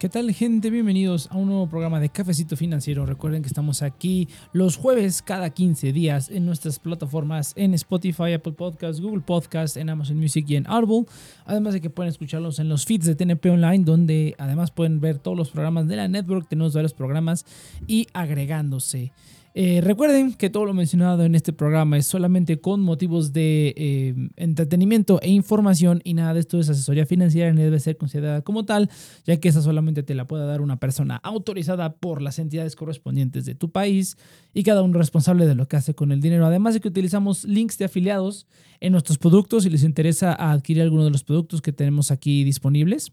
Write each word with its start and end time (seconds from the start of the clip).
¿Qué 0.00 0.08
tal 0.08 0.32
gente? 0.32 0.70
Bienvenidos 0.70 1.28
a 1.30 1.36
un 1.36 1.48
nuevo 1.48 1.68
programa 1.68 2.00
de 2.00 2.08
Cafecito 2.08 2.56
Financiero. 2.56 3.04
Recuerden 3.04 3.42
que 3.42 3.48
estamos 3.48 3.82
aquí 3.82 4.28
los 4.54 4.78
jueves 4.78 5.20
cada 5.20 5.50
15 5.50 5.92
días 5.92 6.30
en 6.30 6.46
nuestras 6.46 6.78
plataformas 6.78 7.52
en 7.54 7.74
Spotify, 7.74 8.32
Apple 8.32 8.54
Podcasts, 8.54 9.02
Google 9.02 9.20
Podcasts, 9.20 9.76
en 9.76 9.90
Amazon 9.90 10.16
Music 10.16 10.46
y 10.48 10.56
en 10.56 10.66
Audible. 10.68 11.04
Además 11.44 11.74
de 11.74 11.82
que 11.82 11.90
pueden 11.90 12.08
escucharlos 12.08 12.58
en 12.60 12.70
los 12.70 12.86
feeds 12.86 13.04
de 13.04 13.14
TNP 13.14 13.50
Online, 13.50 13.84
donde 13.84 14.34
además 14.38 14.70
pueden 14.70 15.02
ver 15.02 15.18
todos 15.18 15.36
los 15.36 15.50
programas 15.50 15.86
de 15.86 15.96
la 15.96 16.08
network. 16.08 16.48
Tenemos 16.48 16.72
varios 16.72 16.94
programas 16.94 17.44
y 17.86 18.06
agregándose. 18.14 19.12
Eh, 19.52 19.80
recuerden 19.82 20.34
que 20.34 20.48
todo 20.48 20.64
lo 20.64 20.74
mencionado 20.74 21.24
en 21.24 21.34
este 21.34 21.52
programa 21.52 21.98
es 21.98 22.06
solamente 22.06 22.60
con 22.60 22.80
motivos 22.80 23.32
de 23.32 23.74
eh, 23.76 24.14
entretenimiento 24.36 25.20
e 25.22 25.30
información 25.30 26.00
y 26.04 26.14
nada 26.14 26.34
de 26.34 26.40
esto 26.40 26.60
es 26.60 26.68
asesoría 26.68 27.04
financiera 27.04 27.52
ni 27.52 27.60
debe 27.62 27.80
ser 27.80 27.96
considerada 27.96 28.42
como 28.42 28.64
tal, 28.64 28.88
ya 29.24 29.38
que 29.38 29.48
esa 29.48 29.60
solamente 29.60 30.04
te 30.04 30.14
la 30.14 30.28
puede 30.28 30.46
dar 30.46 30.60
una 30.60 30.78
persona 30.78 31.16
autorizada 31.16 31.94
por 31.96 32.22
las 32.22 32.38
entidades 32.38 32.76
correspondientes 32.76 33.44
de 33.44 33.56
tu 33.56 33.72
país 33.72 34.16
y 34.54 34.62
cada 34.62 34.82
uno 34.82 34.98
responsable 34.98 35.46
de 35.46 35.56
lo 35.56 35.66
que 35.66 35.76
hace 35.76 35.94
con 35.94 36.12
el 36.12 36.20
dinero. 36.20 36.46
Además 36.46 36.74
de 36.74 36.80
que 36.80 36.88
utilizamos 36.88 37.44
links 37.44 37.76
de 37.76 37.86
afiliados 37.86 38.46
en 38.78 38.92
nuestros 38.92 39.18
productos 39.18 39.64
si 39.64 39.70
les 39.70 39.82
interesa 39.82 40.32
adquirir 40.32 40.84
alguno 40.84 41.04
de 41.04 41.10
los 41.10 41.24
productos 41.24 41.60
que 41.60 41.72
tenemos 41.72 42.12
aquí 42.12 42.44
disponibles. 42.44 43.12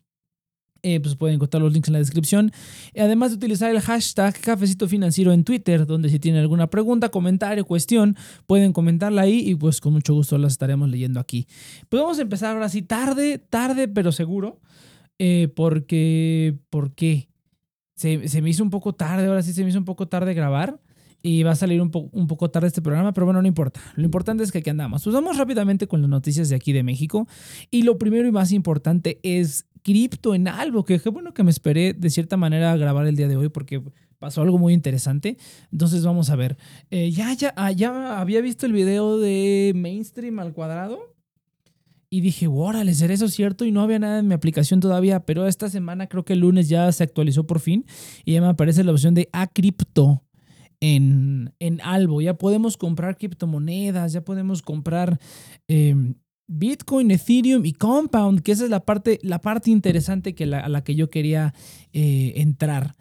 Eh, 0.84 1.00
pues 1.00 1.16
pueden 1.16 1.36
encontrar 1.36 1.62
los 1.62 1.74
links 1.74 1.88
en 1.90 1.94
la 1.94 2.00
descripción. 2.00 2.52
Además 2.98 3.32
de 3.32 3.38
utilizar 3.38 3.72
el 3.72 3.82
hashtag 3.82 4.40
Cafecito 4.40 4.88
Financiero 4.88 5.34
en 5.34 5.44
Twitter, 5.44 5.86
donde 5.86 6.10
si 6.10 6.20
tienen 6.20 6.42
alguna 6.42 6.68
pregunta, 6.68 7.10
comentario, 7.10 7.66
cuestión, 7.66 8.16
pueden 8.46 8.74
comentarla 8.74 9.24
ahí 9.24 9.40
y 9.40 9.56
pues 9.56 9.82
con 9.82 9.94
mucho 9.94 10.14
gusto 10.14 10.38
las 10.38 10.54
estaremos 10.54 10.90
leyendo 10.90 11.20
aquí. 11.20 11.48
Pues 11.90 12.02
vamos 12.02 12.20
a 12.20 12.22
empezar 12.22 12.56
ahora 12.56 12.70
sí, 12.70 12.82
tarde, 12.82 13.38
tarde, 13.38 13.88
pero 13.88 14.12
seguro. 14.12 14.60
Eh, 15.20 15.52
porque, 15.56 16.58
¿por 16.70 16.94
qué? 16.94 17.30
Se, 17.96 18.28
se, 18.28 18.42
me 18.42 18.52
hizo 18.52 18.64
un 18.64 18.70
poco 18.70 18.94
tarde, 18.94 19.26
ahora 19.26 19.42
sí 19.42 19.54
se 19.54 19.64
me 19.64 19.70
hizo 19.70 19.80
un 19.80 19.86
poco 19.86 20.08
tarde 20.08 20.36
grabar 20.36 20.80
y 21.24 21.44
va 21.44 21.52
a 21.52 21.56
salir 21.56 21.82
un, 21.82 21.92
un, 22.12 22.28
poco 22.28 22.50
tarde 22.50 22.68
este 22.68 22.82
programa, 22.82 23.14
pero 23.14 23.26
bueno, 23.26 23.42
no 23.42 23.48
importa. 23.48 23.82
Lo 23.96 24.06
importante 24.06 24.44
es 24.44 24.52
que 24.52 24.60
aquí 24.60 24.70
andamos. 24.70 25.04
Pues 25.04 25.14
vamos 25.14 25.38
rápidamente 25.38 25.88
con 25.88 26.02
las 26.02 26.10
noticias 26.10 26.50
de 26.50 26.56
aquí 26.56 26.74
de 26.74 26.84
México. 26.84 27.28
Y 27.72 27.82
lo 27.84 27.98
primero 27.98 28.28
y 28.28 28.32
más 28.32 28.52
importante 28.52 29.20
es 29.24 29.66
cripto 29.88 30.36
en 30.36 30.50
algo, 30.50 30.84
que 30.84 31.00
bueno 31.10 31.34
que 31.34 31.44
me 31.44 31.50
esperé 31.50 31.94
de 31.94 32.10
cierta 32.10 32.36
manera 32.36 32.74
a 32.74 32.78
grabar 32.78 33.08
el 33.08 33.16
día 33.16 33.30
de 33.30 33.38
hoy 33.38 33.48
porque 33.48 33.82
pasó 34.20 34.42
algo 34.42 34.58
muy 34.58 34.74
interesante. 34.74 35.38
Entonces 35.72 36.04
vamos 36.04 36.30
a 36.30 36.36
ver. 36.36 36.58
Eh, 36.92 37.10
ya, 37.12 37.34
ya, 37.34 37.54
ah, 37.56 37.72
ya 37.72 38.20
había 38.20 38.42
visto 38.42 38.66
el 38.66 38.74
video 38.74 39.18
de 39.18 39.72
Mainstream 39.76 40.40
al 40.40 40.52
cuadrado. 40.52 41.16
Y 42.10 42.20
dije, 42.20 42.48
órale, 42.48 42.94
¿será 42.96 43.14
eso 43.14 43.30
cierto? 43.30 43.64
Y 43.64 43.72
no 43.72 43.82
había 43.82 44.00
nada 44.00 44.20
en 44.20 44.28
mi 44.28 44.34
aplicación 44.34 44.82
todavía, 44.82 45.26
pero 45.26 45.48
esta 45.48 45.70
semana 45.70 46.08
creo 46.08 46.26
que 46.26 46.34
el 46.34 46.40
lunes 46.40 46.68
ya 46.68 46.92
se 46.92 47.04
actualizó 47.04 47.48
por 47.48 47.62
fin 47.62 47.86
y 48.26 48.34
ya 48.34 48.42
me 48.42 48.48
aparece 48.48 48.84
la 48.84 48.92
opción 48.92 49.14
de 49.14 49.30
a 49.32 49.48
cripto 49.48 50.22
en, 50.82 51.54
en 51.60 51.80
Albo. 51.82 52.20
Ya 52.22 52.34
podemos 52.34 52.76
comprar 52.76 53.18
criptomonedas, 53.18 54.12
ya 54.12 54.22
podemos 54.22 54.62
comprar 54.62 55.18
em, 55.70 56.16
Bitcoin, 56.48 57.12
Ethereum 57.12 57.66
y 57.66 57.74
Compound, 57.74 58.42
que 58.42 58.54
esa 58.54 58.64
es 58.64 58.70
la 58.70 58.86
parte, 58.86 59.20
la 59.22 59.40
parte 59.40 59.70
interesante 59.70 60.34
que 60.34 60.46
a 60.46 60.70
la 60.70 60.84
que 60.84 60.96
yo 60.96 61.10
quería 61.10 61.54
eh, 61.94 62.34
entrar. 62.38 62.96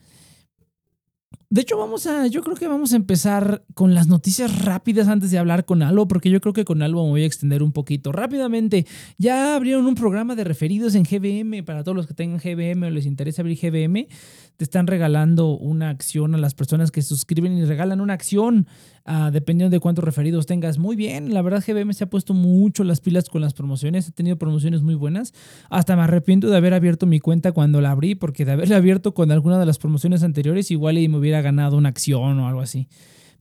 De 1.48 1.60
hecho, 1.60 1.78
vamos 1.78 2.08
a, 2.08 2.26
yo 2.26 2.42
creo 2.42 2.56
que 2.56 2.66
vamos 2.66 2.92
a 2.92 2.96
empezar 2.96 3.64
con 3.74 3.94
las 3.94 4.08
noticias 4.08 4.64
rápidas 4.64 5.06
antes 5.06 5.30
de 5.30 5.38
hablar 5.38 5.64
con 5.64 5.80
Albo, 5.80 6.08
porque 6.08 6.28
yo 6.28 6.40
creo 6.40 6.52
que 6.52 6.64
con 6.64 6.82
Albo 6.82 7.04
me 7.04 7.10
voy 7.10 7.22
a 7.22 7.26
extender 7.26 7.62
un 7.62 7.70
poquito. 7.70 8.10
Rápidamente, 8.10 8.84
ya 9.16 9.54
abrieron 9.54 9.86
un 9.86 9.94
programa 9.94 10.34
de 10.34 10.42
referidos 10.42 10.96
en 10.96 11.04
GBM 11.04 11.62
para 11.64 11.84
todos 11.84 11.94
los 11.94 12.08
que 12.08 12.14
tengan 12.14 12.40
GBM 12.40 12.86
o 12.86 12.90
les 12.90 13.06
interesa 13.06 13.42
abrir 13.42 13.58
GBM. 13.58 14.08
Te 14.56 14.64
están 14.64 14.86
regalando 14.86 15.56
una 15.56 15.90
acción 15.90 16.34
a 16.34 16.38
las 16.38 16.54
personas 16.54 16.90
que 16.90 17.02
suscriben 17.02 17.56
y 17.56 17.64
regalan 17.64 18.00
una 18.00 18.14
acción 18.14 18.66
uh, 19.06 19.30
dependiendo 19.30 19.74
de 19.74 19.80
cuántos 19.80 20.04
referidos 20.04 20.46
tengas. 20.46 20.78
Muy 20.78 20.96
bien, 20.96 21.34
la 21.34 21.42
verdad 21.42 21.62
GBM 21.66 21.92
se 21.92 22.04
ha 22.04 22.10
puesto 22.10 22.34
mucho 22.34 22.82
las 22.82 23.00
pilas 23.00 23.28
con 23.28 23.42
las 23.42 23.54
promociones, 23.54 24.08
ha 24.08 24.12
tenido 24.12 24.36
promociones 24.36 24.82
muy 24.82 24.94
buenas. 24.94 25.34
Hasta 25.68 25.94
me 25.94 26.02
arrepiento 26.02 26.48
de 26.48 26.56
haber 26.56 26.74
abierto 26.74 27.06
mi 27.06 27.20
cuenta 27.20 27.52
cuando 27.52 27.80
la 27.80 27.90
abrí, 27.90 28.14
porque 28.14 28.44
de 28.44 28.52
haberla 28.52 28.76
abierto 28.76 29.14
con 29.14 29.30
alguna 29.30 29.58
de 29.58 29.66
las 29.66 29.78
promociones 29.78 30.22
anteriores 30.22 30.70
igual 30.70 30.96
me 30.96 31.18
hubiera 31.18 31.42
ganado 31.42 31.76
una 31.76 31.90
acción 31.90 32.38
o 32.38 32.48
algo 32.48 32.60
así. 32.60 32.88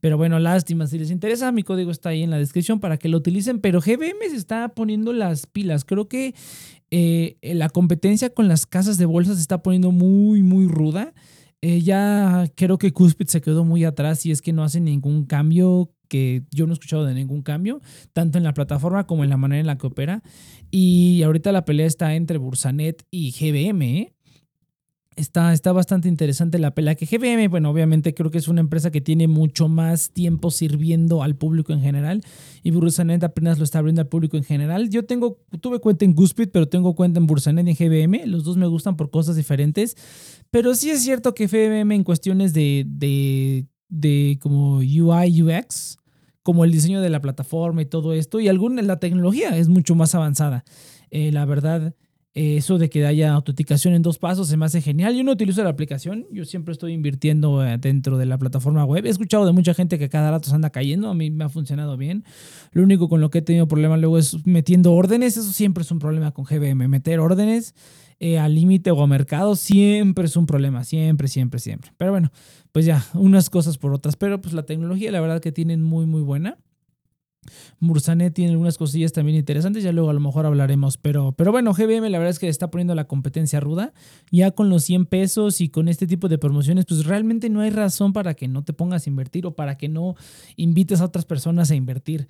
Pero 0.06 0.18
bueno, 0.18 0.38
lástima. 0.38 0.86
Si 0.86 1.00
les 1.00 1.10
interesa, 1.10 1.52
mi 1.52 1.64
código 1.64 1.90
está 1.90 2.10
ahí 2.10 2.22
en 2.22 2.30
la 2.30 2.38
descripción 2.38 2.80
para 2.80 2.98
que 2.98 3.10
lo 3.10 3.18
utilicen. 3.18 3.60
Pero 3.60 3.82
GBM 3.82 4.30
se 4.30 4.36
está 4.36 4.70
poniendo 4.70 5.14
las 5.14 5.48
pilas. 5.48 5.84
Creo 5.84 6.08
que 6.08 6.36
eh, 6.92 7.38
la 7.42 7.70
competencia 7.70 8.30
con 8.30 8.48
las 8.48 8.68
casas 8.68 9.00
de 9.00 9.08
bolsa 9.08 9.34
se 9.34 9.42
está 9.42 9.64
poniendo 9.64 9.92
muy, 9.92 10.44
muy 10.44 10.68
ruda. 10.68 11.16
Eh, 11.64 11.82
ya 11.82 12.46
creo 12.54 12.78
que 12.78 12.94
Cuspid 12.94 13.26
se 13.30 13.42
quedó 13.42 13.66
muy 13.66 13.84
atrás 13.84 14.24
y 14.28 14.32
es 14.32 14.44
que 14.44 14.54
no 14.54 14.64
hace 14.64 14.80
ningún 14.80 15.26
cambio 15.26 15.92
que 16.08 16.44
yo 16.52 16.68
no 16.68 16.74
he 16.74 16.76
escuchado 16.76 17.04
de 17.04 17.16
ningún 17.16 17.42
cambio, 17.42 17.82
tanto 18.14 18.38
en 18.38 18.44
la 18.44 18.54
plataforma 18.54 19.08
como 19.08 19.24
en 19.24 19.32
la 19.32 19.38
manera 19.38 19.62
en 19.62 19.66
la 19.66 19.80
que 19.80 19.88
opera. 19.88 20.22
Y 20.70 21.24
ahorita 21.24 21.52
la 21.52 21.66
pelea 21.66 21.88
está 21.88 22.14
entre 22.14 22.38
Bursanet 22.38 23.04
y 23.10 23.32
GBM. 23.32 23.82
¿eh? 23.82 24.15
Está, 25.16 25.54
está 25.54 25.72
bastante 25.72 26.10
interesante 26.10 26.60
la 26.60 26.76
pelea 26.76 26.96
que 26.96 27.06
GBM, 27.06 27.48
bueno, 27.48 27.70
obviamente 27.70 28.14
creo 28.14 28.32
que 28.32 28.38
es 28.38 28.50
una 28.50 28.60
empresa 28.60 28.92
que 28.92 29.00
tiene 29.00 29.30
mucho 29.30 29.70
más 29.70 30.10
tiempo 30.10 30.52
sirviendo 30.52 31.24
al 31.24 31.38
público 31.38 31.72
en 31.72 31.80
general 31.80 32.22
y 32.64 32.72
Bursanet 32.72 33.24
apenas 33.24 33.58
lo 33.58 33.64
está 33.64 33.80
abriendo 33.80 34.02
al 34.02 34.10
público 34.10 34.36
en 34.36 34.44
general. 34.44 34.90
Yo 34.90 35.06
tengo, 35.06 35.40
tuve 35.62 35.80
cuenta 35.80 36.04
en 36.04 36.16
Guspit, 36.16 36.52
pero 36.52 36.68
tengo 36.68 36.96
cuenta 36.96 37.20
en 37.20 37.28
Bursanet 37.28 37.66
y 37.66 37.70
en 37.70 37.76
GBM. 37.78 38.26
Los 38.26 38.44
dos 38.44 38.58
me 38.58 38.68
gustan 38.68 38.98
por 38.98 39.10
cosas 39.10 39.38
diferentes, 39.38 39.96
pero 40.52 40.76
sí 40.76 40.90
es 40.90 41.02
cierto 41.02 41.34
que 41.34 41.48
GBM 41.48 41.96
en 41.96 42.04
cuestiones 42.04 42.54
de, 42.54 42.84
de, 42.86 43.68
de 43.88 44.38
como 44.42 44.80
UI, 44.80 45.42
UX, 45.42 45.98
como 46.44 46.66
el 46.66 46.74
diseño 46.74 47.00
de 47.00 47.10
la 47.10 47.22
plataforma 47.22 47.82
y 47.82 47.86
todo 47.86 48.12
esto, 48.12 48.42
y 48.42 48.50
alguna, 48.50 48.82
la 48.82 49.00
tecnología 49.00 49.58
es 49.58 49.70
mucho 49.70 49.96
más 49.96 50.14
avanzada. 50.14 50.66
Eh, 51.10 51.32
la 51.32 51.46
verdad, 51.46 51.96
eso 52.36 52.78
de 52.78 52.90
que 52.90 53.06
haya 53.06 53.34
autenticación 53.34 53.94
en 53.94 54.02
dos 54.02 54.18
pasos 54.18 54.50
se 54.50 54.58
me 54.58 54.66
hace 54.66 54.82
genial. 54.82 55.16
Yo 55.16 55.24
no 55.24 55.32
utilizo 55.32 55.64
la 55.64 55.70
aplicación, 55.70 56.28
yo 56.32 56.44
siempre 56.44 56.74
estoy 56.74 56.92
invirtiendo 56.92 57.66
eh, 57.66 57.78
dentro 57.78 58.18
de 58.18 58.26
la 58.26 58.38
plataforma 58.38 58.84
web. 58.84 59.06
He 59.06 59.10
escuchado 59.10 59.46
de 59.46 59.54
mucha 59.54 59.74
gente 59.74 59.98
que 59.98 60.10
cada 60.10 60.32
rato 60.32 60.50
se 60.50 60.56
anda 60.56 60.70
cayendo, 60.70 61.10
a 61.10 61.14
mí 61.14 61.32
me 61.32 61.46
ha 61.46 61.50
funcionado 61.50 61.96
bien. 61.96 62.26
Lo 62.74 62.84
único 62.84 63.08
con 63.08 63.22
lo 63.22 63.30
que 63.30 63.38
he 63.38 63.42
tenido 63.42 63.70
problemas 63.70 64.02
luego 64.02 64.18
es 64.18 64.46
metiendo 64.46 64.94
órdenes, 64.94 65.38
eso 65.38 65.54
siempre 65.54 65.84
es 65.84 65.92
un 65.92 66.00
problema 66.00 66.32
con 66.32 66.44
GBM. 66.44 66.90
Meter 66.90 67.22
órdenes 67.22 67.74
eh, 68.20 68.38
al 68.38 68.54
límite 68.54 68.92
o 68.92 69.02
a 69.02 69.08
mercado 69.08 69.56
siempre 69.56 70.26
es 70.26 70.36
un 70.36 70.46
problema, 70.46 70.84
siempre, 70.84 71.30
siempre, 71.30 71.62
siempre. 71.62 71.92
Pero 71.98 72.12
bueno, 72.12 72.34
pues 72.74 72.86
ya, 72.86 73.06
unas 73.14 73.50
cosas 73.50 73.78
por 73.78 73.94
otras. 73.94 74.18
Pero 74.18 74.42
pues 74.42 74.54
la 74.54 74.66
tecnología 74.66 75.10
la 75.10 75.22
verdad 75.22 75.40
que 75.40 75.54
tienen 75.54 75.82
muy, 75.82 76.06
muy 76.06 76.22
buena. 76.22 76.58
Mursanet 77.80 78.34
tiene 78.34 78.52
algunas 78.52 78.78
cosillas 78.78 79.12
también 79.12 79.38
interesantes, 79.38 79.84
ya 79.84 79.92
luego 79.92 80.10
a 80.10 80.14
lo 80.14 80.20
mejor 80.20 80.46
hablaremos, 80.46 80.98
pero, 80.98 81.34
pero 81.34 81.52
bueno, 81.52 81.74
GBM 81.74 82.10
la 82.10 82.18
verdad 82.18 82.32
es 82.32 82.40
que 82.40 82.48
está 82.48 82.70
poniendo 82.70 82.96
la 82.96 83.06
competencia 83.06 83.60
ruda, 83.60 83.94
ya 84.32 84.52
con 84.52 84.70
los 84.70 84.84
100 84.84 85.06
pesos 85.06 85.62
y 85.62 85.70
con 85.70 85.88
este 85.88 86.08
tipo 86.08 86.28
de 86.28 86.38
promociones, 86.38 86.86
pues 86.86 87.06
realmente 87.06 87.50
no 87.50 87.62
hay 87.62 87.70
razón 87.70 88.14
para 88.14 88.34
que 88.34 88.48
no 88.48 88.64
te 88.64 88.74
pongas 88.74 89.06
a 89.08 89.10
invertir 89.10 89.46
o 89.46 89.56
para 89.56 89.78
que 89.78 89.90
no 89.90 90.16
invites 90.56 91.02
a 91.02 91.06
otras 91.06 91.26
personas 91.26 91.72
a 91.72 91.76
invertir. 91.76 92.28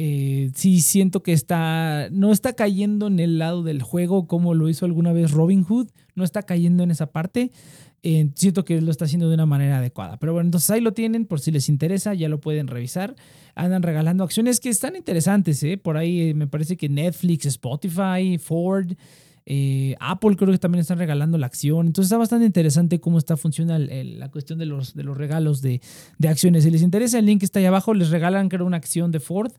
Eh, 0.00 0.52
sí 0.54 0.80
siento 0.80 1.24
que 1.24 1.32
está, 1.32 2.08
no 2.12 2.30
está 2.30 2.52
cayendo 2.52 3.08
en 3.08 3.18
el 3.18 3.38
lado 3.38 3.64
del 3.64 3.82
juego 3.82 4.28
como 4.28 4.54
lo 4.54 4.68
hizo 4.68 4.86
alguna 4.86 5.12
vez 5.12 5.32
Robin 5.32 5.64
Hood, 5.64 5.88
no 6.14 6.22
está 6.22 6.44
cayendo 6.44 6.84
en 6.84 6.92
esa 6.92 7.10
parte. 7.10 7.50
Eh, 8.02 8.30
siento 8.34 8.64
que 8.64 8.80
lo 8.80 8.90
está 8.90 9.06
haciendo 9.06 9.28
de 9.28 9.34
una 9.34 9.46
manera 9.46 9.78
adecuada. 9.78 10.18
Pero 10.18 10.32
bueno, 10.32 10.46
entonces 10.46 10.70
ahí 10.70 10.80
lo 10.80 10.92
tienen, 10.92 11.26
por 11.26 11.40
si 11.40 11.50
les 11.50 11.68
interesa, 11.68 12.14
ya 12.14 12.28
lo 12.28 12.40
pueden 12.40 12.68
revisar. 12.68 13.16
Andan 13.54 13.82
regalando 13.82 14.22
acciones 14.22 14.60
que 14.60 14.68
están 14.68 14.94
interesantes, 14.94 15.62
¿eh? 15.64 15.76
Por 15.78 15.96
ahí 15.96 16.30
eh, 16.30 16.34
me 16.34 16.46
parece 16.46 16.76
que 16.76 16.88
Netflix, 16.88 17.46
Spotify, 17.46 18.38
Ford, 18.38 18.92
eh, 19.46 19.96
Apple 19.98 20.36
creo 20.36 20.52
que 20.52 20.58
también 20.58 20.80
están 20.80 20.98
regalando 20.98 21.38
la 21.38 21.46
acción. 21.46 21.86
Entonces 21.86 22.08
está 22.08 22.18
bastante 22.18 22.46
interesante 22.46 23.00
cómo 23.00 23.18
está 23.18 23.36
funciona 23.36 23.78
la 23.78 24.30
cuestión 24.30 24.58
de 24.58 24.66
los, 24.66 24.94
de 24.94 25.02
los 25.02 25.16
regalos 25.16 25.60
de, 25.60 25.80
de, 26.18 26.28
acciones. 26.28 26.64
Si 26.64 26.70
les 26.70 26.82
interesa, 26.82 27.18
el 27.18 27.26
link 27.26 27.42
está 27.42 27.58
ahí 27.58 27.64
abajo. 27.64 27.94
Les 27.94 28.10
regalan, 28.10 28.48
creo, 28.48 28.66
una 28.66 28.76
acción 28.76 29.10
de 29.10 29.20
Ford 29.20 29.52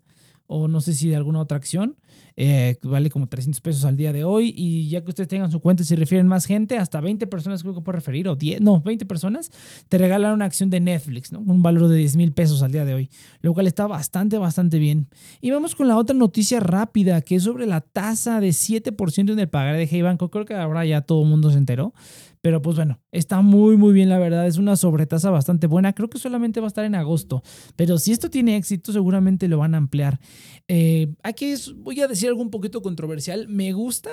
o 0.48 0.68
no 0.68 0.82
sé 0.82 0.94
si 0.94 1.10
de 1.10 1.16
alguna 1.16 1.40
otra 1.40 1.58
acción. 1.58 1.96
Eh, 2.42 2.78
vale 2.84 3.10
como 3.10 3.28
300 3.28 3.60
pesos 3.60 3.84
al 3.84 3.98
día 3.98 4.14
de 4.14 4.24
hoy. 4.24 4.54
Y 4.56 4.88
ya 4.88 5.04
que 5.04 5.10
ustedes 5.10 5.28
tengan 5.28 5.52
su 5.52 5.60
cuenta, 5.60 5.84
si 5.84 5.94
refieren 5.96 6.26
más 6.26 6.46
gente, 6.46 6.78
hasta 6.78 7.02
20 7.02 7.28
personas 7.28 7.64
creo 7.64 7.76
que 7.76 7.82
puede 7.82 7.98
referir, 7.98 8.30
o 8.30 8.38
10, 8.38 8.62
no, 8.62 8.80
20 8.80 9.06
personas, 9.06 9.52
te 9.90 9.98
regalan 9.98 10.34
una 10.36 10.46
acción 10.46 10.70
de 10.70 10.80
Netflix, 10.80 11.34
¿no? 11.34 11.40
Un 11.40 11.62
valor 11.62 11.90
de 11.90 11.98
10 11.98 12.16
mil 12.16 12.32
pesos 12.32 12.64
al 12.64 12.72
día 12.72 12.86
de 12.86 12.94
hoy, 12.94 13.10
lo 13.42 13.54
cual 13.54 13.68
está 13.68 13.88
bastante, 13.88 14.38
bastante 14.38 14.80
bien. 14.80 15.10
Y 15.42 15.52
vamos 15.52 15.76
con 15.76 15.90
la 15.90 15.98
otra 15.98 16.16
noticia 16.16 16.62
rápida, 16.62 17.22
que 17.22 17.36
es 17.36 17.44
sobre 17.44 17.66
la 17.66 17.82
tasa 17.82 18.40
de 18.40 18.54
7% 18.54 19.34
en 19.34 19.40
el 19.40 19.50
pagar 19.50 19.76
de 19.76 19.86
Hey 19.86 20.02
Banco. 20.02 20.32
Creo 20.32 20.46
que 20.46 20.54
ahora 20.54 20.86
ya 20.86 21.02
todo 21.02 21.24
el 21.24 21.28
mundo 21.28 21.52
se 21.52 21.58
enteró. 21.58 21.94
Pero 22.42 22.62
pues 22.62 22.78
bueno, 22.78 23.02
está 23.12 23.42
muy 23.42 23.76
muy 23.78 23.94
bien 23.94 24.10
la 24.10 24.18
verdad, 24.18 24.48
es 24.48 24.58
una 24.58 24.76
sobretasa 24.76 25.30
bastante 25.30 25.68
buena, 25.68 25.94
creo 25.94 26.10
que 26.10 26.20
solamente 26.20 26.60
va 26.60 26.68
a 26.68 26.70
estar 26.70 26.86
en 26.86 26.96
agosto, 26.96 27.44
pero 27.76 27.98
si 27.98 28.12
esto 28.12 28.30
tiene 28.30 28.56
éxito 28.56 28.94
seguramente 28.94 29.48
lo 29.48 29.58
van 29.58 29.76
a 29.76 29.78
ampliar. 29.78 30.20
Eh, 30.68 31.14
aquí 31.24 31.54
voy 31.78 32.00
a 32.00 32.08
decir 32.08 32.30
algo 32.30 32.42
un 32.42 32.50
poquito 32.50 32.82
controversial, 32.82 33.48
me 33.48 33.74
gusta 33.74 34.10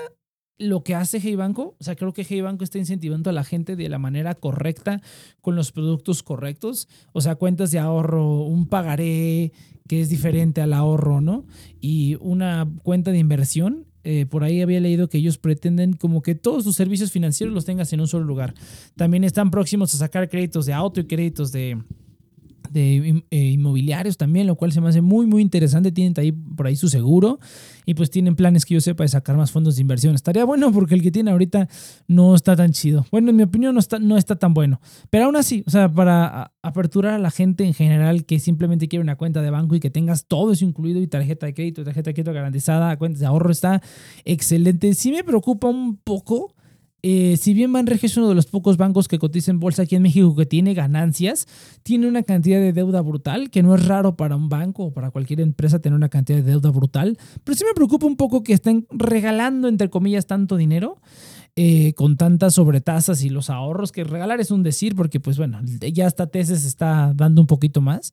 lo 0.59 0.83
que 0.83 0.95
hace 0.95 1.21
Hey 1.23 1.37
Banco. 1.37 1.77
O 1.79 1.85
sea, 1.85 1.97
creo 1.97 2.13
que 2.13 2.27
Hey 2.29 2.41
Banco 2.41 2.65
está 2.65 2.79
incentivando 2.79 3.31
a 3.31 3.33
la 3.33 3.45
gente 3.45 3.77
de 3.77 3.89
la 3.89 3.99
manera 3.99 4.35
correcta, 4.35 5.01
con 5.41 5.57
los 5.57 5.73
productos 5.73 6.23
correctos. 6.23 6.89
O 7.13 7.21
sea, 7.21 7.37
cuentas 7.37 7.71
de 7.71 7.79
ahorro, 7.79 8.43
un 8.43 8.67
pagaré 8.67 9.53
que 9.89 10.01
es 10.01 10.09
diferente 10.09 10.61
al 10.61 10.73
ahorro, 10.73 11.21
¿no? 11.21 11.45
Y 11.81 12.17
una 12.21 12.69
cuenta 12.83 13.13
de 13.13 13.19
inversión. 13.19 13.87
Eh, 14.09 14.25
por 14.25 14.45
ahí 14.45 14.63
había 14.63 14.79
leído 14.79 15.09
que 15.09 15.19
ellos 15.19 15.37
pretenden 15.37 15.95
como 15.95 16.23
que 16.23 16.37
todos 16.37 16.63
sus 16.63 16.77
servicios 16.77 17.11
financieros 17.11 17.53
los 17.53 17.65
tengas 17.65 17.93
en 17.93 18.01
un 18.01 18.07
solo 18.07 18.25
lugar. 18.25 18.55
También 18.95 19.25
están 19.25 19.51
próximos 19.51 19.93
a 19.95 19.99
sacar 19.99 20.29
créditos 20.29 20.65
de 20.65 20.73
auto 20.75 21.01
y 21.01 21.07
créditos 21.07 21.51
de, 21.51 21.83
de 22.77 23.25
eh, 23.31 23.37
inmobiliarios 23.39 24.19
también, 24.19 24.47
lo 24.47 24.57
cual 24.57 24.71
se 24.71 24.81
me 24.81 24.89
hace 24.89 25.01
muy, 25.01 25.27
muy 25.27 25.41
interesante. 25.41 25.93
Tienen 25.93 26.13
ahí, 26.19 26.33
por 26.33 26.67
ahí 26.67 26.77
su 26.77 26.89
seguro 26.89 27.39
y 27.87 27.95
pues 27.95 28.11
tienen 28.11 28.37
planes 28.37 28.67
que 28.67 28.75
yo 28.75 28.81
sepa 28.81 29.05
de 29.05 29.09
sacar 29.09 29.37
más 29.37 29.51
fondos 29.51 29.77
de 29.77 29.83
inversión. 29.83 30.15
Estaría 30.15 30.45
bueno 30.45 30.71
porque 30.73 30.95
el 30.95 31.03
que 31.03 31.11
tiene 31.11 31.31
ahorita 31.31 31.69
no 32.07 32.35
está 32.35 32.55
tan 32.55 32.73
chido. 32.73 33.07
Bueno, 33.11 33.31
en 33.31 33.37
mi 33.37 33.45
opinión 33.45 33.75
no 33.75 33.81
está, 33.81 33.99
no 33.99 34.19
está 34.19 34.37
tan 34.37 34.53
bueno. 34.53 34.81
Pero 35.09 35.25
aún 35.25 35.37
así, 35.37 35.65
o 35.67 35.71
sea, 35.71 35.91
para 35.91 36.53
aperturar 36.63 37.15
a 37.15 37.19
la 37.19 37.31
gente 37.31 37.65
en 37.65 37.73
general 37.73 38.27
que 38.27 38.39
simplemente 38.39 38.89
quiere 38.89 39.03
una 39.03 39.17
cuenta 39.17 39.41
de 39.41 39.51
banco 39.51 39.75
y 39.75 39.81
que 39.81 39.91
tengas 39.91 40.27
todo 40.27 40.53
eso 40.53 40.65
incluido 40.65 41.01
y 41.01 41.07
tarjeta 41.07 41.47
de 41.47 41.55
crédito, 41.55 41.85
tarjeta 41.85 42.11
de 42.11 42.15
crédito 42.15 42.33
garantizada, 42.33 42.97
cuentas 42.99 43.21
de 43.21 43.27
ahorro, 43.27 43.51
está 43.51 43.81
excelente. 44.25 44.93
Sí 44.95 45.13
me 45.13 45.25
preocupa 45.25 45.69
un 45.69 45.97
poco 45.97 46.56
eh, 47.03 47.37
si 47.37 47.55
bien 47.55 47.73
Banregio 47.73 48.07
es 48.07 48.17
uno 48.17 48.29
de 48.29 48.35
los 48.35 48.47
pocos 48.47 48.77
bancos 48.77 49.07
que 49.07 49.19
cotiza 49.19 49.51
en 49.51 49.61
bolsa 49.61 49.83
aquí 49.83 49.97
en 49.97 50.03
México 50.03 50.35
que 50.35 50.47
tiene 50.47 50.75
ganancias, 50.75 51.47
tiene 51.83 52.09
una 52.09 52.23
cantidad 52.23 52.59
de 52.59 52.73
deuda 52.73 53.01
brutal, 53.01 53.51
que 53.51 53.63
no 53.63 53.75
es 53.75 53.87
raro 53.87 54.17
para 54.17 54.37
un 54.37 54.49
banco 54.49 54.85
o 54.85 54.93
para 54.93 55.11
cualquier 55.11 55.41
empresa 55.41 55.79
tener 55.79 55.97
una 55.97 56.09
cantidad 56.09 56.39
de 56.39 56.45
deuda 56.45 56.71
brutal, 56.71 57.19
pero 57.45 57.57
sí 57.57 57.65
me 57.65 57.75
preocupa 57.75 58.07
un 58.07 58.17
poco 58.17 58.43
que 58.43 58.55
estén 58.55 58.87
regalando, 58.91 59.69
entre 59.69 59.91
comillas, 59.91 60.27
tanto 60.27 60.57
dinero. 60.57 61.01
Eh, 61.59 61.95
con 61.95 62.19
tantas 62.19 62.53
sobretasas 62.53 63.23
y 63.23 63.31
los 63.31 63.49
ahorros 63.49 63.91
que 63.91 64.05
regalar 64.05 64.41
es 64.41 64.51
un 64.51 64.63
decir 64.63 64.95
porque 64.95 65.21
pues 65.21 65.39
bueno 65.39 65.59
ya 65.65 66.07
hasta 66.07 66.27
Teses 66.27 66.67
está 66.67 67.15
dando 67.15 67.41
un 67.41 67.47
poquito 67.47 67.81
más 67.81 68.13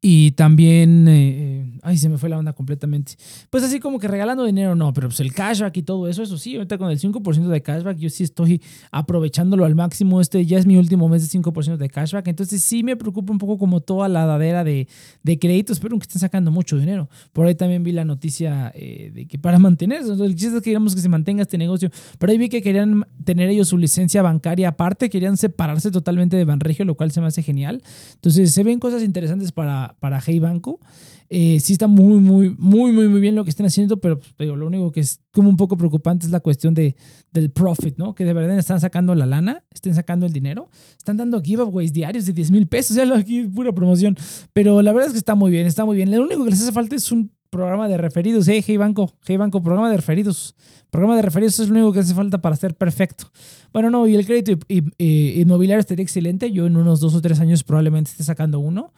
y 0.00 0.32
también, 0.32 1.08
eh, 1.08 1.12
eh, 1.14 1.78
ay, 1.82 1.96
se 1.96 2.08
me 2.08 2.18
fue 2.18 2.28
la 2.28 2.38
onda 2.38 2.52
completamente. 2.52 3.14
Pues 3.50 3.64
así 3.64 3.80
como 3.80 3.98
que 3.98 4.08
regalando 4.08 4.44
dinero, 4.44 4.74
no, 4.74 4.92
pero 4.92 5.08
pues 5.08 5.20
el 5.20 5.32
cashback 5.32 5.76
y 5.78 5.82
todo 5.82 6.06
eso, 6.08 6.22
eso 6.22 6.36
sí, 6.38 6.54
ahorita 6.56 6.78
con 6.78 6.90
el 6.90 6.98
5% 6.98 7.48
de 7.48 7.62
cashback, 7.62 7.96
yo 7.96 8.10
sí 8.10 8.22
estoy 8.22 8.62
aprovechándolo 8.90 9.64
al 9.64 9.74
máximo. 9.74 10.20
Este 10.20 10.44
ya 10.44 10.58
es 10.58 10.66
mi 10.66 10.76
último 10.76 11.08
mes 11.08 11.22
de 11.22 11.38
5% 11.38 11.76
de 11.76 11.88
cashback, 11.88 12.28
entonces 12.28 12.62
sí 12.62 12.82
me 12.82 12.96
preocupa 12.96 13.32
un 13.32 13.38
poco 13.38 13.58
como 13.58 13.80
toda 13.80 14.08
la 14.08 14.26
dadera 14.26 14.64
de, 14.64 14.86
de 15.22 15.38
créditos, 15.38 15.80
pero 15.80 15.98
que 15.98 16.02
estén 16.02 16.20
sacando 16.20 16.50
mucho 16.50 16.76
dinero. 16.76 17.08
Por 17.32 17.46
ahí 17.46 17.54
también 17.54 17.82
vi 17.82 17.92
la 17.92 18.04
noticia 18.04 18.70
eh, 18.74 19.10
de 19.14 19.26
que 19.26 19.38
para 19.38 19.58
mantenerse, 19.58 20.12
el 20.12 20.34
chiste 20.34 20.48
es 20.48 20.54
que 20.54 20.60
queríamos 20.62 20.94
que 20.94 21.00
se 21.00 21.08
mantenga 21.08 21.42
este 21.42 21.58
negocio, 21.58 21.90
pero 22.18 22.32
ahí 22.32 22.38
vi 22.38 22.48
que 22.48 22.62
querían 22.62 23.06
tener 23.24 23.48
ellos 23.48 23.68
su 23.68 23.78
licencia 23.78 24.22
bancaria 24.22 24.68
aparte, 24.68 25.08
querían 25.08 25.36
separarse 25.36 25.90
totalmente 25.90 26.36
de 26.36 26.44
Banregio, 26.44 26.84
lo 26.84 26.94
cual 26.94 27.10
se 27.12 27.20
me 27.20 27.28
hace 27.28 27.42
genial. 27.42 27.82
Entonces 28.14 28.52
se 28.52 28.62
ven 28.62 28.78
cosas 28.78 29.02
interesantes 29.02 29.52
para 29.52 29.85
para, 30.00 30.20
Hey 30.24 30.38
Banco. 30.38 30.80
Eh, 31.28 31.58
sí 31.60 31.72
está 31.72 31.88
muy, 31.88 32.20
muy, 32.20 32.54
muy, 32.56 32.92
muy, 32.92 33.08
muy 33.08 33.20
bien 33.20 33.34
lo 33.34 33.42
que 33.42 33.50
están 33.50 33.66
haciendo, 33.66 34.00
pero 34.00 34.20
pues, 34.36 34.48
lo 34.48 34.66
único 34.66 34.92
que 34.92 35.00
es 35.00 35.20
como 35.32 35.48
un 35.48 35.56
poco 35.56 35.76
preocupante 35.76 36.24
es 36.26 36.32
la 36.32 36.40
cuestión 36.40 36.72
de, 36.72 36.94
del 37.32 37.50
profit, 37.50 37.98
¿no? 37.98 38.14
Que 38.14 38.24
de 38.24 38.32
verdad 38.32 38.56
están 38.58 38.80
sacando 38.80 39.14
la 39.14 39.26
lana, 39.26 39.64
estén 39.74 39.94
sacando 39.94 40.26
el 40.26 40.32
dinero, 40.32 40.70
están 40.96 41.16
dando 41.16 41.42
giveaways 41.42 41.92
diarios 41.92 42.26
de 42.26 42.32
10 42.32 42.50
mil 42.52 42.68
pesos, 42.68 42.96
ya 42.96 43.12
aquí 43.16 43.42
pura 43.42 43.72
promoción, 43.72 44.16
pero 44.52 44.80
la 44.82 44.92
verdad 44.92 45.08
es 45.08 45.12
que 45.14 45.18
está 45.18 45.34
muy 45.34 45.50
bien, 45.50 45.66
está 45.66 45.84
muy 45.84 45.96
bien. 45.96 46.10
Lo 46.10 46.22
único 46.22 46.44
que 46.44 46.50
les 46.50 46.62
hace 46.62 46.72
falta 46.72 46.94
es 46.94 47.10
un 47.10 47.32
programa 47.50 47.88
de 47.88 47.96
referidos, 47.96 48.46
¿eh? 48.48 48.62
Hey 48.64 48.76
Banco, 48.76 49.12
Hey 49.26 49.36
Banco, 49.36 49.62
programa 49.62 49.90
de 49.90 49.96
referidos. 49.96 50.54
Programa 50.90 51.16
de 51.16 51.22
referidos 51.22 51.58
es 51.58 51.68
lo 51.68 51.74
único 51.74 51.92
que 51.92 52.00
hace 52.00 52.14
falta 52.14 52.40
para 52.40 52.56
ser 52.56 52.74
perfecto. 52.74 53.30
Bueno, 53.72 53.90
no, 53.90 54.06
y 54.06 54.14
el 54.14 54.24
crédito 54.26 54.52
inmobiliario 54.98 55.80
estaría 55.80 56.02
excelente. 56.02 56.50
Yo 56.52 56.66
en 56.66 56.76
unos 56.76 57.00
dos 57.00 57.14
o 57.14 57.20
tres 57.20 57.40
años 57.40 57.64
probablemente 57.64 58.10
esté 58.10 58.24
sacando 58.24 58.58
uno. 58.58 58.92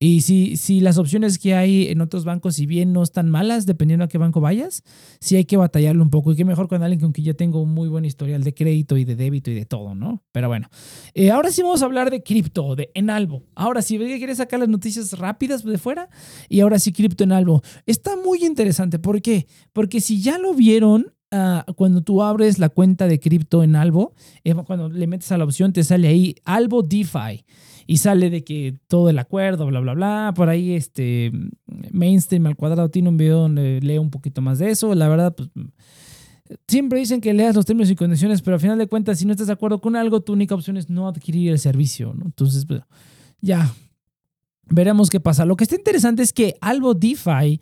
Y 0.00 0.20
si, 0.20 0.56
si 0.56 0.80
las 0.80 0.96
opciones 0.96 1.38
que 1.38 1.54
hay 1.54 1.88
en 1.88 2.00
otros 2.00 2.24
bancos, 2.24 2.54
si 2.54 2.66
bien 2.66 2.92
no 2.92 3.02
están 3.02 3.28
malas, 3.30 3.66
dependiendo 3.66 4.04
a 4.04 4.08
qué 4.08 4.16
banco 4.16 4.40
vayas, 4.40 4.84
sí 5.18 5.34
hay 5.34 5.44
que 5.44 5.56
batallarlo 5.56 6.04
un 6.04 6.10
poco. 6.10 6.30
Y 6.32 6.36
qué 6.36 6.44
mejor 6.44 6.68
con 6.68 6.84
alguien 6.84 7.00
con 7.00 7.10
quien 7.10 7.26
ya 7.26 7.34
tengo 7.34 7.60
un 7.60 7.74
muy 7.74 7.88
buen 7.88 8.04
historial 8.04 8.44
de 8.44 8.54
crédito 8.54 8.96
y 8.96 9.04
de 9.04 9.16
débito 9.16 9.50
y 9.50 9.54
de 9.54 9.66
todo, 9.66 9.96
¿no? 9.96 10.22
Pero 10.30 10.46
bueno, 10.46 10.68
eh, 11.14 11.32
ahora 11.32 11.50
sí 11.50 11.62
vamos 11.62 11.82
a 11.82 11.86
hablar 11.86 12.12
de 12.12 12.22
cripto, 12.22 12.76
de 12.76 12.92
Enalvo. 12.94 13.42
Ahora 13.56 13.82
sí, 13.82 13.98
quieres 13.98 14.36
sacar 14.36 14.60
las 14.60 14.68
noticias 14.68 15.18
rápidas 15.18 15.64
de 15.64 15.78
fuera. 15.78 16.08
Y 16.48 16.60
ahora 16.60 16.78
sí, 16.78 16.92
cripto 16.92 17.24
Enalvo. 17.24 17.62
Está 17.84 18.16
muy 18.16 18.44
interesante. 18.44 19.00
¿Por 19.00 19.20
qué? 19.20 19.48
Porque 19.72 20.00
si 20.00 20.22
ya 20.22 20.38
lo 20.38 20.54
vieron, 20.54 21.12
ah, 21.32 21.66
cuando 21.74 22.02
tú 22.02 22.22
abres 22.22 22.60
la 22.60 22.68
cuenta 22.68 23.08
de 23.08 23.18
cripto 23.18 23.64
en 23.64 23.74
Albo, 23.74 24.14
eh, 24.44 24.54
cuando 24.54 24.88
le 24.88 25.08
metes 25.08 25.32
a 25.32 25.38
la 25.38 25.44
opción, 25.44 25.72
te 25.72 25.82
sale 25.82 26.06
ahí 26.06 26.36
Albo 26.44 26.84
DeFi 26.84 27.44
y 27.90 27.96
sale 27.96 28.28
de 28.28 28.44
que 28.44 28.78
todo 28.86 29.08
el 29.08 29.18
acuerdo, 29.18 29.66
bla, 29.66 29.80
bla, 29.80 29.94
bla. 29.94 30.34
Por 30.36 30.50
ahí, 30.50 30.74
este, 30.74 31.32
Mainstream 31.90 32.44
al 32.44 32.54
cuadrado 32.54 32.90
tiene 32.90 33.08
un 33.08 33.16
video 33.16 33.38
donde 33.38 33.80
lee 33.80 33.96
un 33.96 34.10
poquito 34.10 34.42
más 34.42 34.58
de 34.58 34.68
eso. 34.68 34.94
La 34.94 35.08
verdad, 35.08 35.34
pues, 35.34 35.48
siempre 36.68 36.98
dicen 36.98 37.22
que 37.22 37.32
leas 37.32 37.56
los 37.56 37.64
términos 37.64 37.90
y 37.90 37.96
condiciones, 37.96 38.42
pero 38.42 38.56
al 38.56 38.60
final 38.60 38.76
de 38.76 38.88
cuentas, 38.88 39.18
si 39.18 39.24
no 39.24 39.32
estás 39.32 39.46
de 39.46 39.54
acuerdo 39.54 39.80
con 39.80 39.96
algo, 39.96 40.20
tu 40.20 40.34
única 40.34 40.54
opción 40.54 40.76
es 40.76 40.90
no 40.90 41.08
adquirir 41.08 41.50
el 41.50 41.58
servicio, 41.58 42.12
¿no? 42.12 42.26
Entonces, 42.26 42.66
pues, 42.66 42.82
ya, 43.40 43.72
veremos 44.66 45.08
qué 45.08 45.18
pasa. 45.18 45.46
Lo 45.46 45.56
que 45.56 45.64
está 45.64 45.74
interesante 45.74 46.22
es 46.22 46.34
que 46.34 46.56
Albo 46.60 46.92
DeFi 46.92 47.58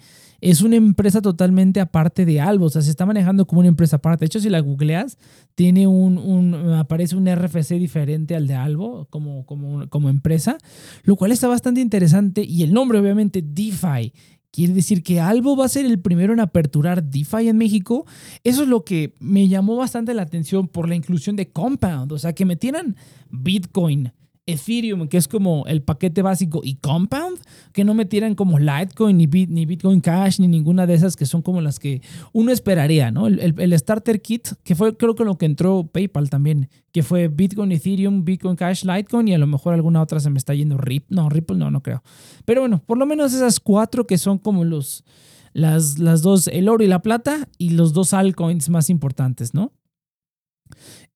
es 0.50 0.62
una 0.62 0.76
empresa 0.76 1.20
totalmente 1.20 1.81
aparte 1.81 2.25
de 2.25 2.40
Albo, 2.40 2.66
o 2.66 2.70
sea, 2.70 2.82
se 2.82 2.90
está 2.90 3.04
manejando 3.04 3.46
como 3.46 3.60
una 3.60 3.69
empresa 3.69 3.96
aparte. 3.96 4.20
De 4.20 4.26
hecho, 4.26 4.40
si 4.40 4.48
la 4.48 4.60
googleas, 4.60 5.19
tiene 5.54 5.87
un, 5.87 6.19
un 6.19 6.72
aparece 6.75 7.16
un 7.16 7.26
RFC 7.26 7.75
diferente 7.75 8.37
al 8.37 8.46
de 8.46 8.54
Albo 8.54 9.06
como, 9.10 9.44
como, 9.46 9.88
como 9.88 10.08
empresa, 10.08 10.58
lo 11.02 11.16
cual 11.16 11.32
está 11.32 11.48
bastante 11.48 11.81
interesante 11.81 12.44
y 12.44 12.62
el 12.62 12.72
nombre 12.72 12.98
obviamente 12.98 13.43
DeFi 13.43 14.12
Quiere 14.56 14.72
decir 14.72 15.02
que 15.02 15.20
Albo 15.20 15.54
va 15.54 15.66
a 15.66 15.69
ser 15.69 15.84
el 15.84 16.00
primero 16.00 16.32
en 16.32 16.40
aperturar 16.40 17.04
DeFi 17.04 17.49
en 17.49 17.58
México. 17.58 18.06
Eso 18.42 18.62
es 18.62 18.69
lo 18.69 18.84
que 18.84 19.12
me 19.20 19.49
llamó 19.49 19.76
bastante 19.76 20.14
la 20.14 20.22
atención 20.22 20.66
por 20.66 20.88
la 20.88 20.94
inclusión 20.94 21.37
de 21.37 21.50
Compound. 21.50 22.10
O 22.12 22.19
sea, 22.19 22.32
que 22.32 22.46
metieran 22.46 22.96
Bitcoin, 23.28 24.14
Ethereum, 24.46 25.08
que 25.08 25.16
es 25.16 25.26
como 25.26 25.64
el 25.66 25.82
paquete 25.82 26.23
básico, 26.23 26.61
y 26.62 26.76
Compound, 26.76 27.38
que 27.73 27.85
no 27.85 27.94
metieran 27.94 28.37
como 28.37 28.61
Litecoin, 28.61 29.16
ni, 29.16 29.26
ni 29.26 29.66
Bitcoin 29.66 30.00
Cash, 30.00 30.38
ni 30.38 30.47
ninguna 30.47 30.87
de 30.87 30.94
esas 30.94 31.16
que 31.16 31.26
son 31.26 31.42
como 31.42 31.61
las 31.61 31.80
que 31.80 32.00
uno 32.32 32.52
esperaría, 32.52 33.11
¿no? 33.11 33.26
El, 33.26 33.78
Starter 33.78 34.23
Kit, 34.23 34.50
que 34.62 34.76
fue 34.76 34.97
creo 34.97 35.16
que 35.16 35.25
lo 35.25 35.37
que 35.37 35.47
entró 35.47 35.88
PayPal 35.88 36.30
también, 36.30 36.68
que 36.92 37.02
fue 37.02 37.26
Bitcoin, 37.26 37.73
Ethereum, 37.73 38.25
Bitcoin 38.25 38.54
Cash, 38.54 38.85
Litecoin, 38.85 39.26
y 39.26 39.35
a 39.35 39.38
lo 39.38 39.49
mejor 39.49 39.75
alguna 39.75 40.00
otra 40.00 40.21
se 40.21 40.30
me 40.30 40.38
está 40.38 40.54
yendo 40.54 40.78
Rip. 40.78 41.06
No, 41.09 41.28
Ripple 41.28 41.56
no, 41.56 41.73
no 41.73 41.82
creo. 41.82 42.04
Pero 42.44 42.61
bueno, 42.61 42.82
por 42.87 42.99
lo 42.99 43.06
menos 43.06 43.35
esas 43.35 43.59
cuatro 43.59 44.06
que 44.06 44.16
son 44.16 44.38
como 44.38 44.64
los, 44.64 45.04
las, 45.54 45.99
las 45.99 46.23
dos, 46.23 46.47
el 46.47 46.68
oro 46.68 46.85
y 46.85 46.87
la 46.87 47.02
plata, 47.02 47.49
y 47.59 47.71
los 47.71 47.92
dos 47.92 48.14
altcoins 48.14 48.68
más 48.68 48.90
importantes, 48.90 49.54
¿no? 49.54 49.73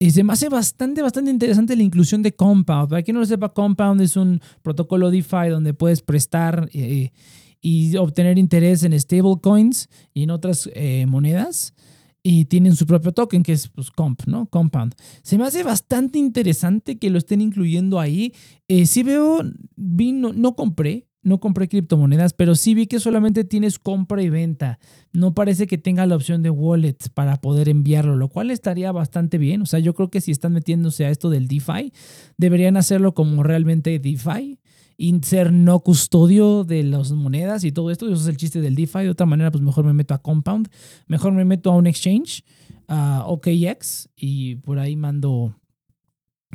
Y 0.02 0.12
se 0.12 0.24
me 0.24 0.32
hace 0.32 0.48
bastante, 0.48 1.02
bastante 1.02 1.30
interesante 1.30 1.76
la 1.76 1.82
inclusión 1.82 2.22
de 2.22 2.34
Compound. 2.34 2.88
Para 2.88 3.02
quien 3.02 3.16
no 3.16 3.20
lo 3.20 3.26
sepa, 3.26 3.52
Compound 3.52 4.00
es 4.00 4.16
un 4.16 4.40
protocolo 4.62 5.10
DeFi 5.10 5.50
donde 5.50 5.74
puedes 5.74 6.00
prestar 6.00 6.70
eh, 6.72 7.12
y 7.60 7.94
obtener 7.98 8.38
interés 8.38 8.82
en 8.82 8.98
stablecoins 8.98 9.90
y 10.14 10.22
en 10.22 10.30
otras 10.30 10.70
eh, 10.72 11.04
monedas. 11.06 11.74
Y 12.22 12.46
tienen 12.46 12.76
su 12.76 12.86
propio 12.86 13.12
token, 13.12 13.42
que 13.42 13.52
es 13.52 13.68
pues, 13.68 13.90
Comp, 13.90 14.22
¿no? 14.26 14.46
Compound. 14.46 14.94
Se 15.22 15.36
me 15.36 15.44
hace 15.44 15.62
bastante 15.62 16.18
interesante 16.18 16.98
que 16.98 17.10
lo 17.10 17.18
estén 17.18 17.42
incluyendo 17.42 18.00
ahí. 18.00 18.32
Eh, 18.68 18.86
si 18.86 19.02
veo, 19.02 19.42
vino, 19.76 20.32
no 20.32 20.56
compré, 20.56 21.09
no 21.22 21.38
compré 21.38 21.68
criptomonedas, 21.68 22.32
pero 22.32 22.54
sí 22.54 22.74
vi 22.74 22.86
que 22.86 23.00
solamente 23.00 23.44
tienes 23.44 23.78
compra 23.78 24.22
y 24.22 24.30
venta. 24.30 24.78
No 25.12 25.34
parece 25.34 25.66
que 25.66 25.76
tenga 25.76 26.06
la 26.06 26.16
opción 26.16 26.42
de 26.42 26.50
wallet 26.50 26.96
para 27.12 27.36
poder 27.36 27.68
enviarlo, 27.68 28.16
lo 28.16 28.28
cual 28.28 28.50
estaría 28.50 28.90
bastante 28.92 29.36
bien. 29.36 29.62
O 29.62 29.66
sea, 29.66 29.80
yo 29.80 29.94
creo 29.94 30.10
que 30.10 30.20
si 30.20 30.30
están 30.30 30.52
metiéndose 30.52 31.04
a 31.04 31.10
esto 31.10 31.28
del 31.28 31.46
DeFi, 31.46 31.92
deberían 32.38 32.76
hacerlo 32.76 33.12
como 33.14 33.42
realmente 33.42 33.98
DeFi 33.98 34.58
y 34.96 35.18
ser 35.22 35.52
no 35.52 35.80
custodio 35.80 36.64
de 36.64 36.84
las 36.84 37.12
monedas 37.12 37.64
y 37.64 37.72
todo 37.72 37.90
esto. 37.90 38.06
Eso 38.06 38.22
es 38.22 38.26
el 38.26 38.36
chiste 38.36 38.60
del 38.60 38.74
DeFi. 38.74 39.00
De 39.00 39.10
otra 39.10 39.26
manera, 39.26 39.50
pues 39.50 39.62
mejor 39.62 39.84
me 39.84 39.92
meto 39.92 40.14
a 40.14 40.22
Compound, 40.22 40.68
mejor 41.06 41.32
me 41.32 41.44
meto 41.44 41.70
a 41.70 41.76
un 41.76 41.86
exchange, 41.86 42.44
a 42.88 43.24
OKX 43.26 44.08
y 44.16 44.56
por 44.56 44.78
ahí 44.78 44.96
mando 44.96 45.54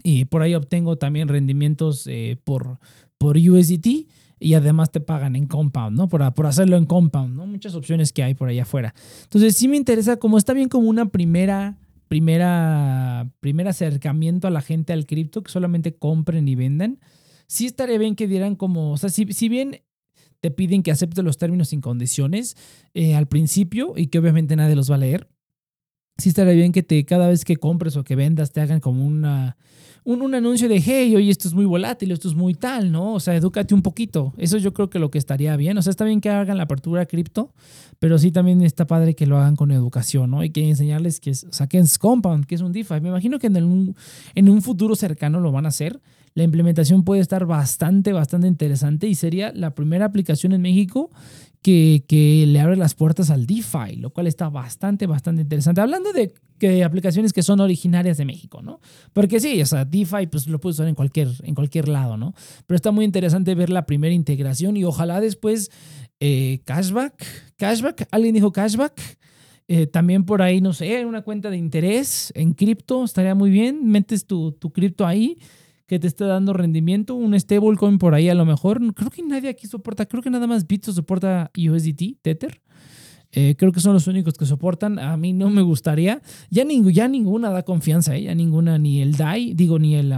y 0.04 0.26
por 0.26 0.42
ahí 0.42 0.54
obtengo 0.56 0.98
también 0.98 1.28
rendimientos 1.28 2.06
eh, 2.08 2.38
por, 2.44 2.80
por 3.18 3.38
USDT 3.38 4.08
y 4.46 4.54
además 4.54 4.92
te 4.92 5.00
pagan 5.00 5.36
en 5.36 5.48
compound, 5.48 5.98
¿no? 5.98 6.08
Por, 6.08 6.32
por 6.36 6.46
hacerlo 6.46 6.78
en 6.78 6.86
compound, 6.86 7.36
¿no? 7.36 7.48
Muchas 7.48 7.74
opciones 7.74 8.14
que 8.14 8.22
hay 8.22 8.36
por 8.36 8.48
allá 8.48 8.62
afuera. 8.62 8.94
Entonces 9.24 9.56
sí 9.56 9.68
me 9.68 9.76
interesa, 9.76 10.18
como 10.18 10.38
está 10.38 10.54
bien 10.54 10.70
como 10.70 10.88
una 10.88 11.08
primera, 11.08 11.80
primera, 12.10 13.28
primer 13.40 13.68
acercamiento 13.68 14.48
a 14.48 14.52
la 14.52 14.62
gente 14.62 14.94
al 14.94 15.08
cripto, 15.08 15.42
que 15.42 15.52
solamente 15.52 15.96
compren 15.96 16.48
y 16.48 16.54
venden, 16.54 17.00
sí 17.48 17.66
estaría 17.66 17.98
bien 17.98 18.16
que 18.16 18.28
dieran 18.28 18.56
como, 18.56 18.92
o 18.92 18.98
sea, 18.98 19.10
si, 19.10 19.26
si 19.34 19.50
bien 19.50 19.82
te 20.42 20.52
piden 20.52 20.84
que 20.84 20.92
aceptes 20.92 21.24
los 21.24 21.40
términos 21.40 21.70
sin 21.70 21.82
condiciones 21.82 22.56
eh, 22.94 23.16
al 23.16 23.28
principio 23.28 23.94
y 23.98 24.08
que 24.08 24.20
obviamente 24.20 24.56
nadie 24.56 24.76
los 24.76 24.92
va 24.92 24.96
a 24.96 25.00
leer, 25.00 25.28
sí 26.20 26.30
estaría 26.30 26.54
bien 26.54 26.72
que 26.72 26.84
te 26.84 27.04
cada 27.04 27.30
vez 27.30 27.46
que 27.46 27.58
compres 27.58 27.98
o 27.98 28.04
que 28.04 28.16
vendas 28.16 28.52
te 28.52 28.62
hagan 28.62 28.80
como 28.80 29.08
una 29.08 29.58
un, 30.06 30.36
anuncio 30.36 30.70
de, 30.70 30.80
hey, 30.80 31.16
oye, 31.16 31.32
esto 31.32 31.48
es 31.48 31.54
muy 31.54 31.66
volátil, 31.66 32.12
esto 32.12 32.28
es 32.30 32.36
muy 32.36 32.54
tal, 32.54 32.92
¿no? 32.92 33.16
O 33.16 33.20
sea, 33.20 33.36
edúcate 33.36 33.74
un 33.74 33.82
poquito. 33.82 34.34
Eso 34.38 34.58
yo 34.58 34.72
creo 34.72 34.90
que 34.90 35.00
lo 35.00 35.10
que 35.10 35.18
estaría 35.18 35.58
bien. 35.58 35.78
O 35.78 35.82
sea, 35.82 35.90
está 35.90 36.06
bien 36.06 36.22
que 36.22 36.30
hagan 36.30 36.58
la 36.58 36.64
apertura 36.64 37.08
cripto, 37.08 37.54
pero 37.98 38.20
sí 38.20 38.32
también 38.32 38.62
está 38.62 38.86
padre 38.86 39.16
que 39.16 39.26
lo 39.26 39.38
hagan 39.38 39.56
con 39.56 39.72
educación, 39.72 40.30
¿no? 40.30 40.42
Hay 40.42 40.52
que 40.52 40.70
enseñarles 40.70 41.20
que 41.20 41.32
es, 41.32 41.44
o 41.46 41.54
sea, 41.54 41.68
que 41.68 41.80
es 41.80 41.98
Compound, 41.98 42.46
que 42.46 42.56
es 42.56 42.62
un 42.62 42.72
DeFi. 42.72 43.02
Me 43.02 43.10
imagino 43.10 43.40
que 43.40 43.48
en, 43.48 43.96
en 44.36 44.50
un 44.50 44.62
futuro 44.62 44.96
cercano 44.96 45.40
lo 45.40 45.52
van 45.52 45.66
a 45.66 45.70
hacer. 45.70 46.00
La 46.36 46.44
implementación 46.44 47.04
puede 47.04 47.22
estar 47.22 47.46
bastante, 47.46 48.14
bastante 48.14 48.48
interesante 48.48 49.08
y 49.08 49.16
sería 49.16 49.52
la 49.54 49.74
primera 49.74 50.06
aplicación 50.06 50.52
en 50.52 50.62
México 50.62 51.10
que, 51.66 52.46
le 52.48 52.60
abre 52.60 52.76
las 52.76 52.94
puertas 52.94 53.32
al 53.32 53.48
DeFi, 53.48 53.96
lo 53.98 54.12
cual 54.12 54.28
está 54.28 54.50
bastante, 54.50 55.08
bastante 55.08 55.42
interesante. 55.42 55.82
Hablando 55.82 56.14
de 56.14 56.34
que 56.60 56.84
aplicaciones 56.84 57.34
que 57.34 57.44
son 57.44 57.60
originarias 57.60 58.18
de 58.18 58.26
México, 58.26 58.62
¿no? 58.62 58.80
Porque 59.14 59.40
sí, 59.40 59.62
o 59.62 59.66
sea, 59.66 59.86
DeFi 59.86 60.28
pues 60.28 60.48
lo 60.48 60.60
puedes 60.60 60.78
usar 60.78 60.88
en 60.88 60.96
cualquier, 60.96 61.30
en 61.44 61.56
cualquier 61.56 61.88
lado, 61.88 62.18
¿no? 62.18 62.34
Pero 62.66 62.76
está 62.76 62.92
muy 62.92 63.06
interesante 63.06 63.56
ver 63.56 63.70
la 63.70 63.86
primera 63.86 64.14
integración 64.14 64.78
y 64.78 64.84
ojalá 64.84 65.20
después 65.20 65.72
eh, 66.20 66.62
cashback, 66.66 67.56
cashback, 67.58 68.08
alguien 68.12 68.36
dijo 68.36 68.52
cashback. 68.52 69.02
Eh, 69.68 69.88
también 69.88 70.26
por 70.26 70.44
ahí, 70.44 70.62
no 70.62 70.74
sé, 70.74 71.06
una 71.06 71.24
cuenta 71.24 71.50
de 71.50 71.58
interés 71.58 72.32
en 72.36 72.54
cripto 72.54 73.04
estaría 73.04 73.34
muy 73.34 73.50
bien. 73.50 73.88
Metes 73.90 74.28
tu, 74.28 74.52
tu 74.52 74.72
cripto 74.72 75.08
ahí 75.08 75.38
que 75.88 76.00
te 76.00 76.08
esté 76.08 76.26
dando 76.26 76.54
rendimiento, 76.54 77.16
un 77.16 77.40
stablecoin 77.40 78.00
por 78.00 78.16
ahí 78.16 78.30
a 78.30 78.36
lo 78.36 78.46
mejor. 78.46 78.82
Creo 78.94 79.10
que 79.10 79.24
nadie 79.24 79.50
aquí 79.50 79.68
soporta, 79.68 80.06
creo 80.06 80.24
que 80.24 80.30
nada 80.30 80.48
más 80.48 80.66
Bitso 80.68 80.92
soporta 80.92 81.52
USDT, 81.56 82.22
Tether. 82.22 82.62
Eh, 83.36 83.56
creo 83.58 83.72
que 83.72 83.82
son 83.82 83.94
los 83.94 84.08
únicos 84.08 84.36
que 84.36 84.46
soportan. 84.46 84.98
A 84.98 85.18
mí 85.18 85.34
no 85.34 85.50
me 85.50 85.62
gustaría. 85.62 86.22
Ya, 86.50 86.64
ya 86.92 87.08
ninguna 87.08 87.50
da 87.50 87.64
confianza, 87.64 88.16
¿eh? 88.16 88.24
ya 88.24 88.36
ninguna, 88.36 88.80
ni 88.80 89.02
el 89.02 89.18
DAI, 89.18 89.54
digo, 89.54 89.78
ni 89.78 89.96
el, 89.96 90.10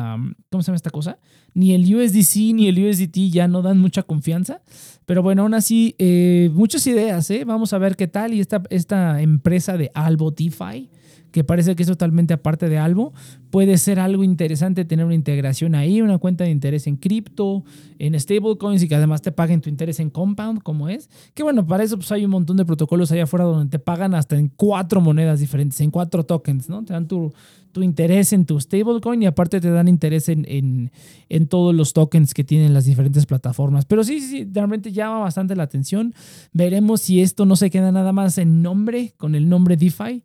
¿cómo 0.50 0.62
se 0.62 0.67
llama 0.67 0.75
esta 0.75 0.91
cosa? 0.91 1.17
Ni 1.53 1.74
el 1.74 1.83
USDC 1.93 2.53
ni 2.53 2.67
el 2.67 2.88
USDT 2.88 3.31
ya 3.31 3.47
no 3.47 3.63
dan 3.63 3.79
mucha 3.79 4.03
confianza. 4.03 4.62
Pero 5.07 5.24
bueno, 5.24 5.41
aún 5.41 5.55
así, 5.55 5.95
eh, 5.97 6.51
muchas 6.53 6.86
ideas, 6.86 7.29
¿eh? 7.31 7.43
Vamos 7.45 7.74
a 7.74 7.79
ver 7.79 7.95
qué 7.95 8.07
tal. 8.07 8.33
Y 8.33 8.39
esta, 8.39 8.62
esta 8.69 9.21
empresa 9.21 9.77
de 9.77 9.89
Albo 9.95 10.29
DeFi 10.29 10.89
que 11.31 11.43
parece 11.43 11.75
que 11.75 11.84
es 11.84 11.89
totalmente 11.89 12.34
aparte 12.34 12.69
de 12.69 12.77
algo. 12.77 13.13
Puede 13.50 13.77
ser 13.77 14.00
algo 14.00 14.24
interesante 14.24 14.86
tener 14.86 15.05
una 15.05 15.15
integración 15.15 15.75
ahí, 15.75 16.01
una 16.01 16.17
cuenta 16.17 16.43
de 16.43 16.51
interés 16.51 16.88
en 16.88 16.98
cripto, 16.98 17.63
en 18.00 18.19
stablecoins 18.19 18.84
y 18.84 18.88
que 18.88 18.96
además 18.96 19.22
te 19.22 19.31
paguen 19.31 19.62
tu 19.62 19.69
interés 19.69 20.00
en 20.00 20.10
compound, 20.10 20.62
como 20.63 20.89
es. 20.89 21.10
Que 21.34 21.43
bueno, 21.43 21.65
para 21.65 21.84
eso 21.84 21.98
pues 21.98 22.12
hay 22.12 22.25
un 22.25 22.31
montón 22.31 22.57
de 22.57 22.65
protocolos 22.65 23.12
allá 23.12 23.24
afuera 23.24 23.46
donde 23.46 23.69
te 23.69 23.79
pagan 23.79 24.15
hasta 24.15 24.38
en 24.38 24.50
cuatro 24.50 25.01
monedas 25.01 25.39
diferentes, 25.39 25.79
en 25.81 25.91
cuatro 25.91 26.24
tokens, 26.24 26.69
¿no? 26.69 26.84
Te 26.84 26.93
dan 26.93 27.07
tu, 27.07 27.34
tu 27.72 27.84
interés 27.84 28.34
en 28.34 28.46
tu 28.46 28.60
stablecoin 28.60 29.22
y 29.24 29.25
aparte 29.25 29.62
te 29.62 29.69
dan 29.69 29.88
interés 29.88 30.29
en, 30.29 30.46
en, 30.48 30.91
en, 31.29 31.48
todos 31.48 31.75
los 31.75 31.93
tokens 31.93 32.34
que 32.34 32.43
tienen 32.43 32.74
las 32.74 32.86
diferentes 32.86 33.25
plataformas. 33.25 33.86
Pero 33.86 34.03
sí, 34.03 34.19
sí, 34.19 34.48
realmente 34.51 34.91
llama 34.91 35.19
bastante 35.19 35.55
la 35.55 35.63
atención. 35.63 36.13
Veremos 36.53 37.01
si 37.01 37.22
esto 37.22 37.46
no 37.46 37.55
se 37.55 37.69
queda 37.69 37.91
nada 37.91 38.12
más 38.12 38.38
en 38.38 38.62
nombre, 38.62 39.13
con 39.17 39.36
el 39.36 39.48
nombre 39.48 39.77
DeFi 39.77 40.24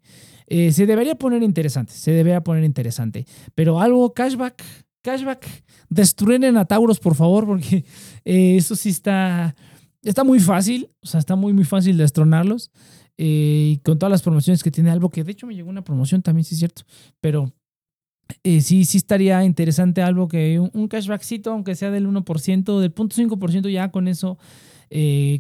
eh, 0.55 0.71
se 0.71 0.85
debería 0.85 1.15
poner 1.15 1.43
interesante, 1.43 1.95
se 1.95 2.11
debería 2.11 2.45
poner 2.45 2.63
interesante. 2.63 3.25
Pero 3.55 3.81
algo, 3.81 4.13
cashback, 4.13 4.63
cashback, 5.01 5.47
destruyen 5.89 6.59
a 6.59 6.67
Tauros, 6.67 7.01
por 7.01 7.15
favor, 7.15 7.47
porque 7.47 7.87
eh, 8.27 8.57
eso 8.59 8.77
sí 8.77 8.91
está, 8.91 9.57
está 10.03 10.25
muy 10.25 10.41
fácil, 10.41 10.91
o 11.01 11.07
sea, 11.07 11.21
está 11.21 11.37
muy, 11.37 11.55
muy 11.55 11.65
fácil 11.65 11.97
destronarlos. 11.97 12.71
Eh, 13.17 13.71
y 13.73 13.79
con 13.79 13.99
todas 13.99 14.11
las 14.11 14.21
promociones 14.21 14.63
que 14.63 14.71
tiene 14.71 14.91
algo, 14.91 15.09
que 15.09 15.25
de 15.25 15.33
hecho 15.33 15.47
me 15.47 15.55
llegó 15.55 15.71
una 15.71 15.85
promoción 15.85 16.21
también, 16.21 16.45
sí 16.45 16.55
es 16.55 16.59
cierto, 16.59 16.83
pero 17.23 17.51
sí, 18.45 18.85
sí 18.85 18.99
estaría 18.99 19.43
interesante 19.45 20.03
algo 20.03 20.29
que 20.29 20.61
un, 20.61 20.87
cashbackcito, 20.87 21.51
aunque 21.51 21.77
sea 21.77 21.91
del 21.91 22.07
1%, 22.07 22.79
del 22.79 22.95
0.5%, 22.95 23.71
ya 23.71 23.91
con 23.91 24.07
eso, 24.07 24.37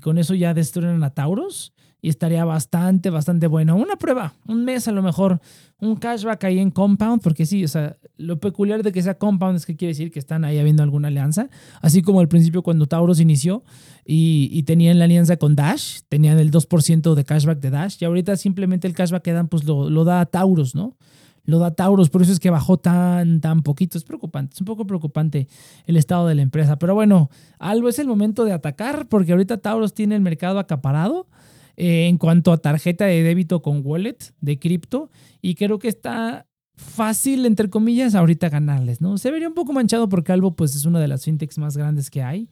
con 0.00 0.16
eso 0.16 0.34
ya 0.34 0.54
destruyen 0.54 1.02
a 1.02 1.10
Tauros 1.10 1.74
y 2.04 2.08
estaría 2.08 2.44
bastante, 2.44 3.10
bastante 3.10 3.46
bueno. 3.46 3.76
Una 3.76 3.94
prueba, 3.94 4.34
un 4.48 4.64
mes 4.64 4.88
a 4.88 4.92
lo 4.92 5.02
mejor, 5.02 5.40
un 5.78 5.94
cashback 5.94 6.42
ahí 6.44 6.58
en 6.58 6.72
Compound, 6.72 7.22
porque 7.22 7.46
sí, 7.46 7.64
o 7.64 7.68
sea, 7.68 7.96
lo 8.16 8.40
peculiar 8.40 8.82
de 8.82 8.90
que 8.90 9.00
sea 9.00 9.14
Compound 9.14 9.56
es 9.56 9.64
que 9.66 9.76
quiere 9.76 9.92
decir 9.92 10.10
que 10.10 10.18
están 10.18 10.44
ahí 10.44 10.58
habiendo 10.58 10.82
alguna 10.82 11.08
alianza, 11.08 11.48
así 11.80 12.02
como 12.02 12.18
al 12.18 12.26
principio 12.26 12.64
cuando 12.64 12.86
Tauros 12.86 13.20
inició 13.20 13.62
y, 14.04 14.64
tenían 14.64 14.98
la 14.98 15.04
alianza 15.04 15.36
con 15.36 15.54
Dash, 15.54 16.00
tenían 16.08 16.40
el 16.40 16.50
2% 16.50 17.14
de 17.14 17.24
cashback 17.24 17.60
de 17.60 17.70
Dash, 17.70 17.96
y 18.00 18.04
ahorita 18.04 18.36
simplemente 18.36 18.88
el 18.88 18.94
cashback 18.94 19.22
que 19.22 19.32
dan, 19.32 19.46
pues 19.46 19.62
lo, 19.62 19.88
lo 19.88 20.04
da 20.04 20.20
a 20.20 20.26
Tauros, 20.26 20.74
¿no? 20.74 20.96
Lo 21.44 21.58
da 21.58 21.72
Tauros, 21.72 22.10
por 22.10 22.22
eso 22.22 22.32
es 22.32 22.40
que 22.40 22.50
bajó 22.50 22.78
tan, 22.78 23.40
tan 23.40 23.62
poquito. 23.62 23.98
Es 23.98 24.04
preocupante, 24.04 24.54
es 24.54 24.60
un 24.60 24.64
poco 24.64 24.86
preocupante 24.86 25.48
el 25.86 25.96
estado 25.96 26.28
de 26.28 26.36
la 26.36 26.42
empresa. 26.42 26.78
Pero 26.78 26.94
bueno, 26.94 27.30
algo 27.58 27.88
es 27.88 27.98
el 27.98 28.06
momento 28.06 28.44
de 28.44 28.52
atacar, 28.52 29.08
porque 29.08 29.32
ahorita 29.32 29.58
Tauros 29.58 29.92
tiene 29.92 30.14
el 30.14 30.20
mercado 30.20 30.60
acaparado 30.60 31.26
eh, 31.84 32.06
en 32.06 32.16
cuanto 32.16 32.52
a 32.52 32.58
tarjeta 32.58 33.06
de 33.06 33.24
débito 33.24 33.60
con 33.60 33.82
wallet 33.84 34.16
de 34.40 34.56
cripto 34.56 35.10
y 35.40 35.56
creo 35.56 35.80
que 35.80 35.88
está 35.88 36.46
fácil, 36.76 37.44
entre 37.44 37.70
comillas, 37.70 38.14
ahorita 38.14 38.50
ganarles, 38.50 39.00
¿no? 39.00 39.18
Se 39.18 39.32
vería 39.32 39.48
un 39.48 39.54
poco 39.54 39.72
manchado 39.72 40.08
porque 40.08 40.30
Albo 40.30 40.54
pues 40.54 40.76
es 40.76 40.84
una 40.84 41.00
de 41.00 41.08
las 41.08 41.24
fintechs 41.24 41.58
más 41.58 41.76
grandes 41.76 42.08
que 42.08 42.22
hay 42.22 42.48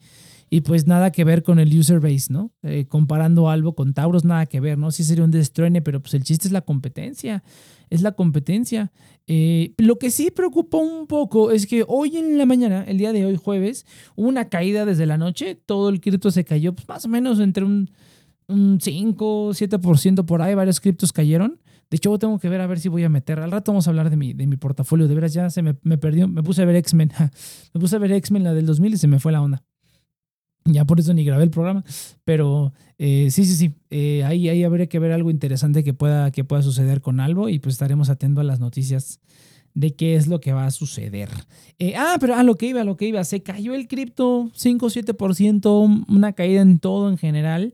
y 0.51 0.63
pues 0.63 0.89
nada 0.89 1.13
que 1.13 1.23
ver 1.23 1.45
con 1.45 1.61
el 1.61 1.79
user 1.79 2.01
base, 2.01 2.33
¿no? 2.33 2.51
Eh, 2.65 2.87
comparando 2.89 3.49
Albo 3.49 3.77
con 3.77 3.95
Tauros, 3.95 4.25
nada 4.25 4.47
que 4.47 4.59
ver, 4.59 4.79
¿no? 4.79 4.91
Sí 4.91 5.05
sería 5.05 5.23
un 5.23 5.31
destruene, 5.31 5.81
pero 5.81 6.01
pues 6.01 6.15
el 6.15 6.25
chiste 6.25 6.49
es 6.49 6.53
la 6.53 6.63
competencia, 6.63 7.45
es 7.89 8.03
la 8.03 8.11
competencia. 8.11 8.91
Eh, 9.29 9.75
lo 9.79 10.01
que 10.01 10.11
sí 10.11 10.33
preocupa 10.33 10.79
un 10.79 11.07
poco 11.07 11.53
es 11.53 11.69
que 11.69 11.85
hoy 11.87 12.17
en 12.17 12.37
la 12.37 12.47
mañana, 12.47 12.83
el 12.83 12.99
día 12.99 13.13
de 13.13 13.27
hoy 13.27 13.37
jueves, 13.37 13.87
hubo 14.17 14.29
una 14.29 14.49
caída 14.49 14.85
desde 14.85 15.07
la 15.07 15.19
noche, 15.19 15.55
todo 15.55 15.89
el 15.89 16.01
cripto 16.01 16.33
se 16.33 16.45
cayó 16.45 16.75
pues 16.75 16.89
más 16.89 17.05
o 17.05 17.09
menos 17.09 17.39
entre 17.39 17.63
un 17.63 17.93
un 18.51 18.81
5, 18.81 19.51
7% 19.51 20.25
por 20.25 20.43
ahí, 20.43 20.55
varios 20.55 20.81
criptos 20.81 21.13
cayeron. 21.13 21.61
De 21.91 21.97
hecho, 21.97 22.17
tengo 22.19 22.39
que 22.39 22.49
ver 22.49 22.61
a 22.61 22.67
ver 22.69 22.79
si 22.79 22.89
voy 22.89 23.03
a 23.03 23.09
meter. 23.09 23.41
Al 23.41 23.51
rato 23.51 23.73
vamos 23.73 23.89
a 23.89 23.91
hablar 23.91 24.11
de 24.11 24.17
mi, 24.17 24.33
de 24.33 24.47
mi 24.47 24.57
portafolio. 24.57 25.09
De 25.09 25.15
veras, 25.15 25.33
ya 25.33 25.51
se 25.51 25.63
me, 25.63 25.75
perdió. 25.75 26.29
Me 26.29 26.43
puse 26.43 26.63
a 26.63 26.65
ver 26.65 26.77
X-Men. 26.77 27.11
me 27.75 27.81
puse 27.81 27.97
a 27.97 27.99
ver 27.99 28.13
X-Men, 28.13 28.45
la 28.45 28.55
del 28.55 28.65
2000, 28.67 28.95
y 28.95 28.97
se 28.97 29.09
me 29.09 29.19
fue 29.19 29.33
la 29.33 29.43
onda. 29.43 29.65
Ya 30.67 30.85
por 30.85 31.01
eso 31.01 31.13
ni 31.15 31.25
grabé 31.25 31.43
el 31.43 31.51
programa. 31.51 31.83
Pero 32.25 32.73
eh, 32.97 33.29
sí, 33.31 33.45
sí, 33.45 33.55
sí. 33.55 33.75
Eh, 33.91 34.23
ahí, 34.23 34.49
ahí 34.49 34.63
habría 34.63 34.87
que 34.87 35.01
ver 35.01 35.11
algo 35.11 35.33
interesante 35.33 35.83
que 35.83 35.93
pueda, 35.93 36.31
que 36.31 36.45
pueda 36.45 36.63
suceder 36.63 37.01
con 37.01 37.19
algo. 37.19 37.49
Y 37.49 37.59
pues 37.59 37.75
estaremos 37.75 38.09
atentos 38.09 38.43
a 38.43 38.45
las 38.45 38.61
noticias 38.61 39.19
de 39.75 39.97
qué 39.97 40.15
es 40.15 40.29
lo 40.29 40.41
que 40.41 40.53
va 40.53 40.67
a 40.67 40.71
suceder. 40.71 41.29
Eh, 41.81 41.95
ah, 41.97 42.19
pero 42.21 42.37
a 42.37 42.45
lo 42.45 42.55
que 42.55 42.67
iba, 42.67 42.83
a 42.83 42.85
lo 42.85 42.97
que 42.97 43.09
iba. 43.09 43.25
Se 43.25 43.43
cayó 43.43 43.75
el 43.75 43.89
cripto 43.89 44.49
5 44.55 44.87
7%, 44.87 46.05
una 46.09 46.33
caída 46.35 46.63
en 46.63 46.79
todo 46.79 47.11
en 47.11 47.19
general 47.19 47.73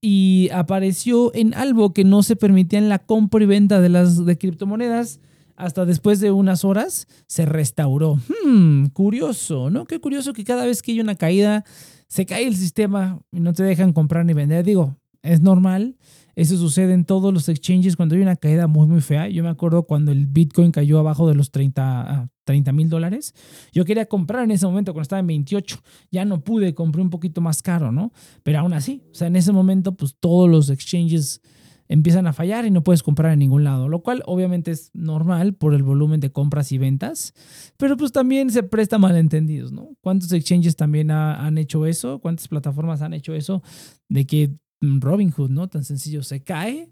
y 0.00 0.48
apareció 0.52 1.34
en 1.34 1.54
algo 1.54 1.92
que 1.92 2.04
no 2.04 2.22
se 2.22 2.36
permitía 2.36 2.78
en 2.78 2.88
la 2.88 2.98
compra 2.98 3.42
y 3.42 3.46
venta 3.46 3.80
de 3.80 3.88
las 3.88 4.24
de 4.24 4.38
criptomonedas. 4.38 5.20
Hasta 5.56 5.84
después 5.84 6.20
de 6.20 6.30
unas 6.30 6.64
horas 6.64 7.08
se 7.26 7.44
restauró. 7.44 8.18
Hmm, 8.44 8.86
curioso, 8.86 9.70
¿no? 9.70 9.86
Qué 9.86 9.98
curioso 10.00 10.32
que 10.32 10.44
cada 10.44 10.64
vez 10.64 10.82
que 10.82 10.92
hay 10.92 11.00
una 11.00 11.16
caída 11.16 11.64
se 12.06 12.26
cae 12.26 12.46
el 12.46 12.54
sistema 12.54 13.20
y 13.32 13.40
no 13.40 13.52
te 13.52 13.64
dejan 13.64 13.92
comprar 13.92 14.24
ni 14.24 14.34
vender. 14.34 14.64
Digo, 14.64 14.96
es 15.22 15.40
normal. 15.40 15.96
Eso 16.38 16.56
sucede 16.56 16.92
en 16.92 17.04
todos 17.04 17.34
los 17.34 17.48
exchanges 17.48 17.96
cuando 17.96 18.14
hay 18.14 18.22
una 18.22 18.36
caída 18.36 18.68
muy, 18.68 18.86
muy 18.86 19.00
fea. 19.00 19.28
Yo 19.28 19.42
me 19.42 19.48
acuerdo 19.48 19.82
cuando 19.82 20.12
el 20.12 20.28
Bitcoin 20.28 20.70
cayó 20.70 21.00
abajo 21.00 21.26
de 21.26 21.34
los 21.34 21.50
30 21.50 22.30
mil 22.72 22.88
dólares. 22.88 23.34
Yo 23.72 23.84
quería 23.84 24.06
comprar 24.06 24.44
en 24.44 24.52
ese 24.52 24.64
momento 24.64 24.92
cuando 24.92 25.02
estaba 25.02 25.18
en 25.18 25.26
28. 25.26 25.80
Ya 26.12 26.24
no 26.24 26.44
pude, 26.44 26.74
compré 26.74 27.02
un 27.02 27.10
poquito 27.10 27.40
más 27.40 27.60
caro, 27.60 27.90
¿no? 27.90 28.12
Pero 28.44 28.60
aún 28.60 28.72
así, 28.72 29.02
o 29.10 29.14
sea, 29.16 29.26
en 29.26 29.34
ese 29.34 29.50
momento, 29.50 29.96
pues 29.96 30.14
todos 30.20 30.48
los 30.48 30.70
exchanges 30.70 31.40
empiezan 31.88 32.28
a 32.28 32.32
fallar 32.32 32.66
y 32.66 32.70
no 32.70 32.84
puedes 32.84 33.02
comprar 33.02 33.32
en 33.32 33.40
ningún 33.40 33.64
lado, 33.64 33.88
lo 33.88 34.04
cual 34.04 34.22
obviamente 34.24 34.70
es 34.70 34.90
normal 34.94 35.54
por 35.54 35.74
el 35.74 35.82
volumen 35.82 36.20
de 36.20 36.30
compras 36.30 36.70
y 36.70 36.78
ventas, 36.78 37.34
pero 37.78 37.96
pues 37.96 38.12
también 38.12 38.50
se 38.50 38.62
presta 38.62 38.98
malentendidos, 38.98 39.72
¿no? 39.72 39.96
¿Cuántos 40.02 40.30
exchanges 40.30 40.76
también 40.76 41.10
han 41.10 41.58
hecho 41.58 41.84
eso? 41.84 42.20
¿Cuántas 42.20 42.46
plataformas 42.46 43.02
han 43.02 43.12
hecho 43.12 43.34
eso? 43.34 43.62
De 44.08 44.24
que 44.24 44.52
Robinhood, 44.80 45.50
¿no? 45.50 45.68
Tan 45.68 45.84
sencillo, 45.84 46.22
se 46.22 46.42
cae 46.42 46.90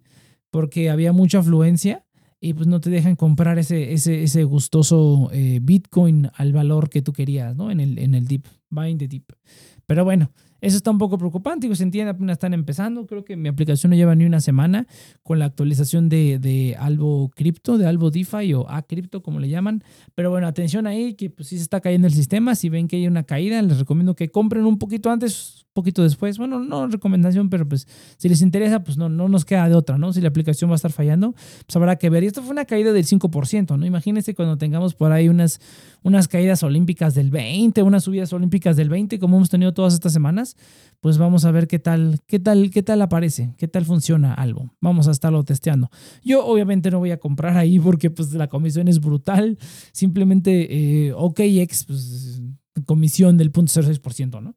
porque 0.51 0.91
había 0.91 1.13
mucha 1.13 1.39
afluencia 1.39 2.05
y 2.41 2.55
pues 2.55 2.67
no 2.67 2.81
te 2.81 2.91
dejan 2.91 3.17
comprar 3.17 3.59
ese, 3.59 3.93
ese, 3.93 4.23
ese 4.23 4.45
gustoso 4.45 5.31
eh, 5.33 5.59
Bitcoin 5.63 6.31
al 6.35 6.53
valor 6.53 6.91
que 6.91 7.03
tú 7.03 7.13
querías, 7.13 7.57
¿no? 7.57 7.71
En 7.71 7.81
el, 7.81 7.99
en 7.99 8.15
el 8.15 8.27
DIP. 8.27 8.47
buying 8.71 8.99
the 8.99 9.09
dip. 9.09 9.33
Pero 9.87 10.05
bueno, 10.05 10.33
eso 10.61 10.77
está 10.77 10.91
un 10.91 10.99
poco 10.99 11.19
preocupante. 11.19 11.73
Se 11.75 11.83
entiende, 11.83 12.11
apenas 12.11 12.35
están 12.35 12.55
empezando. 12.55 13.07
Creo 13.07 13.25
que 13.25 13.37
mi 13.37 13.49
aplicación 13.49 13.91
no 13.91 13.97
lleva 13.97 14.15
ni 14.15 14.25
una 14.25 14.41
semana 14.41 14.87
con 15.23 15.39
la 15.39 15.45
actualización 15.45 16.09
de, 16.09 16.39
de 16.39 16.77
Albo 16.79 17.31
Crypto, 17.35 17.79
de 17.79 17.87
Albo 17.87 18.11
DeFi 18.11 18.55
o 18.55 18.69
A 18.69 18.83
Crypto, 18.83 19.23
como 19.23 19.39
le 19.41 19.49
llaman. 19.49 19.85
Pero 20.15 20.31
bueno, 20.31 20.47
atención 20.47 20.87
ahí, 20.87 21.15
que 21.15 21.31
pues 21.31 21.49
sí 21.49 21.57
se 21.57 21.63
está 21.63 21.81
cayendo 21.81 22.07
el 22.07 22.15
sistema. 22.15 22.55
Si 22.55 22.69
ven 22.69 22.89
que 22.89 22.97
hay 22.97 23.07
una 23.07 23.25
caída, 23.25 23.61
les 23.61 23.79
recomiendo 23.79 24.15
que 24.15 24.31
compren 24.31 24.65
un 24.65 24.79
poquito 24.79 25.11
antes, 25.11 25.67
un 25.69 25.75
poquito 25.75 26.03
después. 26.03 26.39
Bueno, 26.39 26.59
no 26.61 26.87
recomendación, 26.87 27.51
pero 27.51 27.69
pues 27.69 27.87
si 28.17 28.29
les 28.29 28.41
interesa, 28.41 28.83
pues 28.83 28.97
no, 28.97 29.09
no 29.09 29.29
nos 29.29 29.45
queda 29.45 29.69
de 29.69 29.75
otra, 29.75 29.99
¿no? 29.99 30.13
Si 30.13 30.21
la 30.21 30.29
aplicación 30.29 30.71
va 30.71 30.75
a 30.75 30.77
estar 30.77 30.93
fallando, 30.93 31.33
pues 31.33 31.77
habrá 31.77 31.97
que 31.97 32.09
ver. 32.09 32.25
Y 32.25 32.29
esto 32.29 32.43
fue 32.43 32.53
una 32.53 32.65
caída 32.65 32.93
del 32.93 33.05
5%, 33.05 33.79
¿no? 33.79 33.85
Imagínense 33.85 34.35
cuando 34.35 34.57
tengamos 34.57 34.95
por 34.95 35.13
ahí 35.13 35.29
unas, 35.29 35.61
unas 36.03 36.29
caídas 36.29 36.63
olímpicas 36.63 37.15
del 37.15 37.31
20, 37.31 37.83
unas 37.83 38.05
subidas 38.05 38.33
olímpicas 38.33 38.77
del 38.77 38.89
20, 38.89 39.19
como 39.19 39.37
hemos 39.37 39.51
tenido 39.51 39.75
todas 39.75 39.93
estas 39.93 40.13
semanas 40.13 40.46
pues 41.01 41.19
vamos 41.19 41.45
a 41.45 41.51
ver 41.51 41.67
qué 41.67 41.79
tal, 41.79 42.21
qué 42.27 42.39
tal, 42.39 42.71
qué 42.71 42.83
tal 42.83 43.03
aparece, 43.03 43.55
qué 43.59 43.69
tal 43.69 43.85
funciona 43.85 44.35
algo. 44.35 44.71
Vamos 44.81 45.09
a 45.09 45.11
estarlo 45.11 45.45
testeando. 45.45 45.91
Yo 46.23 46.45
obviamente 46.45 46.91
no 46.91 46.99
voy 46.99 47.11
a 47.11 47.19
comprar 47.19 47.57
ahí 47.57 47.79
porque 47.79 48.11
pues 48.11 48.33
la 48.33 48.49
comisión 48.49 48.89
es 48.89 49.01
brutal. 49.01 49.59
Simplemente 49.93 51.07
eh, 51.07 51.13
OKX, 51.13 51.85
pues 51.85 52.43
comisión 52.85 53.37
del 53.37 53.53
0.06%, 53.53 54.43
¿no? 54.43 54.57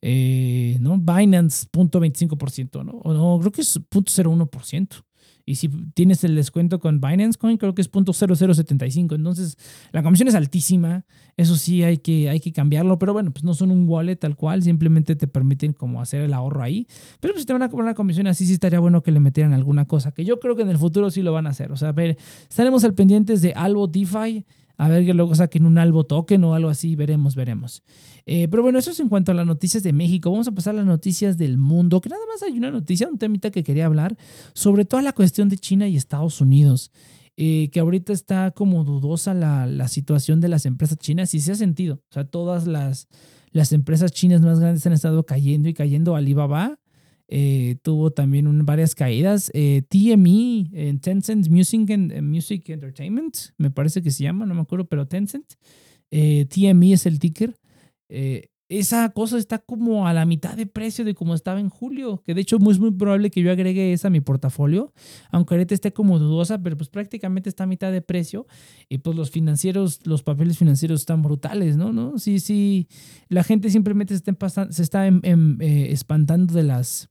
Eh, 0.00 0.76
¿no? 0.80 0.98
Binance, 0.98 1.66
0.25%, 1.72 2.84
¿no? 2.84 2.92
O 3.02 3.12
no, 3.12 3.38
creo 3.40 3.52
que 3.52 3.62
es 3.62 3.80
0.01%. 3.90 5.04
Y 5.48 5.54
si 5.54 5.68
tienes 5.94 6.22
el 6.24 6.34
descuento 6.34 6.78
con 6.78 7.00
Binance 7.00 7.38
Coin, 7.38 7.56
creo 7.56 7.74
que 7.74 7.80
es 7.80 7.90
.0075. 7.90 9.14
Entonces, 9.14 9.56
la 9.92 10.02
comisión 10.02 10.28
es 10.28 10.34
altísima. 10.34 11.06
Eso 11.38 11.56
sí, 11.56 11.82
hay 11.82 11.98
que, 11.98 12.28
hay 12.28 12.38
que 12.38 12.52
cambiarlo. 12.52 12.98
Pero 12.98 13.14
bueno, 13.14 13.30
pues 13.32 13.44
no 13.44 13.54
son 13.54 13.70
un 13.70 13.88
wallet 13.88 14.16
tal 14.16 14.36
cual. 14.36 14.62
Simplemente 14.62 15.16
te 15.16 15.26
permiten 15.26 15.72
como 15.72 16.02
hacer 16.02 16.20
el 16.20 16.34
ahorro 16.34 16.62
ahí. 16.62 16.86
Pero 17.20 17.32
pues 17.32 17.42
si 17.42 17.46
te 17.46 17.54
van 17.54 17.62
a 17.62 17.70
cobrar 17.70 17.86
una 17.86 17.94
comisión 17.94 18.26
así, 18.26 18.44
sí 18.44 18.52
estaría 18.52 18.78
bueno 18.78 19.02
que 19.02 19.10
le 19.10 19.20
metieran 19.20 19.54
alguna 19.54 19.86
cosa. 19.86 20.12
Que 20.12 20.24
yo 20.24 20.38
creo 20.38 20.54
que 20.54 20.62
en 20.62 20.68
el 20.68 20.76
futuro 20.76 21.10
sí 21.10 21.22
lo 21.22 21.32
van 21.32 21.46
a 21.46 21.50
hacer. 21.50 21.72
O 21.72 21.76
sea, 21.76 21.88
a 21.88 21.92
ver, 21.92 22.18
estaremos 22.48 22.84
al 22.84 22.92
pendientes 22.92 23.40
de 23.40 23.54
Albo 23.54 23.86
DeFi. 23.86 24.44
A 24.78 24.88
ver 24.88 25.04
que 25.04 25.12
luego 25.12 25.34
saquen 25.34 25.66
un 25.66 25.76
Albo 25.76 26.04
token 26.04 26.42
o 26.44 26.54
algo 26.54 26.70
así. 26.70 26.94
Veremos, 26.94 27.34
veremos. 27.34 27.82
Eh, 28.26 28.46
pero 28.48 28.62
bueno, 28.62 28.78
eso 28.78 28.92
es 28.92 29.00
en 29.00 29.08
cuanto 29.08 29.32
a 29.32 29.34
las 29.34 29.44
noticias 29.44 29.82
de 29.82 29.92
México. 29.92 30.30
Vamos 30.30 30.46
a 30.46 30.52
pasar 30.52 30.74
a 30.74 30.78
las 30.78 30.86
noticias 30.86 31.36
del 31.36 31.58
mundo, 31.58 32.00
que 32.00 32.08
nada 32.08 32.22
más 32.32 32.44
hay 32.44 32.56
una 32.56 32.70
noticia, 32.70 33.08
un 33.08 33.18
temita 33.18 33.50
que 33.50 33.64
quería 33.64 33.86
hablar 33.86 34.16
sobre 34.54 34.84
toda 34.84 35.02
la 35.02 35.12
cuestión 35.12 35.48
de 35.48 35.58
China 35.58 35.88
y 35.88 35.96
Estados 35.96 36.40
Unidos. 36.40 36.92
Eh, 37.36 37.70
que 37.72 37.80
ahorita 37.80 38.12
está 38.12 38.50
como 38.52 38.82
dudosa 38.84 39.34
la, 39.34 39.66
la, 39.66 39.86
situación 39.86 40.40
de 40.40 40.48
las 40.48 40.66
empresas 40.66 40.98
chinas 40.98 41.34
y 41.34 41.40
se 41.40 41.52
ha 41.52 41.54
sentido. 41.54 42.02
O 42.10 42.12
sea, 42.12 42.24
todas 42.24 42.66
las, 42.66 43.08
las 43.50 43.72
empresas 43.72 44.12
chinas 44.12 44.40
más 44.40 44.60
grandes 44.60 44.86
han 44.86 44.92
estado 44.92 45.24
cayendo 45.24 45.68
y 45.68 45.74
cayendo. 45.74 46.16
Alibaba 46.16 46.78
eh, 47.28 47.76
tuvo 47.82 48.10
también 48.10 48.64
varias 48.64 48.94
caídas. 48.94 49.50
TME, 49.52 50.98
Tencent 51.00 51.48
Music, 51.48 51.88
Music 52.22 52.68
Entertainment, 52.68 53.36
me 53.58 53.70
parece 53.70 54.02
que 54.02 54.10
se 54.10 54.24
llama, 54.24 54.46
no 54.46 54.54
me 54.54 54.62
acuerdo, 54.62 54.86
pero 54.86 55.06
Tencent. 55.06 55.54
TME 56.10 56.92
es 56.92 57.06
el 57.06 57.18
ticker. 57.18 57.54
Eh, 58.08 58.48
esa 58.70 59.08
cosa 59.10 59.38
está 59.38 59.58
como 59.58 60.06
a 60.06 60.12
la 60.12 60.26
mitad 60.26 60.54
de 60.54 60.66
precio 60.66 61.02
de 61.04 61.14
como 61.14 61.34
estaba 61.34 61.58
en 61.58 61.70
julio, 61.70 62.22
que 62.26 62.34
de 62.34 62.42
hecho 62.42 62.58
es 62.70 62.78
muy 62.78 62.90
probable 62.90 63.30
que 63.30 63.40
yo 63.40 63.50
agregue 63.50 63.94
esa 63.94 64.08
a 64.08 64.10
mi 64.10 64.20
portafolio, 64.20 64.92
aunque 65.30 65.54
ahorita 65.54 65.74
esté 65.74 65.92
como 65.94 66.18
dudosa, 66.18 66.62
pero 66.62 66.76
pues 66.76 66.90
prácticamente 66.90 67.48
está 67.48 67.64
a 67.64 67.66
mitad 67.66 67.90
de 67.90 68.02
precio 68.02 68.46
y 68.90 68.98
pues 68.98 69.16
los 69.16 69.30
financieros, 69.30 70.06
los 70.06 70.22
papeles 70.22 70.58
financieros 70.58 71.00
están 71.00 71.22
brutales, 71.22 71.78
¿no? 71.78 71.94
¿No? 71.94 72.18
Sí, 72.18 72.40
sí, 72.40 72.88
la 73.28 73.42
gente 73.42 73.70
simplemente 73.70 74.14
se 74.18 74.82
está, 74.82 75.06
em, 75.06 75.20
em, 75.22 75.58
eh, 75.62 75.90
espantando 75.92 76.52
de 76.52 76.64
las 76.64 77.08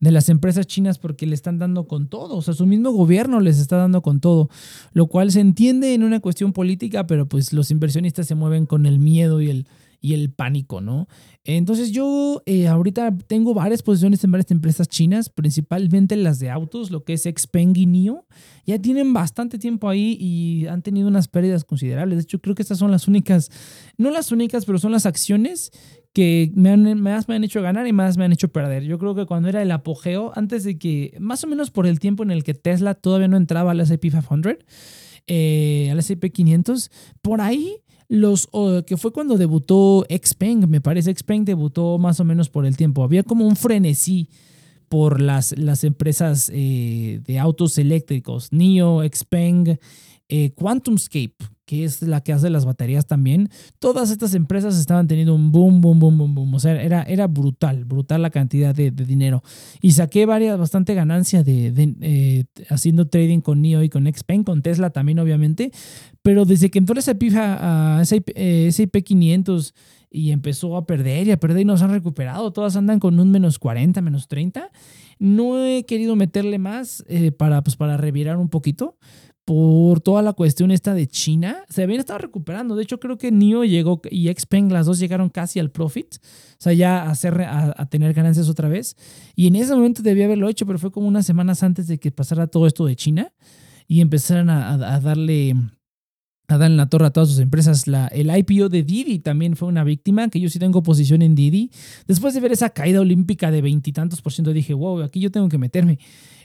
de 0.00 0.10
las 0.10 0.28
empresas 0.28 0.66
chinas 0.66 0.98
porque 0.98 1.26
le 1.26 1.34
están 1.34 1.58
dando 1.58 1.84
con 1.84 2.08
todo, 2.08 2.36
o 2.36 2.42
sea, 2.42 2.54
su 2.54 2.66
mismo 2.66 2.90
gobierno 2.90 3.40
les 3.40 3.58
está 3.58 3.76
dando 3.76 4.02
con 4.02 4.20
todo, 4.20 4.50
lo 4.92 5.06
cual 5.06 5.30
se 5.30 5.40
entiende 5.40 5.94
en 5.94 6.02
una 6.02 6.20
cuestión 6.20 6.52
política, 6.52 7.06
pero 7.06 7.26
pues 7.26 7.52
los 7.52 7.70
inversionistas 7.70 8.26
se 8.26 8.34
mueven 8.34 8.66
con 8.66 8.86
el 8.86 8.98
miedo 8.98 9.40
y 9.40 9.50
el, 9.50 9.66
y 10.02 10.14
el 10.14 10.32
pánico, 10.32 10.80
¿no? 10.80 11.08
Entonces 11.44 11.92
yo 11.92 12.42
eh, 12.44 12.66
ahorita 12.66 13.16
tengo 13.28 13.54
varias 13.54 13.82
posiciones 13.82 14.22
en 14.24 14.32
varias 14.32 14.50
empresas 14.50 14.88
chinas, 14.88 15.30
principalmente 15.30 16.16
las 16.16 16.40
de 16.40 16.50
autos, 16.50 16.90
lo 16.90 17.04
que 17.04 17.12
es 17.14 17.22
Xpeng 17.22 17.72
y 17.76 17.86
NIO. 17.86 18.26
Ya 18.66 18.80
tienen 18.80 19.12
bastante 19.12 19.58
tiempo 19.58 19.88
ahí 19.88 20.16
y 20.20 20.66
han 20.66 20.82
tenido 20.82 21.06
unas 21.06 21.28
pérdidas 21.28 21.64
considerables. 21.64 22.18
De 22.18 22.22
hecho, 22.24 22.40
creo 22.40 22.56
que 22.56 22.62
estas 22.62 22.78
son 22.78 22.90
las 22.90 23.06
únicas, 23.06 23.50
no 23.96 24.10
las 24.10 24.32
únicas, 24.32 24.66
pero 24.66 24.80
son 24.80 24.90
las 24.90 25.06
acciones 25.06 25.70
que 26.12 26.50
me 26.54 26.70
han, 26.70 27.00
más 27.00 27.28
me 27.28 27.36
han 27.36 27.44
hecho 27.44 27.62
ganar 27.62 27.86
y 27.86 27.92
más 27.92 28.18
me 28.18 28.24
han 28.24 28.32
hecho 28.32 28.48
perder. 28.48 28.82
Yo 28.82 28.98
creo 28.98 29.14
que 29.14 29.26
cuando 29.26 29.48
era 29.48 29.62
el 29.62 29.70
apogeo, 29.70 30.32
antes 30.34 30.64
de 30.64 30.78
que, 30.78 31.16
más 31.20 31.44
o 31.44 31.46
menos 31.46 31.70
por 31.70 31.86
el 31.86 32.00
tiempo 32.00 32.24
en 32.24 32.32
el 32.32 32.42
que 32.42 32.54
Tesla 32.54 32.94
todavía 32.94 33.28
no 33.28 33.36
entraba 33.36 33.70
al 33.70 33.80
S&P 33.80 34.10
500, 34.10 34.56
eh, 35.28 35.88
al 35.92 35.98
S&P 36.00 36.30
500, 36.30 36.90
por 37.22 37.40
ahí 37.40 37.76
los 38.12 38.46
que 38.86 38.98
fue 38.98 39.10
cuando 39.10 39.38
debutó 39.38 40.04
Xpeng, 40.10 40.68
me 40.68 40.82
parece. 40.82 41.14
Xpeng 41.14 41.46
debutó 41.46 41.96
más 41.98 42.20
o 42.20 42.24
menos 42.24 42.50
por 42.50 42.66
el 42.66 42.76
tiempo. 42.76 43.02
Había 43.04 43.22
como 43.22 43.46
un 43.46 43.56
frenesí 43.56 44.28
por 44.90 45.22
las, 45.22 45.56
las 45.56 45.82
empresas 45.82 46.50
eh, 46.52 47.20
de 47.24 47.38
autos 47.38 47.78
eléctricos, 47.78 48.52
NIO, 48.52 49.00
Xpeng, 49.02 49.78
eh, 50.28 50.50
QuantumScape, 50.50 51.36
que 51.72 51.84
es 51.84 52.02
la 52.02 52.20
que 52.20 52.34
hace 52.34 52.50
las 52.50 52.66
baterías 52.66 53.06
también, 53.06 53.48
todas 53.78 54.10
estas 54.10 54.34
empresas 54.34 54.78
estaban 54.78 55.08
teniendo 55.08 55.34
un 55.34 55.52
boom, 55.52 55.80
boom, 55.80 55.98
boom, 56.00 56.18
boom, 56.18 56.34
boom. 56.34 56.54
O 56.54 56.60
sea, 56.60 56.78
era, 56.82 57.02
era 57.04 57.28
brutal, 57.28 57.86
brutal 57.86 58.20
la 58.20 58.28
cantidad 58.28 58.74
de, 58.74 58.90
dinero. 58.90 59.42
Y 59.80 59.92
saqué 59.92 60.26
varias, 60.26 60.58
bastante 60.58 60.92
ganancia 60.92 61.42
de, 61.42 61.72
eh, 62.02 62.44
haciendo 62.68 63.08
trading 63.08 63.40
con 63.40 63.62
NIO 63.62 63.82
y 63.82 63.88
con 63.88 64.04
Xpeng, 64.04 64.44
con 64.44 64.60
Tesla 64.60 64.90
también, 64.90 65.18
obviamente. 65.18 65.72
Pero 66.20 66.44
desde 66.44 66.70
que 66.70 66.78
entró 66.78 66.98
esa 66.98 67.14
pija 67.14 68.00
a 68.00 68.04
SIP 68.04 69.02
500 69.02 69.74
y 70.10 70.32
empezó 70.32 70.76
a 70.76 70.84
perder 70.84 71.28
y 71.28 71.30
a 71.30 71.38
perder 71.38 71.62
y 71.62 71.64
nos 71.64 71.80
han 71.80 71.90
recuperado, 71.90 72.52
todas 72.52 72.76
andan 72.76 73.00
con 73.00 73.18
un 73.18 73.30
menos 73.30 73.58
40, 73.58 74.02
menos 74.02 74.28
30. 74.28 74.70
No 75.18 75.64
he 75.64 75.86
querido 75.86 76.16
meterle 76.16 76.58
más 76.58 77.02
eh, 77.08 77.32
para, 77.32 77.62
pues, 77.62 77.76
para 77.76 77.96
revirar 77.96 78.36
un 78.36 78.50
poquito 78.50 78.98
por 79.44 80.00
toda 80.00 80.22
la 80.22 80.34
cuestión 80.34 80.70
esta 80.70 80.94
de 80.94 81.08
China, 81.08 81.64
se 81.68 81.82
habían 81.82 82.00
estado 82.00 82.20
recuperando. 82.20 82.76
De 82.76 82.84
hecho, 82.84 83.00
creo 83.00 83.18
que 83.18 83.32
NIO 83.32 83.64
llegó 83.64 84.00
y 84.10 84.32
Xpeng, 84.32 84.72
las 84.72 84.86
dos 84.86 84.98
llegaron 84.98 85.30
casi 85.30 85.58
al 85.58 85.70
profit, 85.70 86.14
o 86.14 86.56
sea, 86.58 86.72
ya 86.72 87.02
a, 87.02 87.10
hacer, 87.10 87.42
a, 87.42 87.86
tener 87.86 88.14
ganancias 88.14 88.48
otra 88.48 88.68
vez. 88.68 88.96
Y 89.34 89.48
en 89.48 89.56
ese 89.56 89.74
momento 89.74 90.02
debía 90.02 90.26
haberlo 90.26 90.48
hecho, 90.48 90.64
pero 90.64 90.78
fue 90.78 90.92
como 90.92 91.08
unas 91.08 91.26
semanas 91.26 91.62
antes 91.62 91.88
de 91.88 91.98
que 91.98 92.12
pasara 92.12 92.46
todo 92.46 92.66
esto 92.66 92.86
de 92.86 92.94
China 92.94 93.32
y 93.88 94.00
empezaran 94.00 94.48
a, 94.48 95.00
darle 95.00 95.54
a 96.48 96.58
darle 96.58 96.76
la 96.76 96.88
torre 96.88 97.06
a 97.06 97.10
todas 97.10 97.30
sus 97.30 97.38
empresas. 97.40 97.88
La, 97.88 98.06
el 98.08 98.30
IPO 98.36 98.68
de 98.68 98.84
Didi 98.84 99.18
también 99.18 99.56
fue 99.56 99.68
una 99.68 99.82
víctima, 99.82 100.28
que 100.28 100.38
yo 100.38 100.50
sí 100.50 100.58
tengo 100.58 100.82
posición 100.82 101.20
en 101.22 101.34
Didi. 101.34 101.70
Después 102.06 102.34
de 102.34 102.40
ver 102.40 102.52
esa 102.52 102.70
caída 102.70 103.00
olímpica 103.00 103.50
de 103.50 103.60
veintitantos 103.60 104.22
por 104.22 104.32
ciento, 104.32 104.52
dije, 104.52 104.74
wow, 104.74 105.02
aquí 105.02 105.18
yo 105.18 105.30
tengo 105.30 105.48
que 105.48 105.58
meterme. 105.58 105.98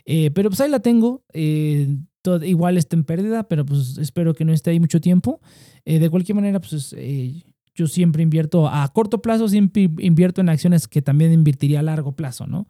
Eh, 0.06 0.32
pero 0.32 0.50
pues 0.50 0.62
ahí 0.62 0.70
la 0.70 0.80
tengo. 0.80 1.24
Eh, 1.34 1.98
igual 2.44 2.78
está 2.78 2.96
en 2.96 3.04
pérdida, 3.04 3.48
pero 3.48 3.66
pues 3.66 3.98
espero 3.98 4.34
que 4.34 4.46
no 4.46 4.54
esté 4.54 4.72
ahí 4.72 4.80
mucho 4.80 5.02
tiempo. 5.02 5.40
Eh, 5.86 6.00
de 6.00 6.10
cualquier 6.10 6.36
manera, 6.36 6.60
pues 6.60 6.94
eh, 6.98 7.44
yo 7.74 7.88
siempre 7.88 8.24
invierto 8.24 8.68
a 8.68 8.88
corto 8.94 9.22
plazo, 9.22 9.48
siempre 9.48 9.90
invierto 10.00 10.42
en 10.42 10.50
acciones 10.50 10.88
que 10.88 11.02
también 11.02 11.32
invertiría 11.32 11.80
a 11.80 11.84
largo 11.84 12.14
plazo, 12.14 12.48
¿no? 12.48 12.68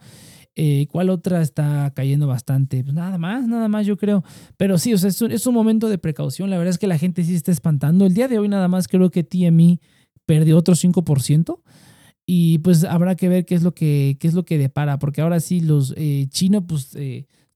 Eh, 0.55 0.87
¿Cuál 0.91 1.09
otra 1.11 1.41
está 1.41 1.91
cayendo 1.95 2.25
bastante? 2.27 2.83
Pues 2.83 2.95
nada 2.95 3.17
más, 3.17 3.47
nada 3.47 3.67
más 3.67 3.85
yo 3.85 3.95
creo. 3.95 4.23
Pero 4.57 4.77
sí, 4.77 4.93
o 4.93 4.97
sea, 4.97 5.09
es 5.09 5.21
un, 5.21 5.31
es 5.31 5.45
un, 5.45 5.53
momento 5.53 5.87
de 5.87 5.99
precaución. 5.99 6.49
La 6.49 6.57
verdad 6.57 6.71
es 6.71 6.79
que 6.79 6.87
la 6.87 6.97
gente 6.97 7.23
sí 7.23 7.35
está 7.35 7.51
espantando. 7.51 8.05
El 8.05 8.15
día 8.15 8.27
de 8.27 8.39
hoy 8.39 8.47
nada 8.47 8.67
más 8.67 8.87
creo 8.87 9.11
que 9.11 9.23
TME 9.23 9.79
perdió 10.25 10.57
otro 10.57 10.73
5%. 10.73 11.59
Y 12.25 12.57
pues 12.59 12.83
habrá 12.83 13.15
que 13.15 13.29
ver 13.29 13.45
qué 13.45 13.55
es 13.55 13.63
lo 13.63 13.73
que, 13.73 14.17
qué 14.19 14.27
es 14.27 14.33
lo 14.33 14.45
que 14.45 14.57
depara. 14.57 14.97
Porque 14.99 15.21
ahora 15.21 15.39
sí, 15.39 15.61
los 15.61 15.93
chinos, 16.29 16.63
pues 16.67 16.95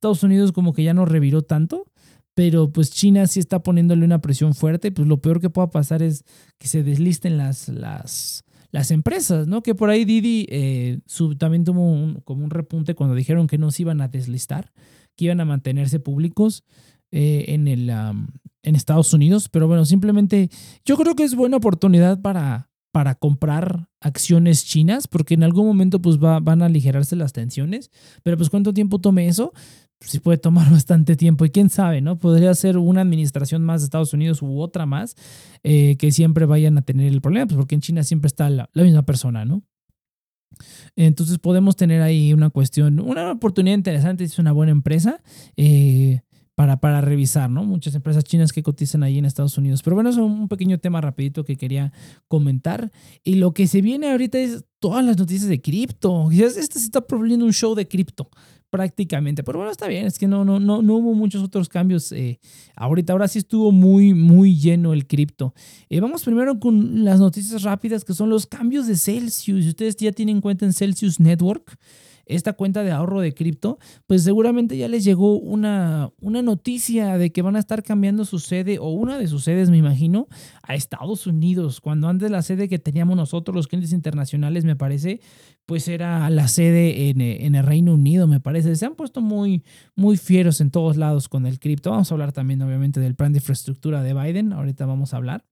Estados 0.02 0.24
Unidos 0.24 0.52
como 0.52 0.74
que 0.74 0.84
ya 0.84 0.96
no 0.96 1.06
reviró 1.06 1.44
tanto 1.44 1.86
pero 2.34 2.72
pues 2.72 2.92
China 2.92 3.28
sí 3.28 3.40
está 3.40 3.62
poniéndole 3.62 4.06
una 4.06 4.22
presión 4.22 4.54
fuerte, 4.56 4.92
pues 4.92 5.08
lo 5.08 5.22
peor 5.22 5.42
que 5.42 5.50
pueda 5.50 5.70
pasar 5.70 6.02
es 6.02 6.24
que 6.58 6.68
se 6.68 6.84
deslisten 6.84 7.38
las, 7.38 7.68
las, 7.68 8.46
las 8.72 8.92
empresas, 8.92 9.48
¿no? 9.48 9.62
Que 9.62 9.76
por 9.76 9.90
ahí 9.90 10.06
Didi 10.06 10.48
eh, 10.50 11.00
también 11.38 11.66
tuvo 11.66 12.22
como 12.24 12.44
un 12.44 12.50
repunte 12.50 12.96
cuando 12.96 13.16
dijeron 13.16 13.48
que 13.48 13.58
no 13.58 13.72
se 13.72 13.84
iban 13.84 14.02
a 14.02 14.08
deslistar, 14.08 14.72
que 15.16 15.26
iban 15.26 15.42
a 15.42 15.46
mantenerse 15.46 16.00
públicos 16.00 16.64
eh, 17.12 17.46
en, 17.50 17.68
el, 17.68 17.90
en 17.90 18.76
Estados 18.76 19.14
Unidos, 19.14 19.50
pero 19.50 19.68
bueno, 19.68 19.86
simplemente 19.86 20.50
yo 20.86 20.96
creo 20.96 21.16
que 21.16 21.24
es 21.24 21.36
buena 21.36 21.58
oportunidad 21.58 22.22
para, 22.22 22.71
para 22.92 23.16
comprar 23.16 23.88
acciones 24.02 24.66
chinas, 24.66 25.08
porque 25.08 25.34
en 25.34 25.44
algún 25.44 25.66
momento 25.66 26.02
pues 26.02 26.18
van 26.20 26.62
a 26.62 26.66
aligerarse 26.66 27.16
las 27.16 27.34
tensiones, 27.34 27.92
pero 28.24 28.38
pues 28.38 28.50
cuánto 28.50 28.74
tiempo 28.74 29.00
tome 29.00 29.28
eso, 29.28 29.54
sí 30.00 30.20
puede 30.20 30.38
tomar 30.38 30.70
bastante 30.72 31.16
tiempo 31.16 31.46
y 31.46 31.50
quién 31.50 31.70
sabe, 31.70 32.02
¿no? 32.02 32.18
Podría 32.18 32.54
ser 32.54 32.78
una 32.78 33.02
administración 33.02 33.64
más 33.64 33.82
de 33.82 33.86
Estados 33.86 34.14
Unidos 34.14 34.42
u 34.42 34.60
otra 34.60 34.86
más 34.86 35.16
eh, 35.64 35.96
que 35.98 36.12
siempre 36.12 36.46
vayan 36.46 36.78
a 36.78 36.82
tener 36.82 37.08
el 37.08 37.22
problema, 37.22 37.48
pues 37.48 37.58
porque 37.58 37.76
en 37.76 37.82
China 37.82 38.04
siempre 38.04 38.28
está 38.28 38.50
la, 38.50 38.70
misma 38.74 39.04
persona, 39.04 39.46
¿no? 39.46 39.64
Entonces 40.98 41.40
podemos 41.40 41.78
tener 41.78 42.02
ahí 42.02 42.34
una 42.34 42.50
cuestión, 42.50 43.00
una 43.00 43.32
oportunidad 43.32 43.76
interesante, 43.76 44.26
es 44.26 44.38
una 44.38 44.52
buena 44.52 44.74
empresa. 44.74 45.22
Eh, 45.56 46.22
para, 46.56 46.80
para, 46.80 47.02
revisar, 47.02 47.50
¿no? 47.50 47.64
Muchas 47.64 47.96
empresas 47.96 48.24
chinas 48.24 48.52
que 48.52 48.64
cotizan 48.64 49.04
ahí 49.04 49.18
en 49.18 49.26
Estados 49.26 49.58
Unidos. 49.58 49.82
Pero 49.84 49.96
bueno, 49.96 50.10
es 50.10 50.18
un 50.18 50.48
pequeño 50.48 50.78
tema 50.80 51.02
rapidito 51.02 51.44
que 51.44 51.58
quería 51.58 51.92
comentar. 52.28 52.92
Y 53.24 53.36
lo 53.36 53.54
que 53.54 53.68
se 53.68 53.82
viene 53.82 54.12
ahorita 54.12 54.38
es 54.38 54.66
todas 54.80 55.04
las 55.06 55.18
noticias 55.18 55.50
de 55.50 55.62
cripto. 55.62 56.30
Este 56.32 56.80
se 56.80 56.86
está 56.86 57.02
poniendo 57.02 57.46
un 57.46 57.54
show 57.54 57.74
de 57.76 57.88
cripto 57.88 58.30
prácticamente. 58.72 59.44
Pero 59.44 59.60
bueno, 59.60 59.72
está 59.72 59.88
bien, 59.88 60.08
es 60.08 60.18
que 60.18 60.28
no, 60.28 60.44
no, 60.44 60.60
no, 60.60 60.82
no 60.82 60.96
hubo 60.96 61.14
muchos 61.14 61.44
otros 61.44 61.70
cambios 61.70 62.12
eh, 62.14 62.40
ahorita. 62.76 63.14
Ahora 63.14 63.28
sí 63.28 63.38
estuvo 63.38 63.72
muy, 63.72 64.16
muy 64.16 64.58
lleno 64.58 64.94
el 64.94 65.06
cripto. 65.06 65.54
Eh, 65.90 66.00
vamos 66.00 66.24
primero 66.24 66.60
con 66.60 67.04
las 67.04 67.20
noticias 67.20 67.62
rápidas 67.62 68.04
que 68.04 68.14
son 68.14 68.30
los 68.30 68.48
cambios 68.48 68.88
de 68.88 68.96
Celsius. 68.96 69.64
Si 69.64 69.70
ustedes 69.70 69.96
ya 69.98 70.12
tienen 70.12 70.42
cuenta 70.42 70.66
en 70.66 70.74
Celsius 70.74 71.20
Network, 71.20 71.78
esta 72.26 72.54
cuenta 72.54 72.84
de 72.84 72.92
ahorro 72.92 73.22
de 73.22 73.34
cripto, 73.34 73.80
pues 74.08 74.24
seguramente 74.24 74.78
ya 74.78 74.88
les 74.88 75.04
llegó 75.04 75.38
una, 75.38 76.12
una 76.20 76.42
noticia 76.42 77.18
de 77.18 77.32
que 77.32 77.42
van 77.42 77.56
a 77.56 77.60
estar 77.60 77.84
cambiando 77.84 78.26
su 78.26 78.40
sede 78.40 78.80
o 78.80 78.90
una 78.90 79.18
de 79.18 79.28
sus 79.28 79.44
sedes, 79.44 79.70
me 79.70 79.78
imagino, 79.78 80.28
a 80.64 80.76
Estados 80.76 81.28
Unidos. 81.28 81.82
Cuando 81.82 82.08
antes 82.08 82.32
la 82.32 82.42
sede 82.42 82.70
que 82.70 82.80
teníamos 82.80 83.18
nosotros, 83.18 83.56
los 83.56 83.68
clientes 83.68 83.94
internacionales, 83.94 84.66
me 84.66 84.76
parece, 84.76 85.22
pues 85.66 85.88
era 85.88 86.30
la 86.30 86.48
sede 86.48 87.10
en, 87.10 87.22
en, 87.22 87.56
el 87.56 87.66
Reino 87.66 87.94
Unido, 87.94 88.28
me 88.28 88.40
parece. 88.40 88.76
Se 88.76 88.86
han 88.86 88.96
puesto 88.96 89.22
muy, 89.22 89.64
muy 89.96 90.18
fieros 90.18 90.62
en 90.62 90.72
todos 90.72 90.98
lados 90.98 91.30
con 91.30 91.46
el 91.46 91.60
cripto. 91.60 91.92
Vamos 91.92 92.12
a 92.12 92.16
hablar 92.16 92.32
también, 92.32 92.62
obviamente, 92.62 93.00
del 93.00 93.16
plan 93.16 93.34
de 93.34 93.40
infraestructura 93.40 94.04
de 94.04 94.14
Biden. 94.14 94.54
Ahorita 94.54 94.86
vamos 94.86 95.14
a 95.14 95.18
hablar. 95.18 95.51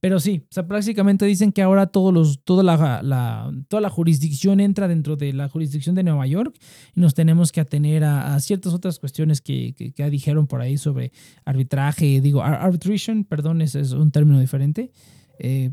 Pero 0.00 0.20
sí, 0.20 0.42
o 0.44 0.54
sea, 0.54 0.66
prácticamente 0.66 1.24
dicen 1.24 1.52
que 1.52 1.62
ahora 1.62 1.86
todos 1.86 2.12
los, 2.12 2.44
toda, 2.44 2.62
la, 2.62 3.50
toda 3.68 3.80
la 3.80 3.90
jurisdicción 3.90 4.60
entra 4.60 4.88
dentro 4.88 5.16
de 5.16 5.32
la 5.32 5.48
jurisdicción 5.48 5.94
de 5.94 6.02
Nueva 6.02 6.26
York 6.26 6.54
y 6.94 7.00
nos 7.00 7.14
tenemos 7.14 7.50
que 7.50 7.60
atener 7.60 8.04
a, 8.04 8.38
ciertas 8.40 8.74
otras 8.74 8.98
cuestiones 8.98 9.40
que, 9.40 9.74
que, 9.74 10.10
dijeron 10.10 10.46
por 10.46 10.60
ahí 10.60 10.76
sobre 10.76 11.12
arbitraje, 11.44 12.20
digo, 12.20 12.42
arbitration, 12.42 13.24
perdón, 13.24 13.62
ese 13.62 13.80
es 13.80 13.92
un 13.92 14.10
término 14.10 14.38
diferente. 14.38 14.92
Eh, 15.38 15.72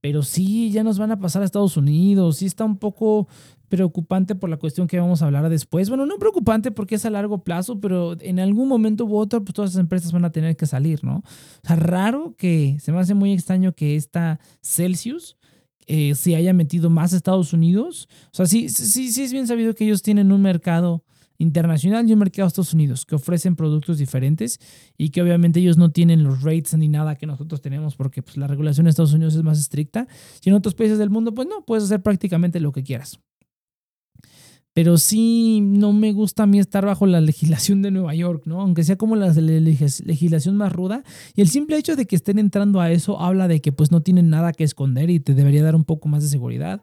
pero 0.00 0.22
sí, 0.22 0.70
ya 0.70 0.84
nos 0.84 0.98
van 0.98 1.10
a 1.10 1.18
pasar 1.18 1.42
a 1.42 1.44
Estados 1.44 1.76
Unidos, 1.76 2.36
sí 2.36 2.46
está 2.46 2.64
un 2.64 2.78
poco 2.78 3.26
preocupante 3.68 4.34
por 4.34 4.50
la 4.50 4.56
cuestión 4.56 4.86
que 4.86 4.98
vamos 4.98 5.22
a 5.22 5.26
hablar 5.26 5.48
después. 5.48 5.88
Bueno, 5.88 6.06
no 6.06 6.18
preocupante 6.18 6.70
porque 6.70 6.96
es 6.96 7.04
a 7.04 7.10
largo 7.10 7.44
plazo, 7.44 7.80
pero 7.80 8.16
en 8.20 8.38
algún 8.38 8.68
momento 8.68 9.04
u 9.04 9.16
otro, 9.16 9.44
pues 9.44 9.54
todas 9.54 9.74
las 9.74 9.80
empresas 9.80 10.12
van 10.12 10.24
a 10.24 10.32
tener 10.32 10.56
que 10.56 10.66
salir, 10.66 11.04
¿no? 11.04 11.16
O 11.16 11.66
sea, 11.66 11.76
raro 11.76 12.34
que, 12.36 12.78
se 12.80 12.92
me 12.92 12.98
hace 12.98 13.14
muy 13.14 13.32
extraño 13.32 13.72
que 13.72 13.96
esta 13.96 14.40
Celsius 14.62 15.36
eh, 15.86 16.14
se 16.14 16.36
haya 16.36 16.52
metido 16.52 16.90
más 16.90 17.12
a 17.12 17.16
Estados 17.16 17.52
Unidos. 17.52 18.08
O 18.32 18.36
sea, 18.36 18.46
sí, 18.46 18.68
sí, 18.68 19.12
sí 19.12 19.22
es 19.22 19.32
bien 19.32 19.46
sabido 19.46 19.74
que 19.74 19.84
ellos 19.84 20.02
tienen 20.02 20.32
un 20.32 20.42
mercado 20.42 21.04
internacional 21.38 22.08
y 22.08 22.12
un 22.12 22.18
mercado 22.18 22.46
de 22.46 22.48
Estados 22.48 22.72
Unidos 22.72 23.04
que 23.04 23.14
ofrecen 23.14 23.56
productos 23.56 23.98
diferentes 23.98 24.58
y 24.96 25.10
que 25.10 25.22
obviamente 25.22 25.60
ellos 25.60 25.76
no 25.76 25.90
tienen 25.90 26.24
los 26.24 26.42
rates 26.42 26.74
ni 26.74 26.88
nada 26.88 27.16
que 27.16 27.26
nosotros 27.26 27.60
tenemos 27.60 27.96
porque 27.96 28.22
pues, 28.22 28.36
la 28.36 28.46
regulación 28.46 28.84
de 28.84 28.90
Estados 28.90 29.12
Unidos 29.12 29.34
es 29.34 29.42
más 29.42 29.58
estricta 29.58 30.08
y 30.42 30.48
en 30.48 30.54
otros 30.54 30.74
países 30.74 30.98
del 30.98 31.10
mundo 31.10 31.34
pues 31.34 31.46
no, 31.48 31.64
puedes 31.64 31.84
hacer 31.84 32.02
prácticamente 32.02 32.60
lo 32.60 32.72
que 32.72 32.82
quieras 32.82 33.20
pero 34.76 34.98
sí 34.98 35.62
no 35.62 35.94
me 35.94 36.12
gusta 36.12 36.42
a 36.42 36.46
mí 36.46 36.58
estar 36.58 36.84
bajo 36.84 37.06
la 37.06 37.22
legislación 37.22 37.80
de 37.80 37.90
Nueva 37.90 38.14
York, 38.14 38.42
¿no? 38.44 38.60
Aunque 38.60 38.84
sea 38.84 38.96
como 38.96 39.16
la 39.16 39.32
legislación 39.32 40.54
más 40.58 40.70
ruda. 40.70 41.02
Y 41.34 41.40
el 41.40 41.48
simple 41.48 41.78
hecho 41.78 41.96
de 41.96 42.04
que 42.04 42.14
estén 42.14 42.38
entrando 42.38 42.82
a 42.82 42.90
eso 42.90 43.18
habla 43.18 43.48
de 43.48 43.62
que 43.62 43.72
pues 43.72 43.90
no 43.90 44.02
tienen 44.02 44.28
nada 44.28 44.52
que 44.52 44.64
esconder 44.64 45.08
y 45.08 45.18
te 45.18 45.32
debería 45.32 45.64
dar 45.64 45.76
un 45.76 45.84
poco 45.84 46.08
más 46.08 46.24
de 46.24 46.28
seguridad. 46.28 46.82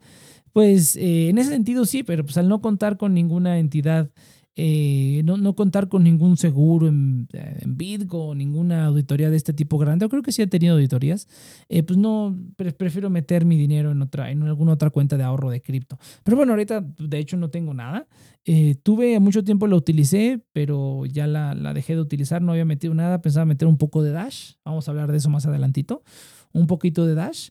Pues 0.53 0.95
eh, 0.95 1.29
en 1.29 1.37
ese 1.37 1.51
sentido 1.51 1.85
sí, 1.85 2.01
pero 2.01 2.25
pues 2.25 2.35
al 2.37 2.49
no 2.49 2.61
contar 2.61 2.97
con 2.97 3.13
ninguna 3.13 3.59
entidad 3.59 4.09
eh, 4.55 5.23
no, 5.25 5.37
no, 5.37 5.55
contar 5.55 5.87
con 5.87 6.03
ningún 6.03 6.37
seguro 6.37 6.87
en, 6.87 7.27
en 7.33 7.75
Bitgo 7.75 8.27
o 8.27 8.35
ninguna 8.35 8.85
auditoría 8.85 9.31
de 9.31 9.37
este 9.37 9.51
tipo 9.51 9.79
grande, 9.79 10.05
o 10.05 10.09
creo 10.09 10.21
que 10.21 10.31
sí 10.31 10.43
he 10.43 10.47
tenido 10.47 10.75
auditorías, 10.75 11.27
eh, 11.69 11.81
pues 11.81 11.97
no, 11.97 12.37
prefiero 12.55 13.09
meter 13.09 13.45
mi 13.45 13.57
dinero 13.57 13.91
en, 13.91 14.01
otra, 14.03 14.29
en 14.29 14.43
alguna 14.43 14.73
otra 14.73 14.91
cuenta 14.91 15.17
de 15.17 15.23
ahorro 15.23 15.49
de 15.49 15.61
cripto. 15.61 15.97
Pero 16.23 16.37
bueno, 16.37 16.53
ahorita 16.53 16.85
de 16.99 17.17
hecho 17.17 17.35
no 17.35 17.49
tengo 17.49 17.73
nada. 17.73 18.07
Eh, 18.45 18.75
tuve 18.75 19.19
mucho 19.19 19.43
tiempo, 19.43 19.65
la 19.65 19.75
utilicé, 19.75 20.41
pero 20.53 21.05
ya 21.07 21.25
la, 21.25 21.55
la 21.55 21.73
dejé 21.73 21.95
de 21.95 22.01
utilizar, 22.01 22.41
no 22.41 22.51
había 22.51 22.65
metido 22.65 22.93
nada, 22.93 23.21
pensaba 23.21 23.45
meter 23.45 23.67
un 23.67 23.77
poco 23.77 24.03
de 24.03 24.11
Dash, 24.11 24.53
vamos 24.63 24.87
a 24.87 24.91
hablar 24.91 25.11
de 25.11 25.17
eso 25.17 25.29
más 25.29 25.47
adelantito, 25.47 26.03
un 26.51 26.67
poquito 26.67 27.07
de 27.07 27.15
Dash. 27.15 27.49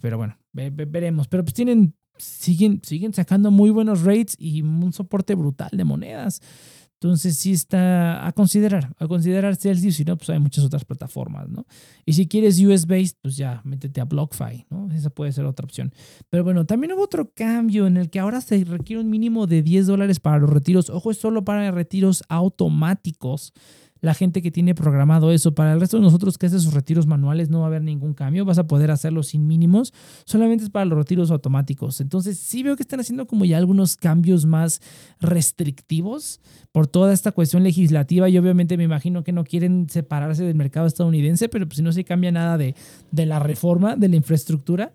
pero 0.00 0.16
bueno, 0.16 0.38
veremos. 0.52 1.28
Pero 1.28 1.44
pues 1.44 1.52
tienen 1.52 1.94
siguen, 2.16 2.80
siguen 2.84 3.12
sacando 3.12 3.50
muy 3.50 3.70
buenos 3.70 4.02
rates 4.02 4.36
y 4.38 4.62
un 4.62 4.92
soporte 4.92 5.34
brutal 5.34 5.70
de 5.72 5.84
monedas. 5.84 6.40
Entonces 7.02 7.36
sí 7.36 7.50
está 7.50 8.24
a 8.24 8.30
considerar, 8.30 8.94
a 8.96 9.08
considerar 9.08 9.56
Celsius, 9.56 9.96
si 9.96 10.04
no, 10.04 10.16
pues 10.16 10.30
hay 10.30 10.38
muchas 10.38 10.64
otras 10.64 10.84
plataformas, 10.84 11.48
¿no? 11.48 11.66
Y 12.06 12.12
si 12.12 12.28
quieres 12.28 12.60
US-based, 12.60 13.16
pues 13.20 13.36
ya, 13.36 13.60
métete 13.64 14.00
a 14.00 14.04
BlockFi, 14.04 14.66
¿no? 14.70 14.88
Esa 14.94 15.10
puede 15.10 15.32
ser 15.32 15.44
otra 15.44 15.64
opción. 15.64 15.92
Pero 16.30 16.44
bueno, 16.44 16.64
también 16.64 16.92
hubo 16.92 17.02
otro 17.02 17.32
cambio 17.34 17.88
en 17.88 17.96
el 17.96 18.08
que 18.08 18.20
ahora 18.20 18.40
se 18.40 18.62
requiere 18.62 19.02
un 19.02 19.10
mínimo 19.10 19.48
de 19.48 19.64
10 19.64 19.88
dólares 19.88 20.20
para 20.20 20.38
los 20.38 20.50
retiros. 20.50 20.90
Ojo, 20.90 21.10
es 21.10 21.18
solo 21.18 21.44
para 21.44 21.72
retiros 21.72 22.22
automáticos 22.28 23.52
la 24.02 24.14
gente 24.14 24.42
que 24.42 24.50
tiene 24.50 24.74
programado 24.74 25.32
eso. 25.32 25.54
Para 25.54 25.72
el 25.72 25.80
resto 25.80 25.96
de 25.96 26.02
nosotros 26.02 26.36
que 26.36 26.46
hace 26.46 26.58
sus 26.60 26.74
retiros 26.74 27.06
manuales 27.06 27.48
no 27.48 27.60
va 27.60 27.66
a 27.66 27.68
haber 27.68 27.82
ningún 27.82 28.12
cambio, 28.12 28.44
vas 28.44 28.58
a 28.58 28.66
poder 28.66 28.90
hacerlo 28.90 29.22
sin 29.22 29.46
mínimos, 29.46 29.94
solamente 30.26 30.64
es 30.64 30.70
para 30.70 30.84
los 30.84 30.98
retiros 30.98 31.30
automáticos. 31.30 32.00
Entonces 32.00 32.38
sí 32.38 32.62
veo 32.62 32.76
que 32.76 32.82
están 32.82 33.00
haciendo 33.00 33.26
como 33.26 33.44
ya 33.44 33.56
algunos 33.56 33.96
cambios 33.96 34.44
más 34.44 34.82
restrictivos 35.20 36.40
por 36.72 36.88
toda 36.88 37.12
esta 37.14 37.32
cuestión 37.32 37.62
legislativa 37.62 38.28
y 38.28 38.36
obviamente 38.36 38.76
me 38.76 38.84
imagino 38.84 39.22
que 39.22 39.32
no 39.32 39.44
quieren 39.44 39.88
separarse 39.88 40.44
del 40.44 40.56
mercado 40.56 40.86
estadounidense, 40.86 41.48
pero 41.48 41.66
pues 41.66 41.76
si 41.76 41.82
no 41.82 41.92
se 41.92 42.04
cambia 42.04 42.32
nada 42.32 42.58
de, 42.58 42.74
de 43.12 43.26
la 43.26 43.38
reforma, 43.38 43.94
de 43.94 44.08
la 44.08 44.16
infraestructura, 44.16 44.92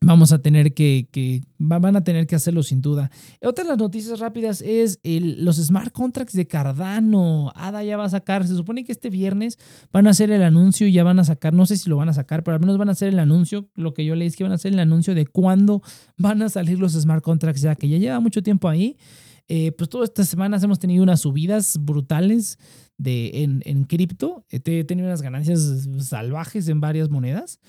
vamos 0.00 0.32
a 0.32 0.40
tener 0.40 0.74
que, 0.74 1.42
van 1.58 1.96
a 1.96 2.04
tener 2.04 2.26
que 2.26 2.36
hacerlo 2.36 2.62
sin 2.62 2.82
duda. 2.82 3.10
Otra 3.42 3.64
de 3.64 3.70
las 3.70 3.78
noticias 3.78 4.18
rápidas 4.18 4.62
es 4.62 5.00
el, 5.02 5.44
los 5.44 5.56
smart 5.56 5.92
contracts 5.92 6.34
de 6.34 6.46
Cardano. 6.46 7.52
ADA 7.54 7.84
ya 7.84 7.96
va 7.96 8.04
a 8.04 8.10
sacar, 8.10 8.46
se 8.46 8.54
supone 8.54 8.84
que 8.84 8.92
este 8.92 9.10
viernes 9.10 9.58
van 9.92 10.06
a 10.06 10.10
hacer 10.10 10.30
el 10.30 10.42
anuncio 10.42 10.86
y 10.86 10.92
ya 10.92 11.04
van 11.04 11.18
a 11.18 11.24
sacar, 11.24 11.54
no 11.54 11.66
sé 11.66 11.76
si 11.76 11.88
lo 11.88 11.96
van 11.96 12.08
a 12.08 12.12
sacar, 12.12 12.42
pero 12.42 12.54
al 12.54 12.60
menos 12.60 12.78
van 12.78 12.88
a 12.88 12.92
hacer 12.92 13.08
el 13.08 13.18
anuncio, 13.18 13.68
lo 13.74 13.94
que 13.94 14.04
yo 14.04 14.14
leí 14.14 14.28
es 14.28 14.36
que 14.36 14.44
van 14.44 14.52
a 14.52 14.56
hacer 14.56 14.72
el 14.72 14.80
anuncio 14.80 15.14
de 15.14 15.26
cuándo 15.26 15.82
van 16.16 16.42
a 16.42 16.48
salir 16.48 16.78
los 16.78 16.92
smart 16.92 17.22
contracts, 17.22 17.62
ya 17.62 17.74
que 17.74 17.88
ya 17.88 17.98
lleva 17.98 18.20
mucho 18.20 18.42
tiempo 18.42 18.68
ahí. 18.68 18.96
Eh, 19.48 19.70
pues 19.72 19.88
todas 19.88 20.08
estas 20.08 20.28
semanas 20.28 20.64
hemos 20.64 20.80
tenido 20.80 21.04
unas 21.04 21.20
subidas 21.20 21.78
brutales 21.80 22.58
de, 22.98 23.44
en, 23.44 23.62
en 23.64 23.84
cripto. 23.84 24.44
He 24.50 24.58
tenido 24.58 25.06
unas 25.06 25.22
ganancias 25.22 25.86
salvajes 26.00 26.68
en 26.68 26.80
varias 26.80 27.10
monedas 27.10 27.60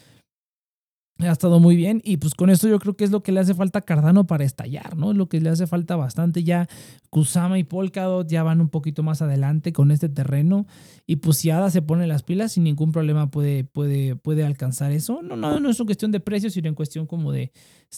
ha 1.20 1.32
estado 1.32 1.60
muy 1.60 1.76
bien 1.76 2.02
y 2.04 2.18
pues 2.18 2.36
con 2.36 2.50
esto 2.50 2.68
yo 2.68 2.80
creo 2.80 2.96
que 2.96 3.04
es 3.04 3.12
lo 3.12 3.24
que 3.24 3.32
le 3.32 3.40
hace 3.40 3.54
falta 3.54 3.80
a 3.80 3.82
Cardano 3.82 4.28
para 4.28 4.44
estallar, 4.44 4.96
¿no? 4.96 5.14
Lo 5.14 5.28
que 5.28 5.42
le 5.42 5.50
hace 5.50 5.66
falta 5.66 5.96
bastante 5.96 6.44
ya 6.44 6.68
Kusama 7.10 7.58
y 7.58 7.64
Polkadot 7.64 8.28
ya 8.30 8.44
van 8.44 8.62
un 8.62 8.70
poquito 8.70 9.02
más 9.02 9.22
adelante 9.22 9.74
con 9.74 9.92
este 9.92 10.10
terreno 10.10 10.68
y 11.06 11.18
pues 11.18 11.38
si 11.38 11.50
ADA 11.50 11.72
se 11.72 11.82
pone 11.82 12.06
las 12.06 12.24
pilas 12.24 12.52
sin 12.52 12.66
ningún 12.66 12.92
problema 12.92 13.32
puede, 13.32 13.64
puede, 13.64 14.16
puede 14.16 14.46
alcanzar 14.46 14.92
eso. 14.92 15.22
No, 15.22 15.36
no, 15.36 15.60
no 15.60 15.70
es 15.70 15.80
una 15.80 15.88
cuestión 15.88 16.12
de 16.12 16.20
precio, 16.20 16.50
sino 16.50 16.68
en 16.68 16.76
cuestión 16.76 17.08
como 17.08 17.32
de, 17.32 17.52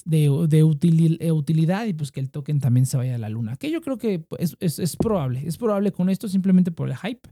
de, 0.06 0.30
de 0.48 0.64
utilidad 0.64 1.86
y 1.88 1.94
pues 1.94 2.12
que 2.12 2.20
el 2.20 2.30
token 2.30 2.60
también 2.60 2.86
se 2.86 2.98
vaya 2.98 3.16
a 3.16 3.18
la 3.18 3.30
luna. 3.30 3.58
Que 3.58 3.72
yo 3.72 3.82
creo 3.82 3.98
que 3.98 4.26
es, 4.38 4.56
es, 4.60 4.80
es 4.80 4.96
probable, 4.96 5.42
es 5.46 5.58
probable 5.58 5.92
con 5.92 6.10
esto 6.10 6.28
simplemente 6.28 6.72
por 6.72 6.90
el 6.90 6.96
hype. 6.98 7.28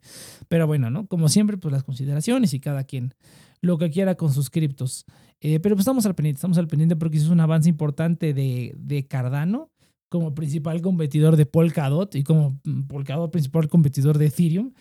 Pero 0.47 0.67
bueno, 0.67 0.89
¿no? 0.89 1.07
Como 1.07 1.29
siempre, 1.29 1.57
pues 1.57 1.71
las 1.71 1.83
consideraciones 1.83 2.53
y 2.53 2.59
cada 2.59 2.83
quien 2.83 3.13
lo 3.61 3.77
que 3.77 3.89
quiera 3.89 4.15
con 4.15 4.33
sus 4.33 4.49
criptos. 4.49 5.05
Eh, 5.39 5.59
pero 5.59 5.75
pues 5.75 5.83
estamos 5.83 6.05
al 6.05 6.15
pendiente, 6.15 6.37
estamos 6.37 6.57
al 6.57 6.67
pendiente 6.67 6.95
porque 6.95 7.17
es 7.17 7.27
un 7.27 7.39
avance 7.39 7.69
importante 7.69 8.33
de, 8.33 8.73
de 8.77 9.05
Cardano 9.07 9.71
como 10.09 10.33
principal 10.33 10.81
competidor 10.81 11.35
de 11.35 11.45
Polkadot 11.45 12.15
y 12.15 12.23
como 12.23 12.59
mm, 12.63 12.83
Polkadot 12.83 13.31
principal 13.31 13.67
competidor 13.67 14.17
de 14.17 14.27
Ethereum, 14.27 14.73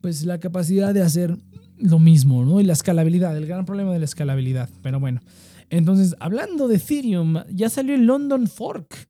pues 0.00 0.24
la 0.24 0.38
capacidad 0.38 0.94
de 0.94 1.02
hacer 1.02 1.36
lo 1.76 1.98
mismo, 1.98 2.44
¿no? 2.44 2.60
Y 2.60 2.64
la 2.64 2.72
escalabilidad, 2.74 3.36
el 3.36 3.46
gran 3.46 3.64
problema 3.64 3.92
de 3.92 3.98
la 3.98 4.04
escalabilidad. 4.04 4.70
Pero 4.82 5.00
bueno, 5.00 5.20
entonces, 5.70 6.14
hablando 6.20 6.68
de 6.68 6.76
Ethereum, 6.76 7.42
ya 7.50 7.68
salió 7.68 7.94
el 7.94 8.06
London 8.06 8.46
Fork. 8.46 9.08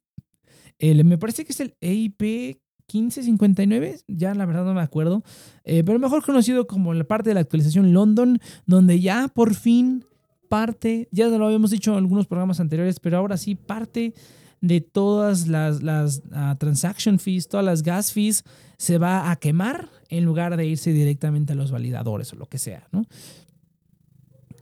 El, 0.79 1.05
me 1.05 1.19
parece 1.19 1.45
que 1.45 1.53
es 1.53 1.61
el 1.61 1.77
EIP 1.81 2.59
1559, 2.93 4.01
ya 4.09 4.35
la 4.35 4.47
verdad 4.47 4.65
no 4.65 4.75
me 4.75 4.83
acuerdo, 4.83 5.23
eh, 5.65 5.83
pero 5.85 5.99
mejor 5.99 6.25
conocido 6.25 6.67
como 6.67 6.95
la 6.95 7.05
parte 7.05 7.31
de 7.31 7.35
la 7.35 7.41
actualización 7.41 7.93
London, 7.93 8.39
donde 8.67 9.01
ya 9.01 9.29
por 9.29 9.55
fin 9.55 10.05
parte, 10.49 11.09
ya 11.11 11.29
lo 11.29 11.47
habíamos 11.47 11.71
dicho 11.71 11.93
en 11.93 11.99
algunos 11.99 12.27
programas 12.27 12.61
anteriores, 12.61 13.01
pero 13.01 13.19
ahora 13.19 13.37
sí 13.37 13.55
parte 13.55 14.15
de 14.61 14.81
todas 14.81 15.47
las, 15.49 15.83
las 15.83 16.23
ah, 16.33 16.57
transaction 16.59 17.19
fees, 17.19 17.49
todas 17.49 17.67
las 17.67 17.83
gas 17.83 18.13
fees, 18.13 18.45
se 18.77 18.99
va 18.99 19.31
a 19.31 19.37
quemar 19.37 19.91
en 20.09 20.25
lugar 20.25 20.57
de 20.57 20.67
irse 20.67 20.93
directamente 20.93 21.53
a 21.53 21.57
los 21.57 21.71
validadores 21.71 22.33
o 22.33 22.37
lo 22.37 22.47
que 22.47 22.59
sea, 22.59 22.89
¿no? 22.93 23.05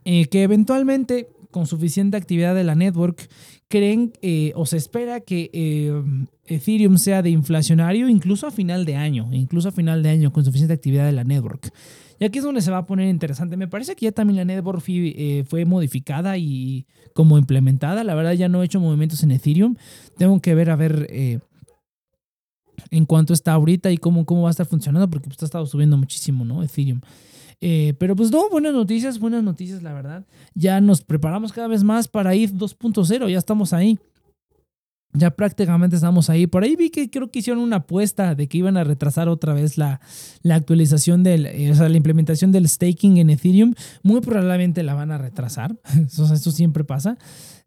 Eh, 0.05 0.25
que 0.25 0.43
eventualmente, 0.43 1.29
con 1.51 1.67
suficiente 1.67 2.17
actividad 2.17 2.55
de 2.55 2.65
la 2.65 2.75
network, 2.75 3.29
creen 3.73 4.13
eh, 4.21 4.53
o 4.55 4.67
se 4.67 4.77
espera 4.77 5.21
que 5.21 5.49
eh, 5.51 5.91
Ethereum 6.45 6.99
sea 6.99 7.23
de 7.23 7.31
inflacionario 7.31 8.07
incluso 8.07 8.45
a 8.45 8.51
final 8.51 8.85
de 8.85 8.95
año, 8.95 9.27
incluso 9.31 9.69
a 9.69 9.71
final 9.71 10.03
de 10.03 10.09
año, 10.09 10.31
con 10.31 10.45
suficiente 10.45 10.75
actividad 10.75 11.07
de 11.07 11.11
la 11.11 11.23
network. 11.23 11.73
Y 12.19 12.25
aquí 12.25 12.37
es 12.37 12.43
donde 12.43 12.61
se 12.61 12.69
va 12.69 12.77
a 12.77 12.85
poner 12.85 13.09
interesante. 13.09 13.57
Me 13.57 13.67
parece 13.67 13.95
que 13.95 14.05
ya 14.05 14.11
también 14.11 14.37
la 14.37 14.45
network 14.45 14.79
fue 14.79 15.65
modificada 15.65 16.37
y 16.37 16.85
como 17.15 17.39
implementada. 17.39 18.03
La 18.03 18.13
verdad 18.13 18.33
ya 18.33 18.47
no 18.47 18.61
he 18.61 18.65
hecho 18.65 18.79
movimientos 18.79 19.23
en 19.23 19.31
Ethereum. 19.31 19.75
Tengo 20.19 20.39
que 20.39 20.53
ver 20.53 20.69
a 20.69 20.75
ver 20.75 21.41
en 22.91 23.05
cuánto 23.07 23.33
está 23.33 23.53
ahorita 23.53 23.91
y 23.91 23.97
cómo, 23.97 24.23
cómo 24.23 24.43
va 24.43 24.49
a 24.49 24.51
estar 24.51 24.67
funcionando, 24.67 25.09
porque 25.09 25.29
pues, 25.29 25.41
ha 25.41 25.45
estado 25.45 25.65
subiendo 25.65 25.97
muchísimo, 25.97 26.45
¿no? 26.45 26.61
Ethereum. 26.61 27.01
Eh, 27.65 27.93
pero 27.97 28.13
pues 28.13 28.29
no, 28.29 28.49
buenas 28.49 28.73
noticias, 28.73 29.19
buenas 29.19 29.41
noticias, 29.41 29.81
la 29.81 29.93
verdad. 29.93 30.25
Ya 30.53 30.81
nos 30.81 31.01
preparamos 31.01 31.53
cada 31.53 31.69
vez 31.69 31.81
más 31.81 32.09
para 32.09 32.35
ir 32.35 32.51
2.0, 32.51 33.29
ya 33.29 33.37
estamos 33.37 33.71
ahí. 33.71 33.97
Ya 35.13 35.31
prácticamente 35.31 35.95
estamos 35.95 36.29
ahí. 36.29 36.45
Por 36.45 36.65
ahí 36.65 36.75
vi 36.75 36.89
que 36.89 37.09
creo 37.09 37.31
que 37.31 37.39
hicieron 37.39 37.63
una 37.63 37.77
apuesta 37.77 38.35
de 38.35 38.49
que 38.49 38.57
iban 38.57 38.75
a 38.75 38.83
retrasar 38.83 39.29
otra 39.29 39.53
vez 39.53 39.77
la, 39.77 40.01
la 40.41 40.55
actualización 40.55 41.23
del, 41.23 41.45
eh, 41.45 41.71
o 41.71 41.75
sea, 41.75 41.87
la 41.87 41.95
implementación 41.95 42.51
del 42.51 42.67
staking 42.67 43.15
en 43.15 43.29
Ethereum. 43.29 43.75
Muy 44.01 44.19
probablemente 44.19 44.83
la 44.83 44.95
van 44.95 45.11
a 45.11 45.17
retrasar. 45.17 45.73
Eso, 46.05 46.51
siempre 46.51 46.83
pasa. 46.83 47.17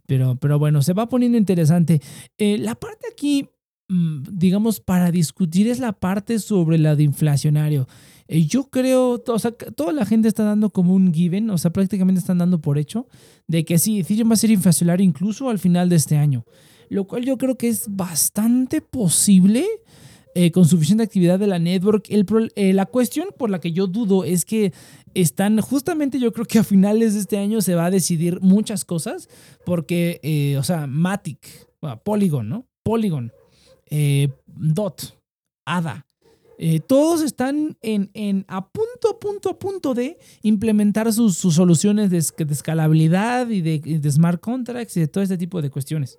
Pero, 0.06 0.36
pero 0.36 0.58
bueno, 0.58 0.82
se 0.82 0.92
va 0.92 1.08
poniendo 1.08 1.38
interesante. 1.38 2.02
Eh, 2.36 2.58
la 2.58 2.74
parte 2.74 3.06
aquí, 3.10 3.48
mm, 3.88 4.24
digamos, 4.30 4.78
para 4.80 5.10
discutir 5.10 5.68
es 5.68 5.78
la 5.78 5.92
parte 5.92 6.38
sobre 6.38 6.76
la 6.76 6.96
de 6.96 7.04
inflacionario. 7.04 7.88
Eh, 8.28 8.46
yo 8.46 8.64
creo, 8.64 9.22
o 9.26 9.38
sea, 9.38 9.52
toda 9.52 9.92
la 9.92 10.04
gente 10.04 10.28
está 10.28 10.44
dando 10.44 10.70
como 10.70 10.94
un 10.94 11.12
given, 11.12 11.50
o 11.50 11.58
sea, 11.58 11.72
prácticamente 11.72 12.18
están 12.18 12.38
dando 12.38 12.60
por 12.60 12.78
hecho 12.78 13.06
de 13.46 13.64
que 13.64 13.78
sí, 13.78 14.00
Ethereum 14.00 14.30
va 14.30 14.34
a 14.34 14.38
ser 14.38 14.50
inflacionario 14.50 15.04
incluso 15.04 15.48
al 15.48 15.58
final 15.58 15.88
de 15.88 15.96
este 15.96 16.16
año, 16.16 16.44
lo 16.88 17.06
cual 17.06 17.24
yo 17.24 17.38
creo 17.38 17.56
que 17.56 17.68
es 17.68 17.86
bastante 17.88 18.80
posible 18.80 19.64
eh, 20.34 20.50
con 20.50 20.66
suficiente 20.66 21.04
actividad 21.04 21.38
de 21.38 21.46
la 21.46 21.58
network. 21.58 22.06
El, 22.10 22.26
eh, 22.56 22.72
la 22.72 22.86
cuestión 22.86 23.28
por 23.38 23.48
la 23.48 23.60
que 23.60 23.72
yo 23.72 23.86
dudo 23.86 24.24
es 24.24 24.44
que 24.44 24.72
están, 25.14 25.60
justamente 25.60 26.18
yo 26.18 26.32
creo 26.32 26.46
que 26.46 26.58
a 26.58 26.64
finales 26.64 27.14
de 27.14 27.20
este 27.20 27.38
año 27.38 27.60
se 27.60 27.74
va 27.74 27.86
a 27.86 27.90
decidir 27.90 28.40
muchas 28.40 28.84
cosas, 28.84 29.28
porque, 29.64 30.56
o 30.58 30.62
sea, 30.62 30.86
Matic, 30.86 31.68
Polygon, 32.04 32.48
¿no? 32.48 32.66
Polygon, 32.82 33.32
DOT, 34.46 35.02
ADA, 35.64 36.05
eh, 36.58 36.80
todos 36.80 37.22
están 37.22 37.76
en, 37.82 38.10
en, 38.14 38.44
a 38.48 38.70
punto, 38.70 39.10
a 39.10 39.20
punto, 39.20 39.50
a 39.50 39.58
punto 39.58 39.94
de 39.94 40.18
implementar 40.42 41.12
sus, 41.12 41.36
sus 41.36 41.54
soluciones 41.54 42.10
de, 42.10 42.18
escalabilidad 42.18 43.50
y 43.50 43.60
de, 43.60 44.10
smart 44.10 44.40
contracts 44.40 44.96
y 44.96 45.00
de 45.00 45.08
todo 45.08 45.22
este 45.22 45.36
tipo 45.36 45.60
de 45.60 45.70
cuestiones. 45.70 46.18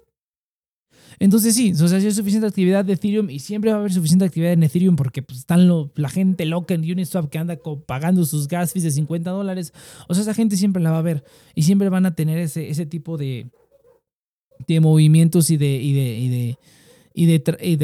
Entonces 1.19 1.56
sí, 1.56 1.71
o 1.71 1.88
sea, 1.88 2.00
si 2.00 2.06
hay 2.06 2.12
suficiente 2.12 2.45
actividad 2.45 2.86
de 2.86 2.93
Ethereum 2.93 3.30
y 3.30 3.39
siempre 3.39 3.71
va 3.71 3.78
a 3.78 3.80
haber 3.80 3.93
suficiente 3.93 4.26
actividad 4.26 4.54
en 4.54 4.62
Ethereum 4.62 4.95
porque 4.95 5.23
pues, 5.23 5.39
están 5.39 5.67
la 5.95 6.10
gente 6.10 6.45
loca 6.45 6.76
en 6.76 6.82
Uniswap 6.82 7.30
que 7.30 7.39
anda 7.39 7.58
pagando 7.88 8.23
sus 8.26 8.47
gas 8.47 8.73
fees 8.73 8.84
de 8.84 8.91
50 8.91 9.32
dólares. 9.32 9.73
O 10.08 10.13
sea, 10.13 10.21
esa 10.21 10.36
gente 10.36 10.58
siempre 10.58 10.84
la 10.84 10.91
va 10.91 11.00
a 11.00 11.04
ver 11.04 11.23
y 11.56 11.63
siempre 11.63 11.89
van 11.89 12.06
a 12.06 12.13
tener 12.13 12.38
ese, 12.38 12.69
ese 12.69 12.86
tipo 12.86 13.17
de, 13.17 13.50
de 14.67 14.80
movimientos 14.80 15.47
de, 15.47 15.56
y 15.56 15.93
de 15.93 16.19
y 16.19 16.30
de, 16.30 16.58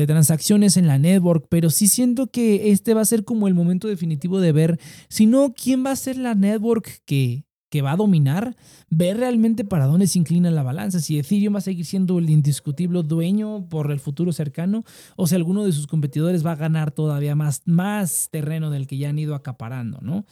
transacciones 0.08 0.78
en 0.78 0.88
la 0.88 0.98
network, 0.98 1.48
pero 1.50 1.70
sí 1.70 1.88
siento 1.88 2.28
que 2.28 2.72
este 2.72 2.94
va 2.94 3.02
a 3.02 3.06
ser 3.06 3.24
como 3.24 3.48
el 3.48 3.54
momento 3.54 3.88
definitivo 3.88 4.40
de 4.40 4.52
ver, 4.52 4.80
si 5.10 5.26
no, 5.26 5.54
quién 5.54 5.86
va 5.86 5.92
a 5.92 5.96
ser 5.96 6.18
la 6.18 6.36
network 6.36 7.02
que, 7.06 7.46
que 7.70 7.82
va 7.82 7.94
a 7.94 7.98
dominar, 7.98 8.56
ver 8.90 9.18
realmente 9.18 9.66
para 9.66 9.88
dónde 9.88 10.06
se 10.06 10.20
inclina 10.20 10.52
la 10.52 10.62
balanza, 10.62 11.00
si 11.00 11.18
Ethereum 11.18 11.56
va 11.56 11.58
a 11.58 11.62
seguir 11.62 11.86
siendo 11.86 12.20
el 12.20 12.30
indiscutible 12.30 13.02
dueño 13.02 13.68
por 13.68 13.92
el 13.92 14.00
futuro 14.00 14.32
cercano, 14.32 14.84
o 15.16 15.26
si 15.26 15.34
alguno 15.36 15.66
de 15.66 15.72
sus 15.72 15.88
competidores 15.88 16.46
va 16.46 16.52
a 16.52 16.56
ganar 16.56 16.92
todavía 16.92 17.36
más, 17.36 17.64
más 17.66 18.30
terreno 18.32 18.70
del 18.70 18.86
que 18.86 18.98
ya 18.98 19.10
han 19.10 19.18
ido 19.18 19.34
acaparando, 19.34 20.00
¿no? 20.02 20.26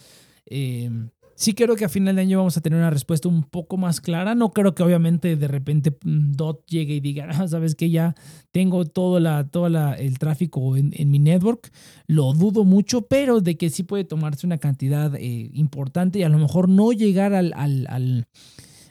Eh, 0.45 0.91
Sí 1.41 1.54
creo 1.56 1.75
que 1.75 1.86
a 1.86 1.89
final 1.89 2.17
de 2.17 2.21
año 2.21 2.38
vamos 2.38 2.56
a 2.56 2.62
tener 2.62 2.77
una 2.77 2.91
respuesta 2.91 3.27
un 3.27 3.41
poco 3.41 3.75
más 3.75 3.99
clara. 3.99 4.36
No 4.36 4.54
creo 4.54 4.75
que 4.75 4.84
obviamente 4.84 5.36
de 5.36 5.47
repente 5.47 5.89
mm, 5.89 6.34
DOT 6.34 6.67
llegue 6.67 6.93
y 6.93 6.99
diga, 6.99 7.30
ah, 7.32 7.47
sabes 7.47 7.73
que 7.73 7.89
ya 7.89 8.13
tengo 8.51 8.86
todo, 8.86 9.19
la, 9.19 9.47
todo 9.47 9.65
el 9.65 10.19
tráfico 10.19 10.77
en, 10.77 11.10
mi 11.10 11.17
network. 11.17 11.71
Lo 12.06 12.34
dudo 12.34 12.63
mucho, 12.63 13.08
pero 13.08 13.41
de 13.41 13.58
que 13.58 13.71
sí 13.71 13.82
puede 13.82 14.04
tomarse 14.04 14.45
una 14.45 14.60
cantidad 14.60 15.15
eh, 15.15 15.49
importante 15.54 16.19
y 16.19 16.23
a 16.23 16.30
lo 16.30 16.38
mejor 16.38 16.69
no 16.69 16.91
llegar 16.91 17.34
al, 17.34 17.54
al, 17.56 18.27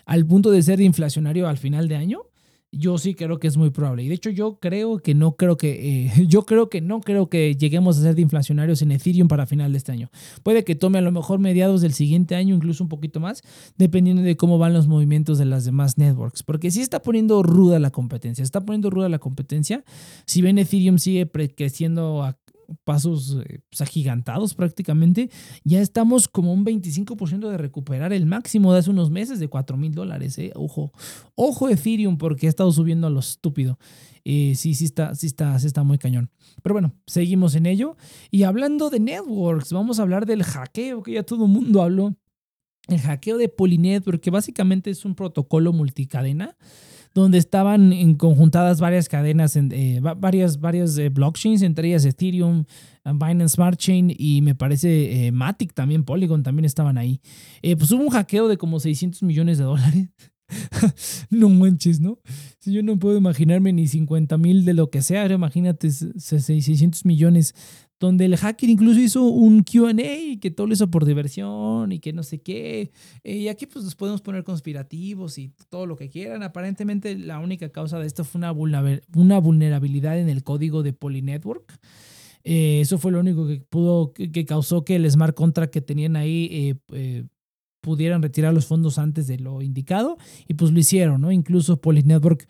al 0.04 0.26
punto 0.26 0.50
de 0.50 0.64
ser 0.64 0.80
inflacionario 0.80 1.46
al 1.46 1.56
final 1.56 1.86
de 1.86 1.94
año 1.94 2.29
yo 2.72 2.98
sí 2.98 3.14
creo 3.14 3.38
que 3.38 3.48
es 3.48 3.56
muy 3.56 3.70
probable. 3.70 4.04
Y 4.04 4.08
de 4.08 4.14
hecho 4.14 4.30
yo 4.30 4.58
creo 4.60 4.98
que 4.98 5.14
no 5.14 5.36
creo 5.36 5.56
que, 5.56 6.06
eh, 6.06 6.12
yo 6.28 6.44
creo 6.46 6.68
que 6.68 6.80
no 6.80 7.00
creo 7.00 7.28
que 7.28 7.54
lleguemos 7.56 7.98
a 7.98 8.02
ser 8.02 8.14
de 8.14 8.22
inflacionarios 8.22 8.82
en 8.82 8.92
Ethereum 8.92 9.28
para 9.28 9.46
final 9.46 9.72
de 9.72 9.78
este 9.78 9.92
año. 9.92 10.10
Puede 10.42 10.64
que 10.64 10.74
tome 10.74 10.98
a 10.98 11.02
lo 11.02 11.12
mejor 11.12 11.38
mediados 11.38 11.80
del 11.80 11.92
siguiente 11.92 12.34
año, 12.34 12.54
incluso 12.54 12.84
un 12.84 12.88
poquito 12.88 13.20
más, 13.20 13.42
dependiendo 13.76 14.22
de 14.22 14.36
cómo 14.36 14.58
van 14.58 14.72
los 14.72 14.86
movimientos 14.86 15.38
de 15.38 15.46
las 15.46 15.64
demás 15.64 15.98
networks. 15.98 16.42
Porque 16.42 16.70
sí 16.70 16.80
está 16.80 17.02
poniendo 17.02 17.42
ruda 17.42 17.78
la 17.78 17.90
competencia, 17.90 18.42
está 18.42 18.64
poniendo 18.64 18.90
ruda 18.90 19.08
la 19.08 19.18
competencia. 19.18 19.84
Si 20.26 20.42
ven 20.42 20.58
Ethereum 20.58 20.98
sigue 20.98 21.28
creciendo 21.56 22.22
a 22.22 22.38
pasos 22.84 23.38
eh, 23.44 23.60
pues, 23.70 23.80
agigantados 23.80 24.54
prácticamente, 24.54 25.30
ya 25.64 25.80
estamos 25.80 26.28
como 26.28 26.52
un 26.52 26.64
25% 26.64 27.48
de 27.50 27.56
recuperar 27.56 28.12
el 28.12 28.26
máximo 28.26 28.72
de 28.72 28.80
hace 28.80 28.90
unos 28.90 29.10
meses 29.10 29.38
de 29.38 29.48
4 29.48 29.76
mil 29.76 29.94
dólares. 29.94 30.38
Eh. 30.38 30.52
Ojo, 30.54 30.92
ojo 31.34 31.68
Ethereum 31.68 32.18
porque 32.18 32.46
ha 32.46 32.50
estado 32.50 32.72
subiendo 32.72 33.06
a 33.06 33.10
lo 33.10 33.20
estúpido. 33.20 33.78
Eh, 34.24 34.54
sí, 34.54 34.74
sí 34.74 34.84
está, 34.84 35.14
sí 35.14 35.26
está, 35.26 35.58
sí 35.58 35.66
está 35.66 35.82
muy 35.82 35.98
cañón. 35.98 36.30
Pero 36.62 36.74
bueno, 36.74 36.94
seguimos 37.06 37.54
en 37.54 37.66
ello. 37.66 37.96
Y 38.30 38.42
hablando 38.42 38.90
de 38.90 39.00
networks, 39.00 39.72
vamos 39.72 39.98
a 39.98 40.02
hablar 40.02 40.26
del 40.26 40.42
hackeo 40.42 41.02
que 41.02 41.12
ya 41.12 41.22
todo 41.22 41.46
el 41.46 41.50
mundo 41.50 41.82
habló. 41.82 42.16
El 42.88 43.00
hackeo 43.00 43.38
de 43.38 43.48
Polynetwork, 43.48 44.20
que 44.20 44.30
básicamente 44.30 44.90
es 44.90 45.04
un 45.04 45.14
protocolo 45.14 45.72
multicadena 45.72 46.56
donde 47.14 47.38
estaban 47.38 47.92
en 47.92 48.14
conjuntadas 48.14 48.80
varias 48.80 49.08
cadenas, 49.08 49.56
en, 49.56 49.72
eh, 49.72 50.00
varias, 50.00 50.60
varias 50.60 50.96
eh, 50.98 51.08
blockchains, 51.08 51.62
entre 51.62 51.88
ellas 51.88 52.04
Ethereum, 52.04 52.64
eh, 53.04 53.12
Binance 53.12 53.54
Smart 53.54 53.78
Chain 53.78 54.14
y 54.16 54.42
me 54.42 54.54
parece 54.54 55.30
Matic 55.32 55.74
también, 55.74 56.04
Polygon 56.04 56.42
también 56.42 56.64
estaban 56.64 56.98
ahí. 56.98 57.20
pues 57.62 57.90
hubo 57.92 58.02
un 58.02 58.10
hackeo 58.10 58.48
de 58.48 58.56
como 58.56 58.78
600 58.78 59.22
millones 59.22 59.58
de 59.58 59.64
dólares. 59.64 60.08
no 61.30 61.48
manches, 61.48 62.00
¿no? 62.00 62.18
Yo 62.64 62.82
no 62.82 62.98
puedo 62.98 63.16
imaginarme 63.16 63.72
ni 63.72 63.86
50 63.86 64.36
mil 64.36 64.64
de 64.64 64.74
lo 64.74 64.90
que 64.90 65.02
sea, 65.02 65.26
imagínate 65.26 65.90
600 65.90 67.04
millones 67.04 67.54
donde 68.00 68.24
el 68.24 68.36
hacker 68.36 68.70
incluso 68.70 68.98
hizo 68.98 69.24
un 69.24 69.62
QA 69.62 69.94
que 70.40 70.50
todo 70.50 70.66
lo 70.66 70.72
hizo 70.72 70.90
por 70.90 71.04
diversión 71.04 71.92
y 71.92 72.00
que 72.00 72.14
no 72.14 72.22
sé 72.22 72.40
qué. 72.40 72.90
Eh, 73.22 73.36
y 73.36 73.48
aquí 73.48 73.66
pues 73.66 73.84
nos 73.84 73.94
podemos 73.94 74.22
poner 74.22 74.42
conspirativos 74.42 75.36
y 75.36 75.52
todo 75.68 75.84
lo 75.84 75.96
que 75.96 76.08
quieran. 76.08 76.42
Aparentemente 76.42 77.16
la 77.18 77.38
única 77.38 77.68
causa 77.68 77.98
de 77.98 78.06
esto 78.06 78.24
fue 78.24 78.38
una, 78.38 79.38
vulnerabilidad 79.40 80.18
en 80.18 80.30
el 80.30 80.42
código 80.42 80.82
de 80.82 80.94
Polynetwork. 80.94 81.78
Eh, 82.42 82.80
eso 82.80 82.96
fue 82.96 83.12
lo 83.12 83.20
único 83.20 83.46
que 83.46 83.60
pudo, 83.60 84.14
que 84.14 84.46
causó 84.46 84.82
que 84.82 84.96
el 84.96 85.08
smart 85.10 85.36
contract 85.36 85.70
que 85.70 85.82
tenían 85.82 86.16
ahí 86.16 86.80
eh, 86.90 87.24
pudieran 87.82 88.22
retirar 88.22 88.54
los 88.54 88.64
fondos 88.64 88.98
antes 88.98 89.26
de 89.26 89.38
lo 89.38 89.60
indicado 89.60 90.16
y 90.48 90.54
pues 90.54 90.72
lo 90.72 90.78
hicieron, 90.78 91.20
¿no? 91.20 91.32
Incluso 91.32 91.82
Polynetwork 91.82 92.48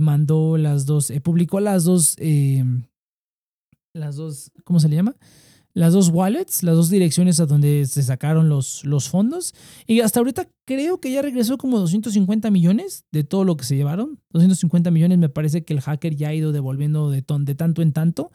mandó 0.00 0.56
las 0.56 0.86
dos, 0.86 1.12
publicó 1.24 1.58
las 1.58 1.82
dos 1.82 2.16
las 3.96 4.16
dos, 4.16 4.52
¿cómo 4.64 4.80
se 4.80 4.88
le 4.88 4.96
llama? 4.96 5.16
Las 5.72 5.92
dos 5.92 6.08
wallets, 6.08 6.62
las 6.62 6.74
dos 6.74 6.88
direcciones 6.88 7.38
a 7.38 7.44
donde 7.44 7.84
se 7.84 8.02
sacaron 8.02 8.48
los, 8.48 8.82
los 8.86 9.10
fondos. 9.10 9.54
Y 9.86 10.00
hasta 10.00 10.20
ahorita 10.20 10.48
creo 10.64 11.00
que 11.00 11.12
ya 11.12 11.20
regresó 11.20 11.58
como 11.58 11.78
250 11.78 12.50
millones 12.50 13.04
de 13.12 13.24
todo 13.24 13.44
lo 13.44 13.58
que 13.58 13.64
se 13.64 13.76
llevaron. 13.76 14.18
250 14.30 14.90
millones 14.90 15.18
me 15.18 15.28
parece 15.28 15.64
que 15.64 15.74
el 15.74 15.82
hacker 15.82 16.16
ya 16.16 16.28
ha 16.28 16.34
ido 16.34 16.52
devolviendo 16.52 17.10
de, 17.10 17.22
de 17.22 17.54
tanto 17.54 17.82
en 17.82 17.92
tanto. 17.92 18.30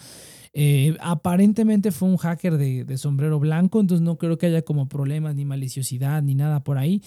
Eh, 0.53 0.97
aparentemente 0.99 1.91
fue 1.91 2.09
un 2.09 2.17
hacker 2.17 2.57
de, 2.57 2.97
sombrero 2.97 3.39
blanco, 3.39 3.79
entonces 3.79 4.03
no 4.03 4.17
creo 4.17 4.37
que 4.37 4.47
haya 4.47 4.61
como 4.61 4.89
problemas 4.89 5.33
ni 5.33 5.45
maliciosidad 5.45 6.21
ni 6.21 6.35
nada 6.35 6.63
por 6.63 6.77
ahí. 6.77 7.01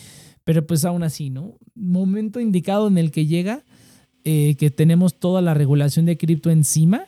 Pero 0.45 0.67
pues 0.67 0.85
aún 0.85 1.03
así, 1.03 1.31
¿no? 1.31 1.59
Momento 1.75 2.41
indicado 2.41 2.89
en 2.89 2.99
el 2.99 3.11
que 3.11 3.27
llega, 3.27 3.65
eh, 4.25 4.57
que 4.57 4.71
tenemos 4.71 5.19
toda 5.19 5.43
la 5.43 5.55
regulación 5.55 6.07
de 6.07 6.17
cripto 6.17 6.51
encima 6.51 7.07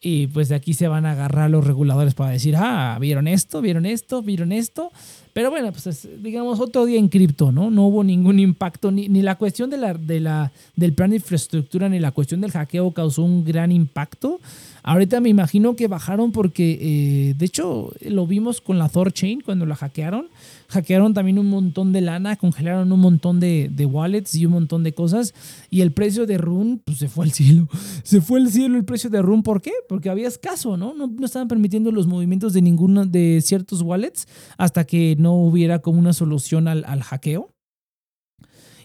y 0.00 0.28
pues 0.28 0.48
de 0.48 0.54
aquí 0.54 0.74
se 0.74 0.88
van 0.88 1.06
a 1.06 1.12
agarrar 1.12 1.50
los 1.50 1.66
reguladores 1.66 2.14
para 2.14 2.30
decir, 2.30 2.56
ah, 2.56 2.96
vieron 3.00 3.28
esto, 3.28 3.60
vieron 3.60 3.86
esto, 3.86 4.22
vieron 4.22 4.52
esto. 4.52 4.92
Pero 5.36 5.50
bueno, 5.50 5.70
pues 5.70 6.08
digamos 6.22 6.60
otro 6.60 6.86
día 6.86 6.98
en 6.98 7.08
cripto, 7.08 7.52
¿no? 7.52 7.70
No 7.70 7.88
hubo 7.88 8.02
ningún 8.02 8.38
impacto, 8.38 8.90
ni, 8.90 9.10
ni 9.10 9.20
la 9.20 9.34
cuestión 9.34 9.68
de 9.68 9.76
la, 9.76 9.92
de 9.92 10.18
la, 10.18 10.50
del 10.76 10.94
plan 10.94 11.10
de 11.10 11.16
infraestructura, 11.16 11.90
ni 11.90 11.98
la 11.98 12.10
cuestión 12.12 12.40
del 12.40 12.52
hackeo 12.52 12.90
causó 12.92 13.22
un 13.22 13.44
gran 13.44 13.70
impacto. 13.70 14.40
Ahorita 14.82 15.20
me 15.20 15.28
imagino 15.28 15.74
que 15.74 15.88
bajaron 15.88 16.30
porque, 16.30 16.78
eh, 16.80 17.34
de 17.36 17.44
hecho, 17.44 17.92
lo 18.02 18.24
vimos 18.28 18.60
con 18.60 18.78
la 18.78 18.88
Thorchain 18.88 19.40
cuando 19.40 19.66
la 19.66 19.74
hackearon. 19.74 20.28
Hackearon 20.68 21.12
también 21.12 21.40
un 21.40 21.48
montón 21.48 21.92
de 21.92 22.00
lana, 22.00 22.36
congelaron 22.36 22.92
un 22.92 23.00
montón 23.00 23.40
de, 23.40 23.68
wallets 23.84 24.36
y 24.36 24.46
un 24.46 24.52
montón 24.52 24.84
de 24.84 24.94
cosas. 24.94 25.34
Y 25.70 25.80
el 25.80 25.90
precio 25.90 26.24
de 26.24 26.38
Rune, 26.38 26.78
pues 26.84 26.98
se 26.98 27.08
fue 27.08 27.24
al 27.24 27.32
cielo. 27.32 27.68
Se 28.04 28.20
fue 28.20 28.38
al 28.38 28.48
cielo 28.48 28.76
el 28.76 28.84
precio 28.84 29.10
de 29.10 29.20
Rune. 29.20 29.42
¿Por 29.42 29.60
qué? 29.60 29.72
Porque 29.88 30.08
había 30.08 30.28
escaso, 30.28 30.76
¿no? 30.76 30.94
No, 30.94 31.08
no 31.08 31.26
estaban 31.26 31.48
permitiendo 31.48 31.90
los 31.90 32.06
movimientos 32.06 32.52
de 32.52 32.62
ninguno 32.62 33.04
de 33.04 33.40
ciertos 33.42 33.82
wallets 33.82 34.28
hasta 34.56 34.84
que 34.84 35.16
no 35.18 35.25
hubiera 35.34 35.80
como 35.80 35.98
una 35.98 36.12
solución 36.12 36.68
al, 36.68 36.84
al 36.84 37.02
hackeo 37.02 37.54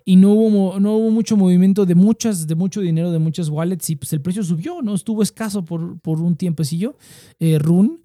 y 0.06 0.16
no 0.16 0.34
hubo, 0.34 0.80
no 0.80 0.96
hubo 0.98 1.12
mucho 1.12 1.38
movimiento 1.38 1.86
de 1.86 1.96
muchas, 1.96 2.48
de 2.48 2.56
mucho 2.56 2.82
dinero 2.82 3.12
de 3.12 3.20
muchas 3.20 3.50
wallets 3.50 3.90
y 3.90 3.96
pues 3.96 4.12
el 4.14 4.22
precio 4.22 4.44
subió, 4.44 4.82
¿no? 4.82 4.96
Estuvo 4.96 5.22
escaso 5.22 5.64
por, 5.64 6.00
por 6.00 6.20
un 6.20 6.36
tiempecillo, 6.36 6.98
eh, 7.40 7.60
Run, 7.60 8.02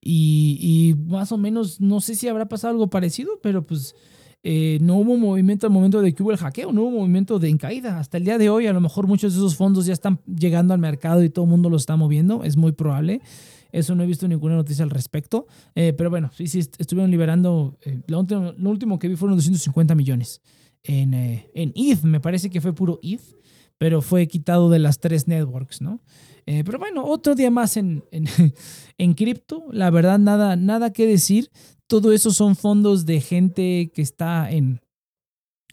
y, 0.00 0.58
y, 0.60 0.94
más 1.10 1.30
o 1.30 1.36
menos, 1.36 1.80
no 1.80 2.00
sé 2.00 2.14
si 2.14 2.26
habrá 2.28 2.48
pasado 2.48 2.72
algo 2.72 2.88
parecido, 2.88 3.38
pero 3.42 3.66
pues 3.66 3.94
eh, 4.42 4.78
no 4.80 4.96
hubo 4.96 5.18
movimiento 5.18 5.66
al 5.66 5.72
momento 5.72 6.00
de 6.00 6.14
que 6.14 6.22
hubo 6.22 6.30
el 6.30 6.38
hackeo, 6.38 6.72
no 6.72 6.82
hubo 6.82 7.00
movimiento 7.00 7.38
de 7.38 7.50
en 7.50 7.58
caída. 7.58 7.98
Hasta 7.98 8.16
el 8.16 8.24
día 8.24 8.38
de 8.38 8.48
hoy, 8.48 8.66
a 8.66 8.72
lo 8.72 8.80
mejor 8.80 9.06
muchos 9.06 9.34
de 9.34 9.38
esos 9.38 9.56
fondos 9.56 9.84
ya 9.84 9.92
están 9.92 10.20
llegando 10.24 10.72
al 10.72 10.80
mercado 10.80 11.22
y 11.22 11.28
todo 11.28 11.44
el 11.44 11.50
mundo 11.50 11.68
los 11.68 11.82
está 11.82 11.96
moviendo, 11.96 12.44
es 12.44 12.56
muy 12.56 12.72
probable. 12.72 13.20
Eso 13.72 13.94
no 13.94 14.02
he 14.02 14.06
visto 14.06 14.26
ninguna 14.28 14.56
noticia 14.56 14.84
al 14.84 14.90
respecto. 14.90 15.46
Eh, 15.74 15.92
pero 15.92 16.10
bueno, 16.10 16.30
sí, 16.34 16.46
sí, 16.46 16.60
estuvieron 16.78 17.10
liberando. 17.10 17.78
Eh, 17.84 18.00
lo, 18.06 18.20
último, 18.20 18.52
lo, 18.56 18.70
último, 18.70 18.98
que 18.98 19.08
vi 19.08 19.16
fueron 19.16 19.36
250 19.36 19.94
millones 19.94 20.40
en, 20.82 21.14
eh, 21.14 21.50
en 21.54 21.72
ETH, 21.74 22.02
me 22.04 22.20
parece 22.20 22.50
que 22.50 22.60
fue 22.60 22.74
puro 22.74 22.98
ETH, 23.02 23.22
pero 23.78 24.02
fue 24.02 24.26
quitado 24.26 24.70
de 24.70 24.78
las 24.78 25.00
tres 25.00 25.28
networks, 25.28 25.80
¿no? 25.80 26.00
Pero 26.46 26.80
bueno, 26.80 27.04
otro 27.04 27.36
día 27.36 27.48
más 27.48 27.76
en, 27.76 28.02
en, 28.10 28.26
en 28.98 29.14
cripto, 29.14 29.66
la 29.70 29.88
verdad 29.90 30.18
nada, 30.18 30.56
nada 30.56 30.92
que 30.92 31.06
decir, 31.06 31.48
todo 31.86 32.12
eso 32.12 32.32
son 32.32 32.56
fondos 32.56 33.06
de 33.06 33.20
gente 33.20 33.92
que 33.94 34.02
está 34.02 34.50
en, 34.50 34.80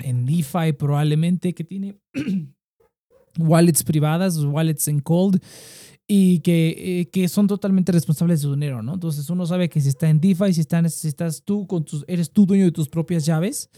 en 0.04 0.26
DeFi 0.26 0.74
probablemente, 0.78 1.54
que 1.54 1.64
tiene 1.64 2.00
wallets 3.38 3.84
privadas, 3.84 4.38
wallets 4.44 4.88
en 4.88 5.00
cold, 5.00 5.42
y 6.08 6.39
que, 6.39 7.02
eh, 7.02 7.10
que, 7.10 7.28
son 7.28 7.48
totalmente 7.48 7.91
responsables 7.91 8.39
de 8.39 8.43
su 8.43 8.54
dinero, 8.54 8.82
¿no? 8.82 8.93
Entonces 8.93 9.30
uno 9.30 9.46
sabe 9.46 9.67
que 9.67 9.82
si 9.82 9.89
está 9.89 10.10
en 10.10 10.22
DeFi, 10.22 10.54
si, 10.54 10.63
si 10.63 11.08
estás 11.08 11.43
tú 11.43 11.67
con 11.67 11.84
tus, 11.84 12.06
eres 12.08 12.32
tú 12.32 12.46
dueño 12.46 12.63
de 12.63 12.72
tus 12.72 12.88
propias 12.88 13.26
llaves, 13.26 13.70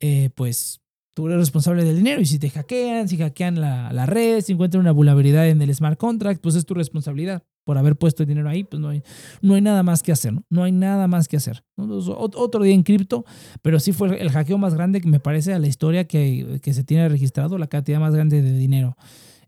eh, 0.00 0.30
pues 0.34 0.80
tú 1.14 1.28
eres 1.28 1.38
responsable 1.38 1.84
del 1.84 1.96
dinero. 1.96 2.20
Y 2.20 2.26
si 2.26 2.40
te 2.40 2.50
hackean, 2.50 3.08
si 3.08 3.16
hackean 3.16 3.60
la, 3.60 3.92
la, 3.92 4.06
red, 4.06 4.40
si 4.40 4.54
encuentran 4.54 4.80
una 4.80 4.90
vulnerabilidad 4.90 5.48
en 5.48 5.62
el 5.62 5.72
smart 5.72 5.98
contract, 5.98 6.40
pues 6.40 6.56
es 6.56 6.66
tu 6.66 6.74
responsabilidad. 6.74 7.44
Por 7.62 7.78
haber 7.78 7.96
puesto 7.96 8.22
el 8.22 8.28
dinero 8.28 8.48
ahí, 8.48 8.64
pues 8.64 8.80
no 8.80 8.88
hay, 8.88 9.02
no 9.40 9.54
hay 9.54 9.60
nada 9.60 9.82
más 9.82 10.02
que 10.02 10.10
hacer, 10.10 10.32
¿no? 10.32 10.42
No 10.48 10.64
hay 10.64 10.72
nada 10.72 11.06
más 11.06 11.28
que 11.28 11.36
hacer. 11.36 11.62
Otro 11.76 12.62
día 12.62 12.74
en 12.74 12.82
cripto, 12.82 13.24
pero 13.62 13.78
sí 13.78 13.92
fue 13.92 14.20
el 14.20 14.30
hackeo 14.30 14.58
más 14.58 14.74
grande 14.74 15.00
que 15.00 15.08
me 15.08 15.20
parece 15.20 15.52
a 15.52 15.58
la 15.58 15.66
historia 15.66 16.08
que, 16.08 16.60
que 16.62 16.72
se 16.72 16.82
tiene 16.82 17.08
registrado, 17.08 17.58
la 17.58 17.66
cantidad 17.66 18.00
más 18.00 18.14
grande 18.14 18.40
de 18.40 18.52
dinero 18.52 18.96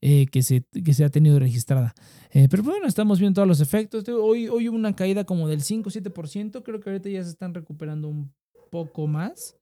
eh, 0.00 0.26
que, 0.26 0.42
se, 0.42 0.64
que 0.84 0.94
se 0.94 1.04
ha 1.04 1.10
tenido 1.10 1.38
registrada. 1.38 1.94
Eh, 2.32 2.48
pero 2.50 2.62
bueno, 2.62 2.86
estamos 2.86 3.18
viendo 3.18 3.36
todos 3.36 3.48
los 3.48 3.60
efectos. 3.60 4.08
Hoy, 4.08 4.48
hoy 4.48 4.68
hubo 4.68 4.76
una 4.76 4.94
caída 4.94 5.24
como 5.24 5.48
del 5.48 5.60
5-7%. 5.60 6.62
Creo 6.62 6.80
que 6.80 6.90
ahorita 6.90 7.08
ya 7.08 7.22
se 7.22 7.30
están 7.30 7.54
recuperando 7.54 8.08
un 8.08 8.32
poco 8.70 9.06
más 9.06 9.56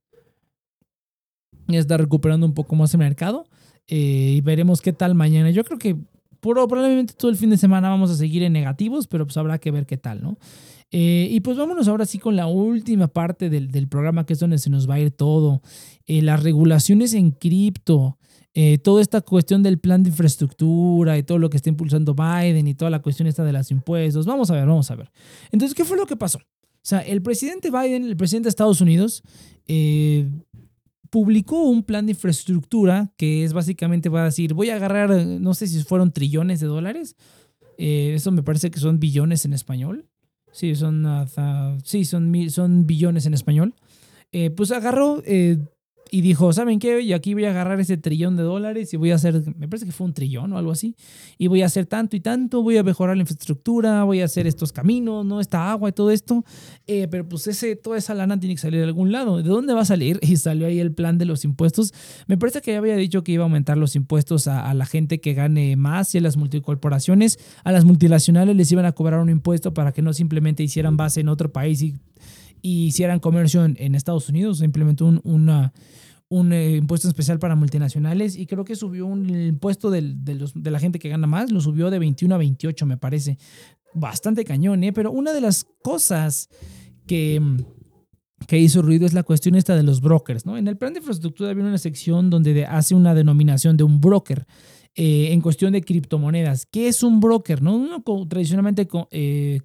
ya 1.68 1.79
está 1.79 1.96
recuperando 1.96 2.46
un 2.46 2.55
poco 2.55 2.74
más 2.74 2.92
el 2.94 2.98
mercado. 2.98 3.46
Eh, 3.87 4.35
y 4.37 4.40
veremos 4.40 4.81
qué 4.81 4.92
tal 4.92 5.14
mañana. 5.14 5.51
Yo 5.51 5.64
creo 5.64 5.79
que 5.79 5.96
probablemente 6.40 7.14
todo 7.14 7.31
el 7.31 7.37
fin 7.37 7.51
de 7.51 7.57
semana 7.57 7.88
vamos 7.88 8.11
a 8.11 8.16
seguir 8.16 8.42
en 8.42 8.53
negativos, 8.53 9.07
pero 9.07 9.27
pues 9.27 9.37
habrá 9.37 9.59
que 9.59 9.70
ver 9.70 9.87
qué 9.87 9.96
tal, 9.96 10.22
¿no? 10.22 10.38
Eh, 10.90 11.29
y 11.31 11.40
pues 11.40 11.59
vámonos 11.59 11.87
ahora 11.88 12.07
sí 12.07 12.18
con 12.18 12.35
la 12.37 12.46
última 12.46 13.09
parte 13.09 13.51
del, 13.51 13.70
del, 13.70 13.88
programa, 13.88 14.24
que 14.24 14.33
es 14.33 14.38
donde 14.38 14.59
se 14.59 14.70
nos 14.70 14.88
va 14.88 14.94
a 14.94 15.01
ir 15.01 15.11
todo. 15.11 15.62
Eh, 16.07 16.22
las 16.22 16.42
regulaciones 16.42 17.12
en 17.12 17.31
cripto, 17.31 18.18
toda 18.83 19.03
esta 19.03 19.21
cuestión 19.21 19.62
del 19.62 19.79
plan 19.79 20.03
de 20.03 20.11
infraestructura 20.11 21.16
y 21.16 21.23
todo 21.23 21.38
lo 21.38 21.49
que 21.49 21.57
está 21.57 21.68
impulsando 21.68 22.14
Biden 22.14 22.66
y 22.66 22.75
toda 22.75 22.90
la 22.90 23.01
cuestión 23.01 23.29
esta 23.29 23.44
de 23.44 23.53
los 23.53 23.71
impuestos. 23.71 24.27
Vamos 24.27 24.51
a 24.51 24.55
ver, 24.55 24.66
vamos 24.66 24.90
a 24.90 24.97
ver. 24.97 25.12
Entonces, 25.53 25.77
¿qué 25.77 25.85
fue 25.85 25.97
lo 25.97 26.07
que 26.07 26.16
pasó? 26.16 26.38
O 26.38 26.83
sea, 26.83 27.01
el 27.01 27.23
presidente 27.23 27.71
Biden, 27.71 28.05
el 28.05 28.16
presidente 28.16 28.47
de 28.47 28.51
Estados 28.51 28.81
Unidos, 28.81 29.23
publicó 31.11 31.62
un 31.62 31.83
plan 31.83 32.07
de 32.07 32.12
infraestructura 32.12 33.12
que 33.16 33.44
es 33.44 33.53
básicamente 33.53 34.09
va 34.09 34.23
a 34.23 34.27
decir, 34.27 34.55
voy 34.55 34.71
a 34.71 34.77
agarrar, 34.77 35.11
no 35.11 35.55
sé 35.55 35.66
si 35.66 35.83
fueron 35.83 36.12
trillones 36.12 36.61
de 36.61 36.66
dólares, 36.66 37.16
eh, 37.79 38.12
eso 38.14 38.31
me 38.31 38.42
parece 38.42 38.71
que 38.71 38.81
son 38.81 38.99
billones 38.99 39.44
en 39.44 39.53
español, 39.53 40.07
sí, 40.53 40.75
son, 40.75 41.07
sí, 41.85 42.05
son, 42.05 42.33
son 42.51 42.87
billones 42.87 43.27
en 43.27 43.35
español, 43.35 43.75
eh, 44.33 44.51
pues 44.51 44.71
agarró 44.71 45.23
eh, 45.25 45.59
y 46.11 46.21
dijo, 46.21 46.53
¿saben 46.53 46.79
qué? 46.79 47.01
Y 47.01 47.12
aquí 47.12 47.35
voy 47.35 47.44
a 47.44 47.51
agarrar 47.51 47.81
ese 47.81 47.97
trillón 47.97 48.37
de 48.37 48.42
dólares 48.42 48.92
y 48.94 48.97
voy 48.97 49.11
a 49.11 49.16
hacer, 49.16 49.42
me 49.57 49.68
parece 49.68 49.87
que 49.87 49.92
fue 49.92 50.07
un 50.07 50.14
trillón 50.14 50.53
o 50.53 50.59
algo 50.59 50.73
así, 50.73 50.97
y 51.37 51.47
voy 51.47 51.62
a 51.62 51.66
hacer 51.66 51.87
tanto 51.87 52.16
y 52.16 52.21
tanto, 52.21 52.62
voy 52.62 52.77
a 52.77 52.83
mejorar 52.83 53.16
la 53.16 53.23
infraestructura, 53.23 54.05
voy 54.05 54.21
a 54.21 54.25
hacer 54.25 54.47
estos 54.47 54.73
caminos, 54.73 55.25
¿no? 55.25 55.40
Esta 55.40 55.71
agua 55.71 55.88
y 55.90 55.92
todo 55.92 56.11
esto, 56.11 56.44
eh, 56.87 57.09
pero 57.11 57.29
pues 57.29 57.47
ese, 57.47 57.77
toda 57.77 57.99
esa 57.99 58.14
lana 58.14 58.38
tiene 58.38 58.55
que 58.55 58.61
salir 58.61 58.81
de 58.81 58.87
algún 58.87 59.12
lado. 59.12 59.38
¿De 59.38 59.49
dónde 59.49 59.75
va 59.75 59.83
a 59.83 59.85
salir? 59.85 60.18
Y 60.29 60.37
salió 60.37 60.66
ahí 60.66 60.79
el 60.79 60.92
plan 60.92 61.16
de 61.16 61.25
los 61.25 61.44
impuestos. 61.44 61.94
Me 62.27 62.37
parece 62.37 62.61
que 62.61 62.73
ya 62.73 62.79
había 62.79 62.97
dicho 62.97 63.25
que 63.25 63.33
iba 63.33 63.44
a 63.44 63.47
aumentar 63.47 63.79
los 63.79 63.97
impuestos 63.97 64.47
a, 64.47 64.73
la 64.75 64.85
gente 64.85 65.21
que 65.21 65.33
gane 65.33 65.75
más 65.77 66.14
y 66.14 66.18
a 66.18 66.21
las 66.21 66.37
multicorporaciones, 66.37 67.38
a 67.64 67.73
las 67.73 67.85
multinacionales 67.85 68.55
les 68.55 68.71
iban 68.71 68.85
a 68.85 68.92
cobrar 68.92 69.21
un 69.21 69.31
impuesto 69.31 69.73
para 69.73 69.92
que 69.92 70.03
no 70.03 70.12
simplemente 70.12 70.62
hicieran 70.62 70.97
base 70.97 71.21
en 71.21 71.29
otro 71.29 71.51
país 71.51 71.83
y 71.83 71.94
y 72.62 72.87
hicieran 72.87 73.21
comercio 73.21 73.64
en, 73.64 73.94
Estados 73.94 74.29
Unidos. 74.29 74.59
Se 74.59 74.64
implementó 74.64 75.07
un, 75.07 75.21
una, 75.25 75.73
un 76.29 76.53
eh, 76.53 76.77
impuesto 76.77 77.09
especial 77.09 77.38
para 77.38 77.57
multinacionales 77.57 78.37
y 78.37 78.47
creo 78.47 78.64
que 78.64 78.77
subió 78.77 79.07
un, 79.07 79.29
el 79.31 79.49
impuesto 79.49 79.90
de, 79.90 80.03
los, 80.35 80.53
de 80.55 80.71
la 80.71 80.79
gente 80.79 80.99
que 80.99 81.09
gana 81.09 81.27
más, 81.27 81.51
lo 81.51 81.61
subió 81.61 81.90
de 81.90 81.99
21 81.99 82.35
a 82.35 82.38
28, 82.38 82.87
me 82.87 82.97
parece. 82.97 83.38
Bastante 83.94 84.44
cañón, 84.44 84.85
¿eh? 84.85 84.92
Pero 84.92 85.11
una 85.11 85.33
de 85.33 85.40
las 85.40 85.66
cosas 85.83 86.51
que, 87.07 87.40
que 88.47 88.59
hizo 88.59 88.83
ruido 88.83 89.07
es 89.07 89.14
la 89.14 89.23
cuestión 89.23 89.55
esta 89.55 89.75
de 89.75 89.83
los 89.83 90.01
brokers, 90.01 90.44
¿no? 90.44 90.59
En 90.59 90.68
el 90.68 90.77
plan 90.77 90.92
de 90.92 90.99
infraestructura 90.99 91.51
había 91.51 91.64
una 91.64 91.79
sección 91.79 92.29
donde 92.29 92.66
hace 92.66 92.94
una 92.94 93.14
denominación 93.14 93.77
de 93.77 93.85
un 93.85 94.01
broker. 94.01 94.47
Eh, 95.01 95.33
en 95.33 95.40
cuestión 95.40 95.73
de 95.75 95.81
criptomonedas. 95.81 96.66
¿Qué 96.66 96.88
es 96.88 97.05
un 97.05 97.21
broker? 97.21 97.62
¿no? 97.62 97.77
Uno 97.77 98.03
tradicionalmente 98.29 98.88
eh, 99.12 99.61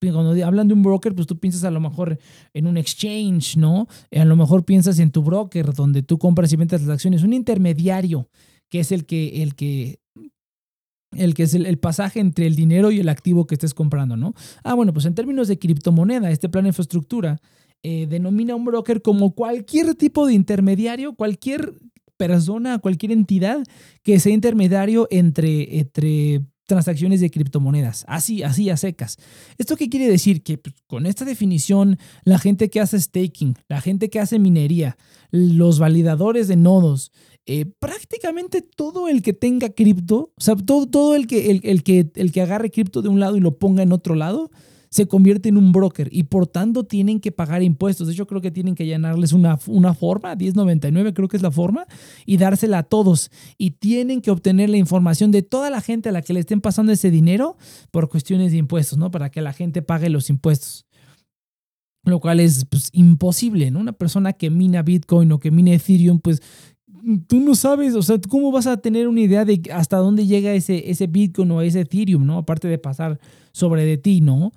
cuando 0.00 0.46
hablan 0.46 0.68
de 0.68 0.74
un 0.74 0.82
broker, 0.82 1.14
pues 1.14 1.26
tú 1.26 1.38
piensas 1.38 1.64
a 1.64 1.70
lo 1.70 1.80
mejor 1.80 2.18
en 2.54 2.66
un 2.66 2.78
exchange, 2.78 3.56
¿no? 3.56 3.86
A 4.10 4.24
lo 4.24 4.34
mejor 4.34 4.64
piensas 4.64 4.98
en 4.98 5.10
tu 5.10 5.22
broker, 5.22 5.74
donde 5.74 6.02
tú 6.02 6.18
compras 6.18 6.52
y 6.52 6.56
vendes 6.56 6.80
las 6.80 6.90
acciones. 6.90 7.22
Un 7.22 7.34
intermediario, 7.34 8.28
que 8.70 8.80
es 8.80 8.92
el 8.92 9.04
que, 9.04 9.42
el 9.42 9.54
que, 9.54 10.00
el 11.12 11.34
que 11.34 11.42
es 11.42 11.54
el, 11.54 11.78
pasaje 11.78 12.20
entre 12.20 12.46
el 12.46 12.56
dinero 12.56 12.90
y 12.90 13.00
el 13.00 13.10
activo 13.10 13.46
que 13.46 13.56
estés 13.56 13.74
comprando, 13.74 14.16
¿no? 14.16 14.32
Ah, 14.64 14.74
bueno, 14.74 14.94
pues 14.94 15.04
en 15.04 15.14
términos 15.14 15.48
de 15.48 15.58
criptomoneda, 15.58 16.30
este 16.30 16.48
plan 16.48 16.64
de 16.64 16.68
infraestructura 16.68 17.38
eh, 17.82 18.06
denomina 18.08 18.54
a 18.54 18.56
un 18.56 18.64
broker 18.64 19.02
como 19.02 19.34
cualquier 19.34 19.94
tipo 19.96 20.26
de 20.26 20.32
intermediario, 20.32 21.14
cualquier 21.14 21.74
persona, 22.16 22.78
cualquier 22.78 23.12
entidad 23.12 23.62
que 24.02 24.20
sea 24.20 24.32
intermediario 24.32 25.08
entre, 25.10 25.78
entre 25.78 26.42
transacciones 26.70 27.20
de 27.20 27.32
criptomonedas, 27.32 28.04
así, 28.06 28.44
así 28.44 28.70
a 28.70 28.76
secas. 28.76 29.18
¿Esto 29.58 29.74
qué 29.74 29.88
quiere 29.88 30.08
decir? 30.08 30.44
Que 30.44 30.56
pues, 30.56 30.72
con 30.86 31.04
esta 31.04 31.24
definición, 31.24 31.98
la 32.22 32.38
gente 32.38 32.70
que 32.70 32.78
hace 32.80 33.00
staking, 33.00 33.56
la 33.68 33.80
gente 33.80 34.08
que 34.08 34.20
hace 34.20 34.38
minería, 34.38 34.96
los 35.32 35.80
validadores 35.80 36.46
de 36.46 36.54
nodos, 36.54 37.10
eh, 37.44 37.66
prácticamente 37.80 38.62
todo 38.62 39.08
el 39.08 39.20
que 39.20 39.32
tenga 39.32 39.70
cripto, 39.70 40.32
o 40.36 40.40
sea, 40.40 40.54
todo, 40.54 40.86
todo 40.86 41.16
el, 41.16 41.26
que, 41.26 41.50
el, 41.50 41.82
que, 41.82 42.12
el 42.14 42.30
que 42.30 42.40
agarre 42.40 42.70
cripto 42.70 43.02
de 43.02 43.08
un 43.08 43.18
lado 43.18 43.36
y 43.36 43.40
lo 43.40 43.58
ponga 43.58 43.82
en 43.82 43.90
otro 43.90 44.14
lado, 44.14 44.52
se 44.90 45.06
convierte 45.06 45.48
en 45.48 45.56
un 45.56 45.70
broker 45.70 46.08
y 46.10 46.24
por 46.24 46.48
tanto 46.48 46.84
tienen 46.84 47.20
que 47.20 47.30
pagar 47.30 47.62
impuestos. 47.62 48.08
De 48.08 48.12
hecho, 48.12 48.26
creo 48.26 48.40
que 48.40 48.50
tienen 48.50 48.74
que 48.74 48.86
llenarles 48.86 49.32
una, 49.32 49.58
una 49.68 49.94
forma, 49.94 50.34
1099 50.34 51.14
creo 51.14 51.28
que 51.28 51.36
es 51.36 51.42
la 51.42 51.52
forma, 51.52 51.86
y 52.26 52.38
dársela 52.38 52.78
a 52.78 52.82
todos. 52.82 53.30
Y 53.56 53.70
tienen 53.70 54.20
que 54.20 54.32
obtener 54.32 54.68
la 54.68 54.78
información 54.78 55.30
de 55.30 55.42
toda 55.42 55.70
la 55.70 55.80
gente 55.80 56.08
a 56.08 56.12
la 56.12 56.22
que 56.22 56.32
le 56.32 56.40
estén 56.40 56.60
pasando 56.60 56.90
ese 56.90 57.12
dinero 57.12 57.56
por 57.92 58.08
cuestiones 58.08 58.50
de 58.50 58.58
impuestos, 58.58 58.98
¿no? 58.98 59.12
Para 59.12 59.30
que 59.30 59.40
la 59.40 59.52
gente 59.52 59.80
pague 59.80 60.10
los 60.10 60.28
impuestos. 60.28 60.86
Lo 62.02 62.18
cual 62.18 62.40
es 62.40 62.64
pues, 62.64 62.88
imposible, 62.92 63.70
¿no? 63.70 63.78
Una 63.78 63.92
persona 63.92 64.32
que 64.32 64.50
mina 64.50 64.82
Bitcoin 64.82 65.30
o 65.30 65.38
que 65.38 65.52
mina 65.52 65.72
Ethereum, 65.72 66.18
pues 66.18 66.42
tú 67.28 67.38
no 67.38 67.54
sabes, 67.54 67.94
o 67.94 68.02
sea, 68.02 68.20
¿cómo 68.28 68.50
vas 68.50 68.66
a 68.66 68.78
tener 68.78 69.06
una 69.06 69.20
idea 69.20 69.44
de 69.44 69.62
hasta 69.72 69.98
dónde 69.98 70.26
llega 70.26 70.52
ese, 70.52 70.90
ese 70.90 71.06
Bitcoin 71.06 71.50
o 71.52 71.62
ese 71.62 71.80
Ethereum, 71.80 72.26
¿no? 72.26 72.38
Aparte 72.38 72.66
de 72.66 72.78
pasar 72.78 73.20
sobre 73.52 73.84
de 73.84 73.96
ti, 73.96 74.20
¿no? 74.20 74.52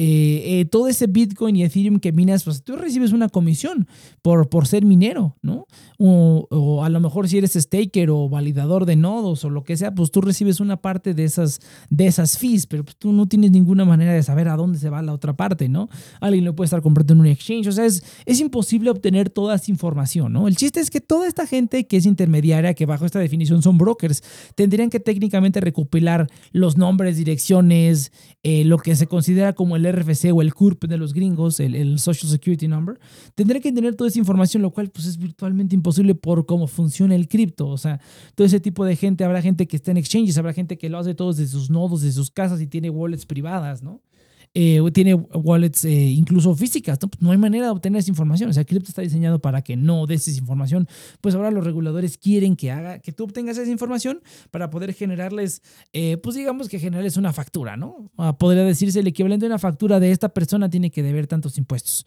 Eh, 0.00 0.60
eh, 0.60 0.64
todo 0.64 0.86
ese 0.86 1.08
Bitcoin 1.08 1.56
y 1.56 1.64
Ethereum 1.64 1.98
que 1.98 2.12
minas, 2.12 2.44
pues 2.44 2.62
tú 2.62 2.76
recibes 2.76 3.10
una 3.10 3.28
comisión 3.28 3.88
por, 4.22 4.48
por 4.48 4.68
ser 4.68 4.84
minero, 4.84 5.36
¿no? 5.42 5.66
O, 5.98 6.84
a 6.84 6.88
lo 6.88 7.00
mejor 7.00 7.28
si 7.28 7.38
eres 7.38 7.54
staker 7.54 8.08
o 8.10 8.28
validador 8.28 8.86
de 8.86 8.94
nodos 8.94 9.44
o 9.44 9.50
lo 9.50 9.64
que 9.64 9.76
sea, 9.76 9.92
pues 9.92 10.12
tú 10.12 10.20
recibes 10.20 10.60
una 10.60 10.76
parte 10.76 11.14
de 11.14 11.24
esas, 11.24 11.58
de 11.90 12.06
esas 12.06 12.38
fees, 12.38 12.68
pero 12.68 12.84
pues, 12.84 12.94
tú 12.96 13.12
no 13.12 13.26
tienes 13.26 13.50
ninguna 13.50 13.84
manera 13.84 14.12
de 14.12 14.22
saber 14.22 14.46
a 14.46 14.54
dónde 14.54 14.78
se 14.78 14.88
va 14.88 15.02
la 15.02 15.12
otra 15.12 15.34
parte, 15.34 15.68
¿no? 15.68 15.88
Alguien 16.20 16.44
lo 16.44 16.54
puede 16.54 16.66
estar 16.66 16.80
comprando 16.80 17.14
en 17.14 17.20
un 17.20 17.26
exchange, 17.26 17.66
o 17.66 17.72
sea, 17.72 17.84
es, 17.84 18.04
es 18.24 18.38
imposible 18.38 18.90
obtener 18.90 19.30
toda 19.30 19.56
esa 19.56 19.68
información, 19.68 20.32
¿no? 20.32 20.46
El 20.46 20.54
chiste 20.54 20.78
es 20.78 20.90
que 20.90 21.00
toda 21.00 21.26
esta 21.26 21.44
gente 21.44 21.88
que 21.88 21.96
es 21.96 22.06
intermediaria, 22.06 22.72
que 22.74 22.86
bajo 22.86 23.04
esta 23.04 23.18
definición 23.18 23.62
son 23.62 23.78
brokers, 23.78 24.22
tendrían 24.54 24.90
que 24.90 25.00
técnicamente 25.00 25.60
recopilar 25.60 26.28
los 26.52 26.76
nombres, 26.76 27.16
direcciones, 27.16 28.12
eh, 28.44 28.64
lo 28.64 28.78
que 28.78 28.94
se 28.94 29.08
considera 29.08 29.54
como 29.54 29.74
el 29.74 29.87
RFC 29.92 30.32
o 30.32 30.42
el 30.42 30.54
CURP 30.54 30.84
de 30.84 30.96
los 30.96 31.12
gringos, 31.12 31.60
el, 31.60 31.98
Social 31.98 32.30
Security 32.30 32.68
Number, 32.68 32.98
tendré 33.34 33.60
que 33.60 33.72
tener 33.72 33.94
toda 33.94 34.08
esa 34.08 34.18
información, 34.18 34.62
lo 34.62 34.70
cual 34.70 34.90
pues 34.90 35.06
es 35.06 35.18
virtualmente 35.18 35.74
imposible 35.74 36.14
por 36.14 36.46
cómo 36.46 36.66
funciona 36.66 37.14
el 37.14 37.28
cripto. 37.28 37.68
O 37.68 37.78
sea, 37.78 38.00
todo 38.34 38.46
ese 38.46 38.60
tipo 38.60 38.84
de 38.84 38.96
gente, 38.96 39.24
habrá 39.24 39.42
gente 39.42 39.66
que 39.66 39.76
está 39.76 39.90
en 39.90 39.96
exchanges, 39.96 40.38
habrá 40.38 40.52
gente 40.52 40.78
que 40.78 40.88
lo 40.88 40.98
hace 40.98 41.14
todos 41.14 41.36
de 41.36 41.46
sus 41.46 41.70
nodos, 41.70 42.02
de 42.02 42.12
sus 42.12 42.30
casas 42.30 42.60
y 42.60 42.66
tiene 42.66 42.90
wallets 42.90 43.26
privadas, 43.26 43.82
¿no? 43.82 44.00
Eh, 44.54 44.80
tiene 44.92 45.14
wallets 45.14 45.84
eh, 45.84 45.90
incluso 45.90 46.54
físicas. 46.54 46.98
¿no? 47.00 47.08
Pues, 47.08 47.22
no 47.22 47.30
hay 47.30 47.38
manera 47.38 47.66
de 47.66 47.70
obtener 47.70 48.00
esa 48.00 48.10
información. 48.10 48.50
O 48.50 48.52
sea, 48.52 48.64
cripto 48.64 48.88
está 48.88 49.02
diseñado 49.02 49.40
para 49.40 49.62
que 49.62 49.76
no 49.76 50.06
des 50.06 50.26
esa 50.28 50.38
información. 50.38 50.88
Pues 51.20 51.34
ahora 51.34 51.50
los 51.50 51.64
reguladores 51.64 52.18
quieren 52.18 52.56
que 52.56 52.70
haga, 52.70 52.98
que 52.98 53.12
tú 53.12 53.24
obtengas 53.24 53.58
esa 53.58 53.70
información 53.70 54.20
para 54.50 54.70
poder 54.70 54.94
generarles, 54.94 55.62
eh, 55.92 56.16
pues 56.16 56.36
digamos 56.36 56.68
que 56.68 56.78
generarles 56.78 57.16
una 57.16 57.32
factura, 57.32 57.76
¿no? 57.76 58.10
Podría 58.38 58.64
decirse 58.64 59.00
el 59.00 59.06
equivalente 59.06 59.44
de 59.44 59.50
una 59.50 59.58
factura 59.58 60.00
de 60.00 60.10
esta 60.10 60.30
persona 60.30 60.68
tiene 60.70 60.90
que 60.90 61.02
deber 61.02 61.26
tantos 61.26 61.58
impuestos. 61.58 62.06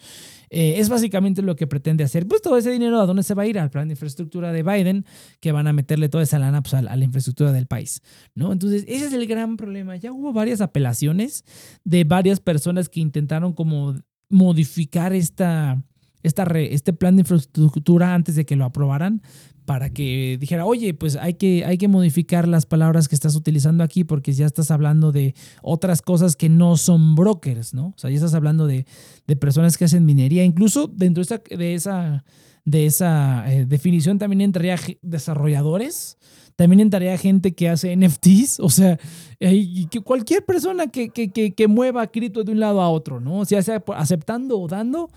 es 0.50 0.90
básicamente 0.90 1.42
lo 1.42 1.56
que 1.56 1.68
pretende 1.68 2.04
hacer. 2.04 2.28
Pues 2.28 2.42
todo 2.42 2.58
ese 2.58 2.72
dinero, 2.72 3.00
¿a 3.00 3.06
dónde 3.06 3.24
se 3.24 3.34
va 3.34 3.44
a 3.44 3.48
ir? 3.48 3.58
Al 3.58 3.70
plan 3.70 3.88
de 3.88 3.94
infraestructura 3.94 4.52
de 4.52 4.64
Biden, 4.64 5.06
que 5.40 5.52
van 5.52 5.68
a 5.68 5.74
meterle 5.74 6.10
toda 6.10 6.24
esa 6.24 6.40
lana 6.40 6.62
pues, 6.62 6.74
a, 6.74 6.82
la 6.82 7.04
infraestructura 7.04 7.52
del 7.52 7.68
país, 7.68 8.02
¿no? 8.36 8.52
Entonces, 8.52 8.84
ese 8.88 9.06
es 9.06 9.14
el 9.14 9.28
gran 9.28 9.58
problema. 9.58 9.96
Ya 9.96 10.12
hubo 10.12 10.34
varias 10.34 10.62
apelaciones 10.62 11.46
de 11.84 12.04
personas 12.40 12.90
que 12.90 13.00
intentaron 13.00 13.54
como 13.54 13.96
modificar 14.30 15.14
esta, 15.14 15.84
esta 16.24 16.44
este 16.44 16.94
plan 16.94 17.16
de 17.16 17.22
infraestructura 17.22 18.14
antes 18.14 18.36
de 18.36 18.46
que 18.46 18.56
lo 18.56 18.66
aprobaran 18.66 19.22
para 19.66 19.92
que 19.92 20.38
dijera, 20.40 20.66
oye, 20.66 20.94
pues 20.94 21.16
hay 21.16 21.36
que, 21.36 21.64
hay 21.66 21.78
que 21.78 21.88
modificar 21.88 22.48
las 22.48 22.66
palabras 22.66 23.08
que 23.08 23.16
estás 23.16 23.36
utilizando 23.36 23.84
aquí 23.84 24.04
porque 24.04 24.34
ya 24.34 24.46
estás 24.46 24.72
hablando 24.72 25.12
de 25.12 25.36
otras 25.62 26.02
cosas 26.02 26.36
que 26.36 26.50
no 26.50 26.78
son 26.78 27.16
brokers, 27.16 27.74
¿no? 27.74 27.88
O 27.88 27.94
sea, 27.98 28.10
ya 28.10 28.16
estás 28.16 28.34
hablando 28.34 28.68
de, 28.68 28.86
de 29.28 29.36
personas 29.36 29.78
que 29.78 29.86
hacen 29.86 30.06
minería. 30.06 30.44
Incluso 30.44 30.88
dentro 30.88 31.24
de 31.24 31.26
esa, 31.26 31.42
de 31.58 31.74
esa, 31.76 32.26
de 32.66 32.86
esa 32.86 33.54
eh, 33.54 33.66
definición 33.66 34.18
también 34.18 34.42
entraría 34.42 34.78
desarrolladores 35.02 36.18
también 36.62 36.82
entraría 36.82 37.18
gente 37.18 37.56
que 37.56 37.70
hace 37.70 37.96
NFTs, 37.98 38.60
o 38.60 38.70
sea, 38.70 39.00
que 39.40 40.02
cualquier 40.04 40.46
persona 40.46 40.86
que, 40.86 41.10
que, 41.10 41.68
mueva 41.68 42.06
cripto 42.06 42.44
de 42.44 42.52
un 42.52 42.60
lado 42.60 42.84
a 42.84 42.90
otro, 42.92 43.20
¿no? 43.20 43.40
O 43.40 43.46
sea, 43.46 43.64
sea 43.64 43.84
aceptando 43.96 44.60
o 44.60 44.68
dando, 44.68 45.10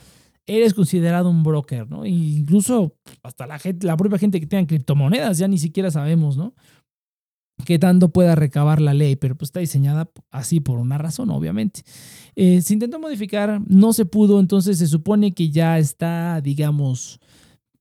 eres 0.47 0.73
considerado 0.73 1.29
un 1.29 1.43
broker, 1.43 1.91
¿no? 1.91 2.07
Incluso 2.07 2.95
hasta 3.23 3.47
la, 3.47 3.59
gente, 3.59 3.87
la 3.87 3.99
propia 3.99 4.19
gente 4.19 4.41
que 4.41 4.47
tenga 4.47 4.67
criptomonedas, 4.67 5.37
ya 5.37 5.47
ni 5.47 5.59
siquiera 5.59 5.91
sabemos, 5.91 6.39
¿no? 6.39 6.55
qué 7.67 7.79
tanto 7.79 8.09
pueda 8.09 8.35
recabar 8.35 8.81
la 8.81 8.95
ley, 8.95 9.17
pero 9.17 9.37
pues 9.37 9.49
está 9.49 9.61
diseñada 9.61 10.11
así 10.31 10.61
por 10.61 10.79
una 10.79 10.97
razón, 10.97 11.31
obviamente. 11.31 11.83
Eh, 12.37 12.63
se 12.63 12.73
intentó 12.73 12.99
modificar, 12.99 13.61
no 13.67 13.93
se 13.93 14.07
pudo, 14.07 14.41
entonces 14.41 14.79
se 14.79 14.87
supone 14.87 15.35
que 15.35 15.51
ya 15.51 15.79
está, 15.79 16.41
digamos, 16.41 17.21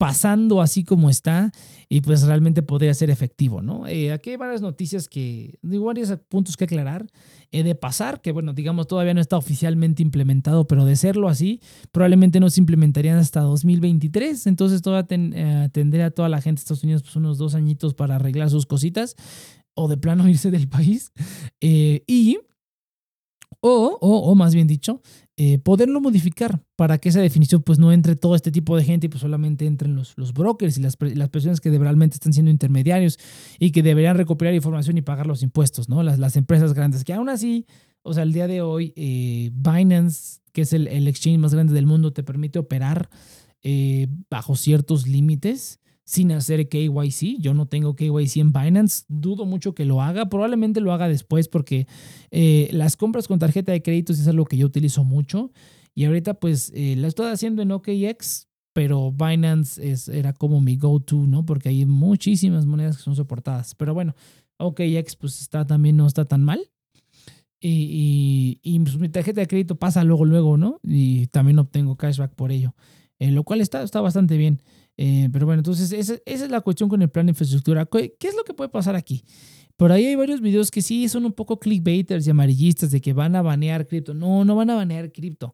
pasando 0.04 0.62
así 0.62 0.84
como 0.84 1.10
está 1.10 1.54
y 1.88 2.02
pues 2.02 2.24
realmente 2.24 2.62
podría 2.62 2.94
ser 2.94 3.10
efectivo, 3.10 3.62
¿no? 3.62 3.88
Eh, 3.88 4.12
aquí 4.12 4.32
hay 4.32 4.36
varias 4.36 4.62
noticias 4.62 5.08
que, 5.08 5.58
digo, 5.62 5.86
varios 5.86 6.14
puntos 6.28 6.58
que 6.58 6.66
aclarar. 6.66 7.08
Eh, 7.52 7.64
de 7.64 7.74
pasar, 7.74 8.20
que 8.20 8.34
bueno, 8.34 8.52
digamos, 8.52 8.88
todavía 8.88 9.14
no 9.14 9.22
está 9.22 9.38
oficialmente 9.38 10.04
implementado, 10.04 10.68
pero 10.68 10.84
de 10.84 10.98
serlo 10.98 11.30
así, 11.30 11.62
probablemente 11.94 12.42
no 12.42 12.50
se 12.50 12.60
implementarían 12.60 13.18
hasta 13.18 13.40
2023. 13.40 14.46
Entonces 14.48 14.82
todavía 14.82 15.08
eh, 15.10 15.70
tendría 15.72 16.12
toda 16.12 16.28
la 16.28 16.42
gente 16.42 16.60
de 16.60 16.64
Estados 16.64 16.84
Unidos 16.84 17.04
pues, 17.04 17.16
unos 17.16 17.38
dos 17.38 17.56
añitos 17.56 17.94
para 17.94 18.16
arreglar 18.16 18.50
sus 18.50 18.66
cositas 18.66 19.16
o 19.74 19.88
de 19.88 19.96
plano 19.96 20.28
irse 20.28 20.52
del 20.52 20.68
país. 20.68 21.14
y 21.62 22.40
o, 23.62 23.98
o, 24.02 24.18
o, 24.30 24.36
más 24.36 24.54
bien 24.54 24.68
dicho, 24.68 25.02
eh, 25.36 25.58
poderlo 25.58 26.00
modificar 26.00 26.62
para 26.76 27.00
que 27.00 27.10
esa 27.10 27.20
definición 27.20 27.64
pues 27.64 27.80
no 27.80 27.92
entre 27.92 28.16
todo 28.16 28.36
este 28.36 28.52
tipo 28.52 28.78
de 28.78 28.84
gente 28.84 29.08
y 29.08 29.10
pues 29.10 29.22
solamente 29.22 29.66
entren 29.66 29.96
los, 29.96 30.14
los 30.16 30.32
brokers 30.32 30.78
y 30.78 30.82
las, 30.82 30.96
las 31.00 31.30
personas 31.30 31.60
que 31.60 31.76
realmente 31.76 32.16
están 32.16 32.34
siendo 32.34 32.52
intermediarios 32.52 33.18
y 33.58 33.72
que 33.72 33.82
deberían 33.82 34.16
recopilar 34.16 34.54
información 34.54 34.98
y 34.98 35.02
pagar 35.02 35.26
los 35.26 35.42
impuestos, 35.42 35.90
¿no? 35.90 36.04
Las, 36.04 36.20
las 36.20 36.36
empresas 36.36 36.76
grandes 36.76 37.04
que 37.04 37.14
aún 37.14 37.30
así, 37.30 37.66
o 38.04 38.14
sea, 38.14 38.22
el 38.22 38.32
día 38.32 38.46
de 38.46 38.62
hoy 38.62 38.94
eh, 38.96 39.50
Binance, 39.54 40.42
que 40.52 40.62
es 40.62 40.74
el, 40.74 40.88
el, 40.88 41.08
exchange 41.08 41.40
más 41.40 41.54
grande 41.56 41.74
del 41.74 41.88
mundo, 41.88 42.14
te 42.14 42.22
permite 42.22 42.60
operar 42.60 43.10
eh, 43.64 44.08
bajo 44.30 44.56
ciertos 44.56 45.08
límites 45.08 45.80
sin 46.06 46.32
hacer 46.32 46.68
KYC. 46.68 47.40
Yo 47.40 47.54
no 47.54 47.68
tengo 47.68 47.96
KYC 47.96 48.38
en 48.38 48.54
Binance. 48.54 49.06
Dudo 49.08 49.46
mucho 49.46 49.74
que 49.74 49.86
lo 49.86 50.02
haga. 50.02 50.30
Probablemente 50.30 50.82
lo 50.82 50.94
haga 50.94 51.08
después 51.08 51.48
porque 51.48 51.88
eh, 52.32 52.70
las 52.72 52.98
compras 52.98 53.28
con 53.28 53.40
tarjeta 53.40 53.72
de 53.72 53.82
crédito 53.82 54.14
es 54.14 54.28
algo 54.28 54.46
que 54.46 54.58
yo 54.58 54.66
utilizo 54.66 55.04
mucho. 55.04 55.52
Y 55.96 56.06
ahorita 56.06 56.36
pues 56.36 56.72
eh, 56.76 56.96
la 56.98 57.08
estoy 57.08 57.32
haciendo 57.32 57.62
en 57.62 57.72
OKX, 57.72 58.48
pero 58.74 59.12
Binance 59.12 59.92
es, 59.92 60.08
era 60.08 60.34
como 60.34 60.60
mi 60.60 60.78
go-to, 60.78 61.28
¿no? 61.28 61.46
Porque 61.46 61.70
hay 61.70 61.86
muchísimas 61.86 62.66
monedas 62.66 62.98
que 62.98 63.04
son 63.04 63.16
soportadas. 63.16 63.76
Pero 63.76 63.94
bueno, 63.94 64.16
OKX 64.58 65.16
pues 65.16 65.42
está 65.42 65.66
también 65.66 65.98
no 65.98 66.08
está 66.08 66.26
tan 66.26 66.44
mal. 66.44 66.70
Y, 67.66 68.60
y, 68.62 68.80
pues, 68.82 68.98
mi 68.98 69.08
tarjeta 69.08 69.40
de 69.40 69.48
crédito 69.48 69.76
pasa 69.76 70.04
luego, 70.04 70.26
luego, 70.26 70.58
¿no? 70.58 70.82
Y 70.84 71.28
también 71.28 71.60
obtengo 71.60 71.96
cashback 71.96 72.34
por 72.36 72.52
ello. 72.52 72.76
Eh, 73.20 73.32
lo 73.32 73.46
cual 73.46 73.62
está, 73.62 73.84
está 73.84 74.02
bastante 74.02 74.36
bien. 74.36 74.62
Eh, 74.98 75.30
pero 75.32 75.46
bueno, 75.46 75.60
entonces 75.60 75.92
esa, 75.92 76.16
es 76.26 76.50
la 76.50 76.62
cuestión 76.62 76.90
con 76.90 77.02
el 77.02 77.10
plan 77.10 77.26
de 77.26 77.32
infraestructura. 77.32 77.86
¿Qué, 77.86 78.16
es 78.20 78.36
lo 78.36 78.44
que 78.44 78.54
puede 78.54 78.70
pasar 78.70 78.96
aquí? 78.96 79.24
Por 79.78 79.92
ahí 79.92 80.06
hay 80.06 80.16
varios 80.16 80.42
videos 80.42 80.70
que 80.70 80.82
sí 80.82 81.10
son 81.10 81.26
un 81.26 81.34
poco 81.34 81.60
clickbaiters 81.60 82.28
y 82.28 82.30
amarillistas 82.30 82.92
de 82.92 83.02
que 83.02 83.14
van 83.14 83.36
a 83.36 83.42
banear 83.42 83.88
cripto. 83.88 84.14
No, 84.14 84.46
no 84.46 84.56
van 84.56 84.70
a 84.70 84.76
banear 84.76 85.12
cripto. 85.12 85.52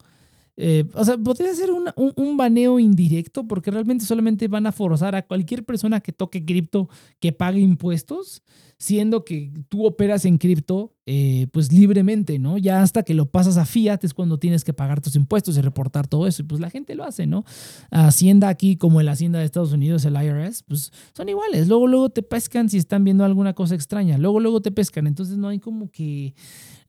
Eh, 0.61 0.83
o 0.93 1.05
sea, 1.05 1.17
podría 1.17 1.53
ser 1.55 1.71
un, 1.71 1.89
un, 1.95 2.35
baneo 2.35 2.79
indirecto 2.79 3.47
porque 3.47 3.71
realmente 3.71 4.03
solamente 4.03 4.49
van 4.49 4.67
a 4.67 4.73
forzar 4.73 5.15
a 5.15 5.21
cualquier 5.21 5.63
persona 5.63 6.01
que 6.01 6.11
toque 6.11 6.43
cripto 6.43 6.89
que 7.21 7.31
pague 7.31 7.61
impuestos 7.61 8.43
siendo 8.79 9.25
que 9.25 9.51
tú 9.67 9.85
operas 9.85 10.23
en 10.23 10.37
cripto 10.37 10.95
eh, 11.05 11.47
pues 11.51 11.71
libremente, 11.73 12.39
¿no? 12.39 12.57
Ya 12.57 12.81
hasta 12.81 13.03
que 13.03 13.13
lo 13.13 13.29
pasas 13.29 13.57
a 13.57 13.65
fiat 13.65 14.03
es 14.03 14.13
cuando 14.13 14.39
tienes 14.39 14.63
que 14.63 14.71
pagar 14.71 15.01
tus 15.01 15.17
impuestos 15.17 15.57
y 15.57 15.61
reportar 15.61 16.07
todo 16.07 16.27
eso. 16.27 16.43
Y 16.43 16.45
pues 16.45 16.61
la 16.61 16.69
gente 16.69 16.95
lo 16.95 17.03
hace, 17.03 17.27
¿no? 17.27 17.43
Hacienda 17.91 18.47
aquí 18.47 18.77
como 18.77 19.01
la 19.01 19.11
Hacienda 19.11 19.39
de 19.39 19.45
Estados 19.45 19.73
Unidos, 19.73 20.05
el 20.05 20.15
IRS, 20.15 20.63
pues 20.63 20.93
son 21.13 21.27
iguales. 21.27 21.67
Luego, 21.67 21.87
luego 21.87 22.09
te 22.09 22.21
pescan 22.21 22.69
si 22.69 22.77
están 22.77 23.03
viendo 23.03 23.25
alguna 23.25 23.53
cosa 23.53 23.75
extraña. 23.75 24.17
Luego, 24.17 24.39
luego 24.39 24.61
te 24.61 24.71
pescan. 24.71 25.07
Entonces 25.07 25.37
no 25.37 25.49
hay 25.49 25.59
como 25.59 25.91
que 25.91 26.33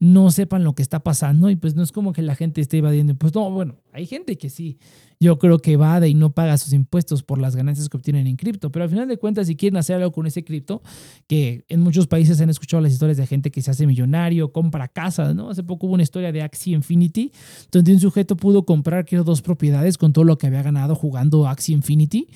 no 0.01 0.31
sepan 0.31 0.65
lo 0.65 0.75
que 0.75 0.83
está 0.83 1.01
pasando 1.01 1.51
y 1.51 1.57
pues 1.57 1.77
no 1.77 1.83
es 1.83 1.93
como 1.93 2.13
que 2.13 2.23
la 2.23 2.35
gente 2.35 2.61
esté 2.61 2.79
evadiendo. 2.79 3.15
Pues 3.15 3.35
no, 3.35 3.51
bueno, 3.51 3.77
hay 3.93 4.07
gente 4.07 4.37
que 4.37 4.51
sí 4.51 4.79
yo 5.23 5.39
creo 5.39 5.59
que 5.59 5.73
evade 5.73 6.09
y 6.09 6.15
no 6.15 6.33
paga 6.33 6.57
sus 6.57 6.73
impuestos 6.73 7.23
por 7.23 7.39
las 7.39 7.55
ganancias 7.55 7.91
que 7.91 7.97
obtienen 7.99 8.27
en 8.27 8.37
cripto. 8.37 8.73
Pero 8.73 8.85
al 8.85 8.89
final 8.89 9.07
de 9.07 9.19
cuentas, 9.19 9.49
si 9.49 9.55
quieren 9.55 9.77
hacer 9.77 9.97
algo 9.97 10.13
con 10.13 10.27
ese 10.27 10.43
cripto, 10.45 10.83
que 11.27 11.67
en 11.69 11.81
muchos 11.81 12.07
países 12.07 12.41
han 12.41 12.49
escuchado 12.49 12.81
las 12.81 12.93
historias 12.93 13.19
de 13.19 13.27
gente 13.27 13.51
que 13.51 13.61
se 13.61 13.71
hace 13.71 13.87
millonario, 13.87 14.51
compra 14.51 14.89
casas, 14.89 15.35
¿no? 15.35 15.51
Hace 15.51 15.63
poco 15.63 15.87
hubo 15.87 15.95
una 15.95 16.03
historia 16.03 16.33
de 16.33 16.41
Axie 16.41 16.75
Infinity, 16.75 17.33
donde 17.71 17.93
un 17.93 18.01
sujeto 18.01 18.35
pudo 18.35 18.65
comprar, 18.65 19.05
creo, 19.05 19.23
dos 19.23 19.43
propiedades 19.43 19.99
con 19.99 20.15
todo 20.15 20.25
lo 20.25 20.39
que 20.39 20.47
había 20.47 20.63
ganado 20.63 20.95
jugando 20.95 21.47
Axie 21.47 21.75
Infinity. 21.75 22.29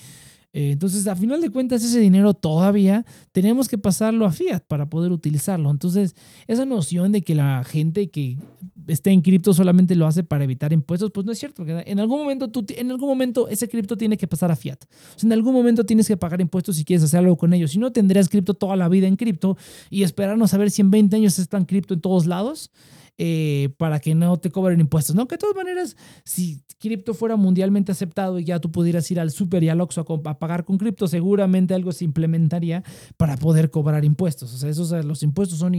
Eh, 0.55 0.71
entonces, 0.71 1.09
a 1.09 1.17
final 1.17 1.41
de 1.41 1.51
cuentas, 1.51 1.83
ese 1.83 1.99
dinero 1.99 2.33
todavía 2.33 3.05
tenemos 3.33 3.69
que 3.69 3.77
pasarlo 3.77 4.25
a 4.25 4.31
fiat 4.31 4.61
para 4.61 4.89
poder 4.89 5.11
utilizarlo. 5.11 5.69
Entonces, 5.69 6.15
esa 6.47 6.65
noción 6.65 7.11
de 7.11 7.23
que 7.23 7.35
la 7.35 7.65
gente 7.65 8.09
que 8.09 8.39
esté 8.87 9.11
en 9.11 9.21
cripto 9.21 9.53
solamente 9.53 9.97
lo 9.97 10.07
hace 10.07 10.23
para 10.23 10.45
evitar 10.45 10.73
impuestos, 10.73 11.11
pues 11.11 11.27
no 11.27 11.33
es 11.33 11.41
cierto. 11.41 11.65
En 11.67 11.99
algún 11.99 12.21
momento, 12.21 12.49
tú, 12.49 12.65
en 12.69 12.89
algún 12.93 13.09
momento 13.09 13.49
ese 13.49 13.69
cripto 13.69 13.97
tiene 13.97 14.17
que 14.17 14.29
pasar 14.29 14.53
a 14.53 14.57
fiat. 14.57 14.79
En 15.25 15.33
algún 15.33 15.53
momento 15.53 15.85
tienes 15.85 16.07
que 16.07 16.17
pagar 16.17 16.41
impuestos 16.41 16.77
si 16.77 16.85
quieres 16.85 17.03
hacer 17.03 17.19
algo 17.19 17.37
con 17.37 17.53
ellos. 17.53 17.73
Si 17.73 17.79
no, 17.79 17.91
tendrías 17.91 18.29
cripto 18.29 18.55
toda 18.55 18.77
la 18.77 18.89
vida 18.89 19.09
en 19.09 19.17
cripto 19.17 19.57
y 19.91 20.05
esperarnos 20.05 20.55
a 20.55 20.59
ver 20.59 20.71
si 20.71 20.83
en 20.83 20.91
20 20.93 21.17
años 21.17 21.37
está 21.41 21.57
en 21.57 21.65
cripto 21.65 21.95
en 21.95 22.01
todos 22.01 22.27
lados. 22.27 22.71
Eh, 23.17 23.69
para 23.79 24.01
que 24.01 24.13
no 24.17 24.37
te 24.39 24.51
cobren 24.51 24.81
impuestos, 24.81 25.15
¿no? 25.15 25.29
Que 25.29 25.37
de 25.37 25.39
todas 25.39 25.55
maneras, 25.55 25.97
si 26.25 26.65
cripto 26.81 27.15
fuera 27.15 27.37
mundialmente 27.37 27.93
aceptado 27.93 28.41
y 28.41 28.45
ya 28.45 28.59
tú 28.59 28.73
pudieras 28.73 29.09
ir 29.11 29.21
al 29.21 29.31
super 29.31 29.63
y 29.63 29.69
al 29.69 29.81
Oxxo 29.81 30.01
a, 30.01 30.39
pagar 30.39 30.65
con 30.65 30.79
cripto, 30.79 31.07
seguramente 31.07 31.75
algo 31.75 31.93
se 31.93 32.05
implementaría 32.05 32.83
para 33.17 33.37
poder 33.37 33.71
cobrar 33.71 34.05
impuestos. 34.05 34.53
O 34.53 34.59
sea, 34.59 34.69
esos, 34.69 34.91
los 35.05 35.23
impuestos 35.23 35.61
son 35.61 35.77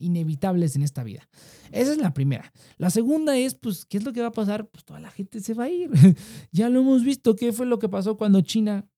inevitables 0.00 0.74
en 0.74 0.82
esta 0.82 1.04
vida. 1.04 1.28
Esa 1.70 1.92
es 1.92 1.98
la 1.98 2.12
primera. 2.12 2.52
La 2.76 2.90
segunda 2.90 3.36
es, 3.36 3.54
pues, 3.54 3.84
¿qué 3.84 3.98
es 3.98 4.04
lo 4.04 4.12
que 4.12 4.20
va 4.20 4.28
a 4.28 4.32
pasar? 4.32 4.66
Pues 4.66 4.84
toda 4.84 4.98
la 4.98 5.12
gente 5.12 5.38
se 5.40 5.54
va 5.54 5.64
a 5.64 5.68
ir. 5.68 5.90
ya 6.50 6.68
lo 6.68 6.80
hemos 6.80 7.04
visto. 7.04 7.36
¿Qué 7.36 7.52
fue 7.52 7.66
lo 7.66 7.78
que 7.78 7.88
pasó 7.88 8.16
cuando 8.16 8.40
China, 8.40 8.88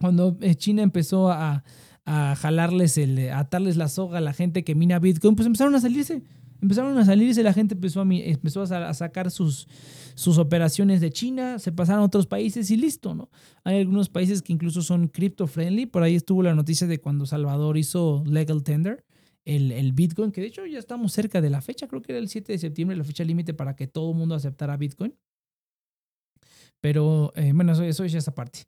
cuando 0.00 0.38
eh, 0.40 0.54
China 0.54 0.82
empezó 0.82 1.30
a 1.30 1.62
a 2.08 2.34
jalarles, 2.36 2.96
el, 2.96 3.28
a 3.28 3.40
atarles 3.40 3.76
la 3.76 3.88
soga 3.88 4.16
a 4.16 4.20
la 4.22 4.32
gente 4.32 4.64
que 4.64 4.74
mina 4.74 4.98
Bitcoin, 4.98 5.36
pues 5.36 5.44
empezaron 5.44 5.74
a 5.74 5.80
salirse. 5.80 6.22
Empezaron 6.62 6.96
a 6.96 7.04
salirse, 7.04 7.42
la 7.42 7.52
gente 7.52 7.74
empezó 7.74 8.00
a, 8.00 8.06
empezó 8.08 8.62
a 8.62 8.94
sacar 8.94 9.30
sus, 9.30 9.68
sus 10.14 10.38
operaciones 10.38 11.02
de 11.02 11.10
China, 11.10 11.58
se 11.58 11.70
pasaron 11.70 12.02
a 12.02 12.06
otros 12.06 12.26
países 12.26 12.70
y 12.70 12.78
listo, 12.78 13.14
¿no? 13.14 13.28
Hay 13.62 13.78
algunos 13.78 14.08
países 14.08 14.40
que 14.40 14.54
incluso 14.54 14.80
son 14.80 15.08
crypto 15.08 15.46
friendly. 15.46 15.84
Por 15.84 16.02
ahí 16.02 16.14
estuvo 16.16 16.42
la 16.42 16.54
noticia 16.54 16.86
de 16.86 16.98
cuando 16.98 17.26
Salvador 17.26 17.76
hizo 17.76 18.24
legal 18.26 18.62
tender, 18.62 19.04
el, 19.44 19.70
el, 19.70 19.92
Bitcoin, 19.92 20.32
que 20.32 20.40
de 20.40 20.46
hecho 20.46 20.64
ya 20.64 20.78
estamos 20.78 21.12
cerca 21.12 21.42
de 21.42 21.50
la 21.50 21.60
fecha, 21.60 21.88
creo 21.88 22.00
que 22.00 22.12
era 22.12 22.18
el 22.18 22.28
7 22.28 22.52
de 22.52 22.58
septiembre 22.58 22.96
la 22.96 23.04
fecha 23.04 23.22
límite 23.22 23.52
para 23.52 23.76
que 23.76 23.86
todo 23.86 24.10
el 24.12 24.16
mundo 24.16 24.34
aceptara 24.34 24.78
Bitcoin. 24.78 25.14
Pero 26.80 27.32
eh, 27.36 27.52
bueno, 27.54 27.72
eso, 27.72 27.82
eso 27.84 28.04
es 28.04 28.14
esa 28.14 28.34
parte. 28.34 28.60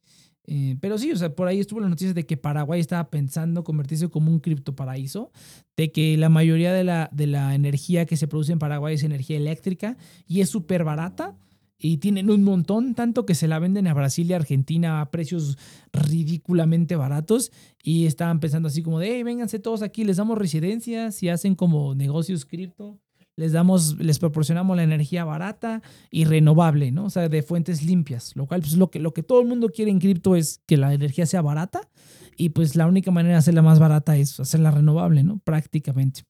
Eh, 0.53 0.77
pero 0.81 0.99
sí, 0.99 1.13
o 1.13 1.17
sea, 1.17 1.33
por 1.33 1.47
ahí 1.47 1.61
estuvo 1.61 1.79
la 1.79 1.89
noticia 1.89 2.13
de 2.13 2.27
que 2.27 2.37
Paraguay 2.37 2.81
estaba 2.81 3.09
pensando 3.09 3.63
convertirse 3.63 4.09
como 4.09 4.33
un 4.33 4.41
criptoparaíso, 4.41 5.31
de 5.77 5.93
que 5.93 6.17
la 6.17 6.29
mayoría 6.29 6.73
de 6.73 6.83
la, 6.83 7.09
de 7.13 7.29
la 7.29 7.55
energía 7.55 8.05
que 8.05 8.17
se 8.17 8.27
produce 8.27 8.51
en 8.51 8.59
Paraguay 8.59 8.97
es 8.97 9.05
energía 9.05 9.37
eléctrica 9.37 9.97
y 10.27 10.41
es 10.41 10.51
súper 10.51 10.83
barata 10.83 11.37
y 11.79 11.99
tienen 11.99 12.33
un 12.33 12.43
montón, 12.43 12.97
tanto 12.97 13.27
que 13.27 13.37
se 13.37 13.47
la 13.47 13.61
venden 13.61 13.87
a 13.87 13.95
Brasil 13.95 14.29
y 14.29 14.33
Argentina 14.33 15.01
a 15.01 15.13
precios 15.13 15.57
ridículamente 15.93 16.97
baratos 16.97 17.53
y 17.85 18.07
estaban 18.07 18.41
pensando 18.41 18.67
así 18.67 18.83
como 18.83 18.99
de, 18.99 19.15
hey, 19.15 19.23
vénganse 19.23 19.61
todos 19.61 19.83
aquí, 19.83 20.03
les 20.03 20.17
damos 20.17 20.37
residencias 20.37 21.23
y 21.23 21.29
hacen 21.29 21.55
como 21.55 21.95
negocios 21.95 22.45
cripto 22.45 22.99
les 23.37 23.53
damos, 23.53 23.99
les 23.99 24.19
proporcionamos 24.19 24.77
la 24.77 24.83
energía 24.83 25.25
barata 25.25 25.83
y 26.11 26.25
renovable, 26.25 26.91
¿no? 26.91 27.07
O 27.07 27.11
sea, 27.11 27.29
de 27.29 27.43
fuentes 27.43 27.83
limpias, 27.83 28.37
lo 28.37 28.47
cual 28.47 28.61
pues 28.61 28.77
lo 28.77 28.91
que, 28.91 28.99
lo 28.99 29.13
que 29.13 29.23
todo 29.23 29.41
el 29.41 29.49
mundo 29.49 29.71
quiere 29.71 29.91
en 29.91 29.99
cripto 29.99 30.37
es 30.37 30.61
que 30.67 30.77
la 30.77 30.93
energía 30.93 31.27
sea 31.27 31.43
barata 31.43 31.89
y 32.37 32.51
pues 32.51 32.77
la 32.77 32.87
única 32.87 33.11
manera 33.11 33.35
de 33.35 33.39
hacerla 33.39 33.63
más 33.63 33.79
barata 33.79 34.17
es 34.17 34.39
hacerla 34.41 34.71
renovable, 34.71 35.23
¿no? 35.23 35.39
Prácticamente. 35.39 36.23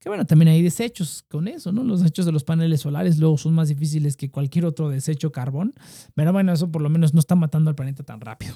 Que 0.00 0.10
bueno, 0.10 0.26
también 0.26 0.48
hay 0.48 0.62
desechos 0.62 1.24
con 1.30 1.48
eso, 1.48 1.72
¿no? 1.72 1.82
Los 1.82 2.00
desechos 2.00 2.26
de 2.26 2.32
los 2.32 2.44
paneles 2.44 2.82
solares 2.82 3.18
luego 3.18 3.38
son 3.38 3.54
más 3.54 3.68
difíciles 3.68 4.16
que 4.16 4.30
cualquier 4.30 4.66
otro 4.66 4.90
desecho 4.90 5.32
carbón. 5.32 5.72
Pero 6.14 6.32
bueno, 6.32 6.52
eso 6.52 6.70
por 6.70 6.82
lo 6.82 6.90
menos 6.90 7.14
no 7.14 7.20
está 7.20 7.36
matando 7.36 7.70
al 7.70 7.74
planeta 7.74 8.02
tan 8.02 8.20
rápido. 8.20 8.54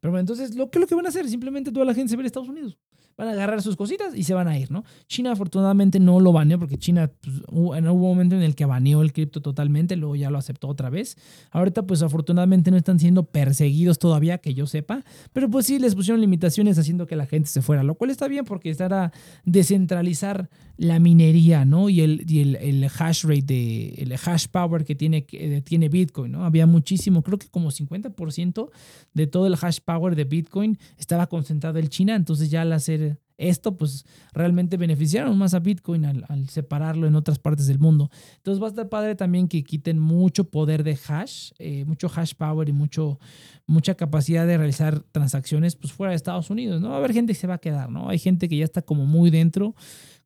Pero 0.00 0.12
bueno, 0.12 0.20
entonces, 0.20 0.54
¿lo 0.54 0.70
que, 0.70 0.78
lo 0.78 0.86
que 0.86 0.94
van 0.94 1.04
a 1.04 1.10
hacer? 1.10 1.28
Simplemente 1.28 1.70
toda 1.70 1.84
la 1.84 1.92
gente 1.92 2.10
se 2.10 2.16
ve 2.16 2.22
en 2.22 2.26
Estados 2.26 2.48
Unidos 2.48 2.78
van 3.16 3.28
a 3.28 3.32
agarrar 3.32 3.62
sus 3.62 3.76
cositas 3.76 4.14
y 4.14 4.24
se 4.24 4.34
van 4.34 4.48
a 4.48 4.58
ir, 4.58 4.70
¿no? 4.70 4.84
China 5.06 5.32
afortunadamente 5.32 5.98
no 6.00 6.20
lo 6.20 6.32
baneó 6.32 6.58
porque 6.58 6.78
China 6.78 7.10
pues, 7.20 7.36
en 7.78 7.88
un 7.88 8.00
momento 8.00 8.36
en 8.36 8.42
el 8.42 8.54
que 8.54 8.66
baneó 8.66 9.02
el 9.02 9.12
cripto 9.12 9.40
totalmente, 9.40 9.96
luego 9.96 10.16
ya 10.16 10.30
lo 10.30 10.38
aceptó 10.38 10.68
otra 10.68 10.90
vez. 10.90 11.16
Ahorita 11.50 11.86
pues 11.86 12.02
afortunadamente 12.02 12.70
no 12.70 12.76
están 12.76 12.98
siendo 12.98 13.24
perseguidos 13.24 13.98
todavía, 13.98 14.38
que 14.38 14.54
yo 14.54 14.66
sepa, 14.66 15.02
pero 15.32 15.48
pues 15.50 15.66
sí 15.66 15.78
les 15.78 15.94
pusieron 15.94 16.20
limitaciones 16.20 16.78
haciendo 16.78 17.06
que 17.06 17.16
la 17.16 17.26
gente 17.26 17.48
se 17.48 17.62
fuera, 17.62 17.82
lo 17.82 17.94
cual 17.94 18.10
está 18.10 18.28
bien 18.28 18.44
porque 18.44 18.70
estará 18.70 19.12
descentralizar 19.44 20.48
la 20.76 20.98
minería, 20.98 21.64
¿no? 21.64 21.88
Y 21.88 22.02
el, 22.02 22.24
y 22.28 22.40
el, 22.40 22.84
hash 22.84 23.24
rate, 23.24 23.42
de, 23.42 23.94
el 23.96 24.12
hash 24.12 24.46
power 24.48 24.84
que 24.84 24.94
tiene, 24.94 25.24
que 25.24 25.62
tiene 25.62 25.88
Bitcoin, 25.88 26.32
¿no? 26.32 26.44
Había 26.44 26.66
muchísimo, 26.66 27.22
creo 27.22 27.38
que 27.38 27.48
como 27.48 27.70
50% 27.70 28.70
de 29.14 29.26
todo 29.26 29.46
el 29.46 29.54
hash 29.54 29.78
power 29.82 30.14
de 30.14 30.24
Bitcoin 30.24 30.78
estaba 30.98 31.28
concentrado 31.28 31.78
en 31.78 31.88
China, 31.88 32.14
entonces 32.14 32.50
ya 32.50 32.62
al 32.62 32.72
hacer 32.72 33.05
esto, 33.38 33.76
pues 33.76 34.04
realmente 34.32 34.76
beneficiaron 34.76 35.36
más 35.36 35.54
a 35.54 35.58
Bitcoin 35.58 36.04
al, 36.04 36.48
separarlo 36.48 37.06
en 37.06 37.14
otras 37.14 37.38
partes 37.38 37.66
del 37.66 37.78
mundo. 37.78 38.10
Entonces 38.36 38.62
va 38.62 38.66
a 38.66 38.70
estar 38.70 38.88
padre 38.88 39.14
también 39.14 39.48
que 39.48 39.62
quiten 39.62 39.98
mucho 39.98 40.44
poder 40.50 40.84
de 40.84 40.98
hash, 41.08 41.50
eh, 41.58 41.84
mucho 41.84 42.10
hash 42.14 42.34
power 42.34 42.68
y 42.68 42.72
mucho, 42.72 43.18
mucha 43.66 43.94
capacidad 43.94 44.46
de 44.46 44.56
realizar 44.56 45.00
transacciones 45.12 45.76
pues 45.76 45.92
fuera 45.92 46.10
de 46.10 46.16
Estados 46.16 46.50
Unidos, 46.50 46.80
¿no? 46.80 46.88
Va 46.88 46.94
a 46.94 46.98
haber 46.98 47.12
gente 47.12 47.32
que 47.32 47.38
se 47.38 47.46
va 47.46 47.54
a 47.54 47.58
quedar, 47.58 47.90
¿no? 47.90 48.08
Hay 48.08 48.18
gente 48.18 48.48
que 48.48 48.56
ya 48.56 48.64
está 48.64 48.82
como 48.82 49.04
muy 49.06 49.30
dentro. 49.30 49.74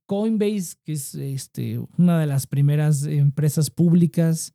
Coinbase, 0.06 0.76
que 0.84 0.92
es 0.92 1.14
este, 1.14 1.78
una 1.96 2.18
de 2.18 2.26
las 2.26 2.46
primeras 2.46 3.04
empresas 3.04 3.70
públicas. 3.70 4.54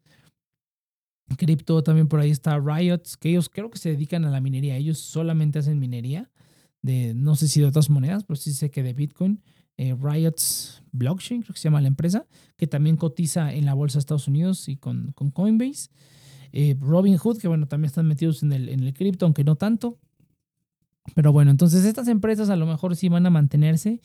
Cripto 1.38 1.82
también 1.82 2.08
por 2.08 2.20
ahí 2.20 2.30
está 2.30 2.60
Riot, 2.60 3.02
que 3.20 3.30
ellos 3.30 3.50
creo 3.50 3.70
que 3.70 3.80
se 3.80 3.90
dedican 3.90 4.26
a 4.26 4.30
la 4.30 4.42
minería. 4.42 4.76
Ellos 4.76 5.00
solamente 5.00 5.60
hacen 5.60 5.80
minería 5.80 6.30
de, 6.86 7.16
no 7.16 7.36
sé 7.36 7.48
si 7.48 7.62
de 7.62 7.66
otras 7.66 7.90
monedas, 7.90 8.24
pero 8.24 8.38
sí 8.38 8.54
sé 8.54 8.70
que 8.70 8.84
de 8.84 8.94
Bitcoin. 8.94 9.42
Eh, 9.78 9.96
Riot's 10.00 10.84
Blockchain, 10.92 11.42
creo 11.42 11.54
que 11.54 11.60
se 11.60 11.66
llama 11.66 11.82
la 11.82 11.88
empresa, 11.88 12.28
que 12.58 12.68
también 12.68 12.96
cotiza 12.96 13.52
en 13.54 13.66
la 13.66 13.74
bolsa 13.74 13.98
de 13.98 14.02
Estados 14.02 14.28
Unidos 14.28 14.70
y 14.70 14.78
con, 14.78 15.12
con 15.14 15.32
Coinbase. 15.32 15.90
Eh, 16.52 16.78
Robinhood, 16.80 17.40
que 17.40 17.48
bueno, 17.48 17.68
también 17.68 17.88
están 17.88 18.08
metidos 18.08 18.44
en 18.44 18.54
el, 18.54 18.70
en 18.70 18.82
el 18.84 18.94
cripto, 18.94 19.26
aunque 19.26 19.44
no 19.44 19.56
tanto. 19.56 19.98
Pero 21.16 21.34
bueno, 21.34 21.52
entonces 21.52 21.86
estas 21.86 22.08
empresas 22.08 22.50
a 22.50 22.56
lo 22.56 22.68
mejor 22.68 22.96
sí 22.96 23.10
van 23.10 23.26
a 23.26 23.30
mantenerse 23.32 24.00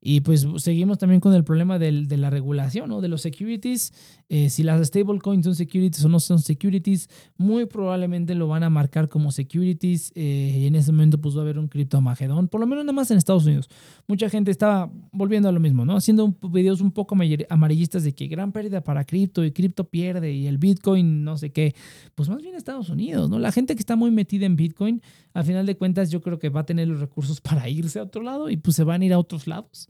y 0.00 0.20
pues 0.20 0.46
seguimos 0.58 0.98
también 0.98 1.20
con 1.20 1.34
el 1.34 1.44
problema 1.44 1.78
del, 1.78 2.06
de 2.06 2.16
la 2.16 2.30
regulación, 2.30 2.88
¿no? 2.88 3.00
De 3.00 3.08
los 3.08 3.22
securities. 3.22 3.92
Eh, 4.28 4.50
si 4.50 4.62
las 4.62 4.86
stablecoins 4.86 5.44
son 5.44 5.54
securities 5.54 6.04
o 6.04 6.08
no 6.08 6.20
son 6.20 6.38
securities, 6.38 7.08
muy 7.36 7.66
probablemente 7.66 8.34
lo 8.34 8.48
van 8.48 8.62
a 8.62 8.70
marcar 8.70 9.08
como 9.08 9.32
securities. 9.32 10.12
Eh, 10.14 10.58
y 10.60 10.66
en 10.66 10.74
ese 10.74 10.92
momento 10.92 11.20
pues 11.20 11.34
va 11.34 11.40
a 11.40 11.42
haber 11.42 11.58
un 11.58 11.68
criptomagedón, 11.68 12.48
por 12.48 12.60
lo 12.60 12.66
menos 12.66 12.84
nada 12.84 12.92
más 12.92 13.10
en 13.10 13.18
Estados 13.18 13.46
Unidos. 13.46 13.68
Mucha 14.06 14.28
gente 14.28 14.50
estaba 14.50 14.90
volviendo 15.12 15.48
a 15.48 15.52
lo 15.52 15.60
mismo, 15.60 15.84
¿no? 15.84 15.96
Haciendo 15.96 16.36
videos 16.50 16.80
un 16.80 16.92
poco 16.92 17.16
amarillistas 17.48 18.04
de 18.04 18.14
que 18.14 18.26
gran 18.26 18.52
pérdida 18.52 18.82
para 18.82 19.04
cripto 19.04 19.44
y 19.44 19.52
cripto 19.52 19.88
pierde 19.88 20.32
y 20.32 20.46
el 20.46 20.58
Bitcoin 20.58 21.24
no 21.24 21.36
sé 21.36 21.50
qué. 21.50 21.74
Pues 22.14 22.28
más 22.28 22.42
bien 22.42 22.54
Estados 22.54 22.88
Unidos, 22.90 23.30
¿no? 23.30 23.38
La 23.38 23.52
gente 23.52 23.74
que 23.74 23.80
está 23.80 23.96
muy 23.96 24.10
metida 24.10 24.46
en 24.46 24.56
Bitcoin, 24.56 25.02
al 25.34 25.44
final 25.44 25.66
de 25.66 25.76
cuentas 25.76 26.10
yo 26.10 26.20
creo 26.20 26.38
que 26.38 26.48
va 26.48 26.60
a 26.60 26.66
tener 26.66 26.88
los 26.88 27.00
recursos 27.00 27.40
para 27.46 27.68
irse 27.68 27.98
a 27.98 28.04
otro 28.04 28.22
lado 28.22 28.50
y 28.50 28.56
pues 28.56 28.76
se 28.76 28.84
van 28.84 29.02
a 29.02 29.04
ir 29.04 29.12
a 29.12 29.18
otros 29.18 29.46
lados. 29.46 29.85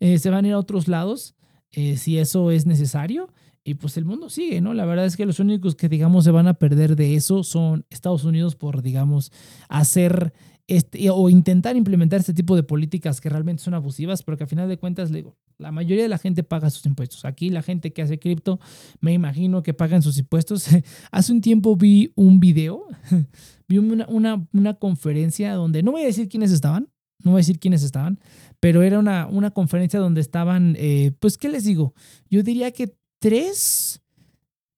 Eh, 0.00 0.18
se 0.18 0.30
van 0.30 0.44
a 0.44 0.48
ir 0.48 0.54
a 0.54 0.58
otros 0.58 0.88
lados 0.88 1.34
eh, 1.70 1.96
si 1.96 2.18
eso 2.18 2.50
es 2.50 2.66
necesario. 2.66 3.32
Y 3.66 3.74
pues 3.74 3.96
el 3.96 4.04
mundo 4.04 4.28
sigue, 4.28 4.60
¿no? 4.60 4.74
La 4.74 4.84
verdad 4.84 5.06
es 5.06 5.16
que 5.16 5.24
los 5.24 5.40
únicos 5.40 5.74
que, 5.74 5.88
digamos, 5.88 6.24
se 6.24 6.30
van 6.30 6.46
a 6.48 6.54
perder 6.54 6.96
de 6.96 7.14
eso 7.14 7.42
son 7.42 7.86
Estados 7.88 8.24
Unidos 8.24 8.56
por, 8.56 8.82
digamos, 8.82 9.32
hacer 9.70 10.34
este, 10.66 11.10
o 11.10 11.28
intentar 11.28 11.76
implementar 11.76 12.20
este 12.20 12.32
tipo 12.32 12.56
de 12.56 12.62
políticas 12.62 13.20
que 13.20 13.28
realmente 13.28 13.62
son 13.62 13.74
abusivas, 13.74 14.22
pero 14.22 14.38
que 14.38 14.44
a 14.44 14.46
final 14.46 14.68
de 14.68 14.78
cuentas, 14.78 15.12
digo, 15.12 15.36
la 15.58 15.72
mayoría 15.72 16.02
de 16.02 16.08
la 16.08 16.18
gente 16.18 16.42
paga 16.42 16.70
sus 16.70 16.86
impuestos. 16.86 17.24
Aquí 17.24 17.50
la 17.50 17.62
gente 17.62 17.92
que 17.92 18.00
hace 18.02 18.18
cripto, 18.18 18.60
me 19.00 19.12
imagino 19.12 19.62
que 19.62 19.74
pagan 19.74 20.02
sus 20.02 20.18
impuestos. 20.18 20.66
Hace 21.12 21.32
un 21.32 21.40
tiempo 21.42 21.76
vi 21.76 22.12
un 22.16 22.40
video, 22.40 22.86
vi 23.68 23.78
una, 23.78 24.06
una, 24.08 24.46
una 24.52 24.74
conferencia 24.74 25.52
donde, 25.52 25.82
no 25.82 25.92
voy 25.92 26.02
a 26.02 26.06
decir 26.06 26.28
quiénes 26.28 26.50
estaban, 26.50 26.88
no 27.22 27.32
voy 27.32 27.38
a 27.38 27.40
decir 27.40 27.58
quiénes 27.58 27.82
estaban, 27.82 28.18
pero 28.60 28.82
era 28.82 28.98
una, 28.98 29.26
una 29.26 29.50
conferencia 29.50 30.00
donde 30.00 30.20
estaban, 30.20 30.76
eh, 30.78 31.12
pues, 31.20 31.38
¿qué 31.38 31.48
les 31.48 31.64
digo? 31.64 31.94
Yo 32.30 32.42
diría 32.42 32.70
que 32.72 32.94
tres, 33.18 34.02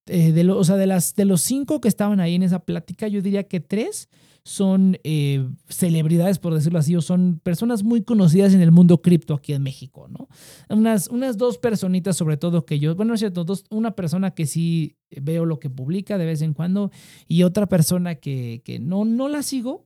eh, 0.06 0.32
de 0.32 0.50
o 0.50 0.64
sea, 0.64 0.76
de, 0.76 0.86
las, 0.86 1.14
de 1.14 1.24
los 1.24 1.40
cinco 1.42 1.80
que 1.80 1.88
estaban 1.88 2.20
ahí 2.20 2.34
en 2.34 2.42
esa 2.42 2.60
plática, 2.60 3.08
yo 3.08 3.22
diría 3.22 3.44
que 3.44 3.60
tres 3.60 4.08
son 4.46 4.96
eh, 5.02 5.44
celebridades, 5.68 6.38
por 6.38 6.54
decirlo 6.54 6.78
así, 6.78 6.94
o 6.94 7.02
son 7.02 7.40
personas 7.42 7.82
muy 7.82 8.02
conocidas 8.02 8.54
en 8.54 8.60
el 8.60 8.70
mundo 8.70 9.02
cripto 9.02 9.34
aquí 9.34 9.52
en 9.52 9.64
México, 9.64 10.06
¿no? 10.08 10.28
Unas, 10.68 11.08
unas 11.08 11.36
dos 11.36 11.58
personitas 11.58 12.16
sobre 12.16 12.36
todo 12.36 12.64
que 12.64 12.78
yo, 12.78 12.94
bueno, 12.94 13.14
es 13.14 13.20
cierto, 13.20 13.42
dos, 13.42 13.64
una 13.70 13.96
persona 13.96 14.30
que 14.30 14.46
sí 14.46 14.94
veo 15.10 15.46
lo 15.46 15.58
que 15.58 15.68
publica 15.68 16.16
de 16.16 16.26
vez 16.26 16.42
en 16.42 16.54
cuando 16.54 16.92
y 17.26 17.42
otra 17.42 17.66
persona 17.66 18.14
que, 18.14 18.62
que 18.64 18.78
no, 18.78 19.04
no 19.04 19.28
la 19.28 19.42
sigo, 19.42 19.84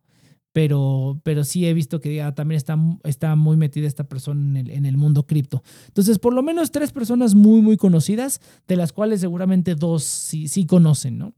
pero, 0.52 1.20
pero 1.22 1.44
sí 1.44 1.66
he 1.66 1.74
visto 1.74 2.00
que 2.00 2.14
ya 2.14 2.34
también 2.34 2.56
está, 2.56 2.78
está 3.04 3.36
muy 3.36 3.56
metida 3.56 3.86
esta 3.86 4.04
persona 4.04 4.40
en 4.40 4.56
el, 4.56 4.70
en 4.70 4.86
el 4.86 4.96
mundo 4.96 5.26
cripto. 5.26 5.62
Entonces, 5.88 6.18
por 6.18 6.34
lo 6.34 6.42
menos 6.42 6.72
tres 6.72 6.92
personas 6.92 7.34
muy, 7.34 7.60
muy 7.60 7.76
conocidas, 7.76 8.40
de 8.66 8.76
las 8.76 8.92
cuales 8.92 9.20
seguramente 9.20 9.74
dos 9.74 10.02
sí, 10.02 10.48
sí 10.48 10.66
conocen, 10.66 11.18
¿no? 11.18 11.34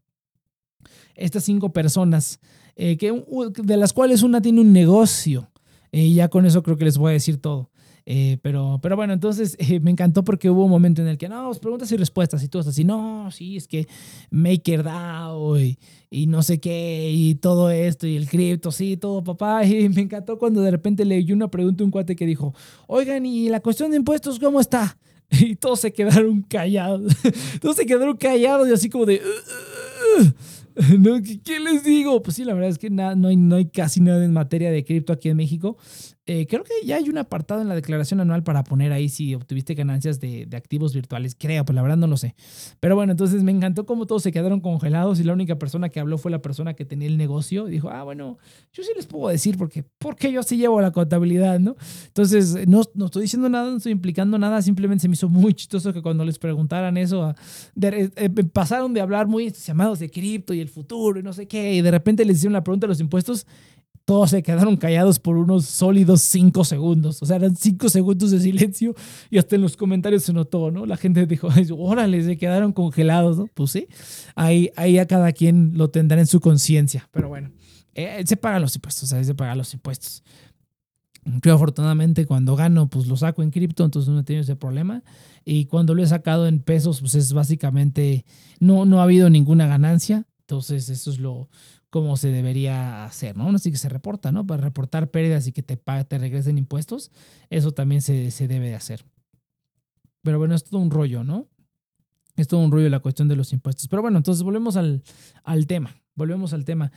Estas 1.14 1.44
cinco 1.44 1.72
personas, 1.72 2.40
eh, 2.74 2.96
que, 2.96 3.12
de 3.62 3.76
las 3.76 3.92
cuales 3.92 4.22
una 4.22 4.40
tiene 4.40 4.60
un 4.60 4.72
negocio, 4.72 5.50
y 5.90 6.14
ya 6.14 6.28
con 6.28 6.46
eso 6.46 6.62
creo 6.62 6.78
que 6.78 6.86
les 6.86 6.96
voy 6.96 7.10
a 7.10 7.12
decir 7.12 7.36
todo. 7.38 7.70
Eh, 8.04 8.38
pero, 8.42 8.80
pero 8.82 8.96
bueno, 8.96 9.12
entonces 9.12 9.56
eh, 9.58 9.78
me 9.80 9.90
encantó 9.90 10.24
porque 10.24 10.50
hubo 10.50 10.64
un 10.64 10.70
momento 10.70 11.02
en 11.02 11.08
el 11.08 11.18
que, 11.18 11.28
no, 11.28 11.46
pues, 11.46 11.58
preguntas 11.58 11.90
y 11.92 11.96
respuestas 11.96 12.42
y 12.42 12.48
tú 12.48 12.58
así, 12.58 12.84
no, 12.84 13.30
sí, 13.30 13.56
es 13.56 13.68
que 13.68 13.86
MakerDAO 14.30 15.60
y, 15.60 15.78
y 16.10 16.26
no 16.26 16.42
sé 16.42 16.58
qué 16.58 17.10
y 17.12 17.36
todo 17.36 17.70
esto 17.70 18.06
y 18.06 18.16
el 18.16 18.28
cripto, 18.28 18.72
sí, 18.72 18.96
todo 18.96 19.22
papá. 19.22 19.64
Y 19.72 19.88
me 19.88 20.02
encantó 20.02 20.38
cuando 20.38 20.60
de 20.60 20.70
repente 20.70 21.04
leí 21.04 21.32
una 21.32 21.48
pregunta 21.48 21.82
a 21.82 21.86
un 21.86 21.90
cuate 21.90 22.16
que 22.16 22.26
dijo, 22.26 22.54
oigan, 22.86 23.24
¿y 23.24 23.48
la 23.48 23.60
cuestión 23.60 23.90
de 23.90 23.96
impuestos 23.96 24.38
cómo 24.38 24.60
está? 24.60 24.98
Y 25.30 25.56
todos 25.56 25.80
se 25.80 25.92
quedaron 25.92 26.42
callados. 26.42 27.14
todos 27.60 27.76
se 27.76 27.86
quedaron 27.86 28.16
callados 28.16 28.68
y 28.68 28.72
así 28.72 28.90
como 28.90 29.06
de... 29.06 29.22
¿Qué 31.44 31.60
les 31.60 31.84
digo? 31.84 32.22
Pues 32.22 32.36
sí, 32.36 32.44
la 32.44 32.54
verdad 32.54 32.70
es 32.70 32.78
que 32.78 32.90
no, 32.90 33.28
hay, 33.28 33.36
no 33.36 33.56
hay 33.56 33.66
casi 33.66 34.00
nada 34.00 34.24
en 34.24 34.32
materia 34.32 34.70
de 34.70 34.84
cripto 34.84 35.12
aquí 35.12 35.28
en 35.28 35.36
México. 35.36 35.76
Eh, 36.26 36.46
creo 36.46 36.62
que 36.62 36.86
ya 36.86 36.96
hay 36.96 37.08
un 37.08 37.18
apartado 37.18 37.62
en 37.62 37.68
la 37.68 37.74
declaración 37.74 38.20
anual 38.20 38.44
para 38.44 38.62
poner 38.62 38.92
ahí 38.92 39.08
si 39.08 39.34
obtuviste 39.34 39.74
ganancias 39.74 40.20
de, 40.20 40.48
activos 40.54 40.94
virtuales. 40.94 41.34
Creo, 41.36 41.64
pues 41.64 41.74
la 41.74 41.82
verdad 41.82 41.96
no 41.96 42.06
lo 42.06 42.16
sé. 42.16 42.36
Pero 42.78 42.94
bueno, 42.94 43.10
entonces 43.10 43.42
me 43.42 43.50
encantó 43.50 43.86
cómo 43.86 44.06
todos 44.06 44.22
se 44.22 44.30
quedaron 44.30 44.60
congelados 44.60 45.18
y 45.18 45.24
la 45.24 45.32
única 45.32 45.58
persona 45.58 45.88
que 45.88 45.98
habló 45.98 46.18
fue 46.18 46.30
la 46.30 46.40
persona 46.40 46.74
que 46.74 46.84
tenía 46.84 47.08
el 47.08 47.16
negocio. 47.16 47.64
dijo, 47.64 47.90
ah, 47.90 48.04
bueno, 48.04 48.38
yo 48.72 48.84
sí 48.84 48.90
les 48.94 49.06
puedo 49.06 49.28
decir 49.28 49.58
porque, 49.58 49.84
porque 49.98 50.30
yo 50.30 50.44
sí 50.44 50.56
llevo 50.56 50.80
la 50.80 50.92
contabilidad, 50.92 51.58
¿no? 51.58 51.74
Entonces, 52.06 52.68
no, 52.68 52.82
no 52.94 53.06
estoy 53.06 53.22
diciendo 53.22 53.48
nada, 53.48 53.70
no 53.70 53.78
estoy 53.78 53.92
implicando 53.92 54.38
nada. 54.38 54.62
Simplemente 54.62 55.02
se 55.02 55.08
me 55.08 55.14
hizo 55.14 55.28
muy 55.28 55.54
chistoso 55.54 55.92
que 55.92 56.02
cuando 56.02 56.24
les 56.24 56.38
preguntaran 56.38 56.96
eso, 56.98 57.34
eh, 57.80 58.10
eh, 58.14 58.30
pasaron 58.52 58.94
de 58.94 59.00
hablar 59.00 59.26
muy 59.26 59.50
llamados 59.50 59.98
de 59.98 60.08
cripto 60.08 60.54
y 60.54 60.60
el 60.60 60.68
futuro 60.68 61.18
y 61.18 61.22
no 61.24 61.32
sé 61.32 61.48
qué, 61.48 61.74
y 61.74 61.82
de 61.82 61.90
repente 61.90 62.24
les 62.24 62.36
hicieron 62.36 62.52
la 62.52 62.62
pregunta 62.62 62.86
de 62.86 62.92
los 62.92 63.00
impuestos 63.00 63.44
todos 64.04 64.30
se 64.30 64.42
quedaron 64.42 64.76
callados 64.76 65.18
por 65.18 65.36
unos 65.36 65.66
sólidos 65.66 66.22
cinco 66.22 66.64
segundos. 66.64 67.22
O 67.22 67.26
sea, 67.26 67.36
eran 67.36 67.56
cinco 67.56 67.88
segundos 67.88 68.30
de 68.30 68.40
silencio 68.40 68.94
y 69.30 69.38
hasta 69.38 69.56
en 69.56 69.62
los 69.62 69.76
comentarios 69.76 70.24
se 70.24 70.32
notó, 70.32 70.70
¿no? 70.70 70.86
La 70.86 70.96
gente 70.96 71.26
dijo, 71.26 71.48
órale, 71.76 72.22
se 72.22 72.36
quedaron 72.36 72.72
congelados, 72.72 73.38
¿no? 73.38 73.46
Pues 73.54 73.70
sí, 73.70 73.86
ahí, 74.34 74.70
ahí 74.76 74.98
a 74.98 75.06
cada 75.06 75.32
quien 75.32 75.72
lo 75.76 75.90
tendrá 75.90 76.20
en 76.20 76.26
su 76.26 76.40
conciencia. 76.40 77.08
Pero 77.12 77.28
bueno, 77.28 77.50
eh, 77.94 78.22
se 78.26 78.36
pagan 78.36 78.62
los 78.62 78.74
impuestos, 78.74 79.08
se 79.08 79.34
pagan 79.34 79.58
los 79.58 79.72
impuestos. 79.74 80.22
Yo 81.24 81.54
afortunadamente 81.54 82.26
cuando 82.26 82.56
gano, 82.56 82.88
pues 82.88 83.06
lo 83.06 83.16
saco 83.16 83.42
en 83.42 83.50
cripto, 83.50 83.84
entonces 83.84 84.12
no 84.12 84.20
he 84.20 84.24
tenido 84.24 84.42
ese 84.42 84.56
problema. 84.56 85.04
Y 85.44 85.66
cuando 85.66 85.94
lo 85.94 86.02
he 86.02 86.06
sacado 86.06 86.48
en 86.48 86.60
pesos, 86.60 87.00
pues 87.00 87.14
es 87.14 87.32
básicamente, 87.32 88.24
no, 88.58 88.84
no 88.84 89.00
ha 89.00 89.04
habido 89.04 89.30
ninguna 89.30 89.66
ganancia. 89.66 90.26
Entonces 90.40 90.88
eso 90.88 91.10
es 91.10 91.20
lo, 91.20 91.48
como 91.92 92.16
se 92.16 92.28
debería 92.28 93.04
hacer, 93.04 93.36
¿no? 93.36 93.50
Así 93.50 93.70
que 93.70 93.76
se 93.76 93.90
reporta, 93.90 94.32
¿no? 94.32 94.46
Para 94.46 94.62
reportar 94.62 95.10
pérdidas 95.10 95.46
y 95.46 95.52
que 95.52 95.62
te, 95.62 95.76
te 95.76 96.18
regresen 96.18 96.56
impuestos, 96.56 97.12
eso 97.50 97.72
también 97.72 98.00
se, 98.00 98.30
se 98.30 98.48
debe 98.48 98.68
de 98.68 98.74
hacer. 98.74 99.04
Pero 100.22 100.38
bueno, 100.38 100.54
es 100.54 100.64
todo 100.64 100.80
un 100.80 100.90
rollo, 100.90 101.22
¿no? 101.22 101.50
Es 102.34 102.48
todo 102.48 102.60
un 102.60 102.72
rollo 102.72 102.88
la 102.88 103.00
cuestión 103.00 103.28
de 103.28 103.36
los 103.36 103.52
impuestos. 103.52 103.88
Pero 103.88 104.00
bueno, 104.00 104.16
entonces 104.16 104.42
volvemos 104.42 104.76
al, 104.76 105.02
al 105.44 105.66
tema, 105.66 105.94
volvemos 106.14 106.54
al 106.54 106.64
tema. 106.64 106.92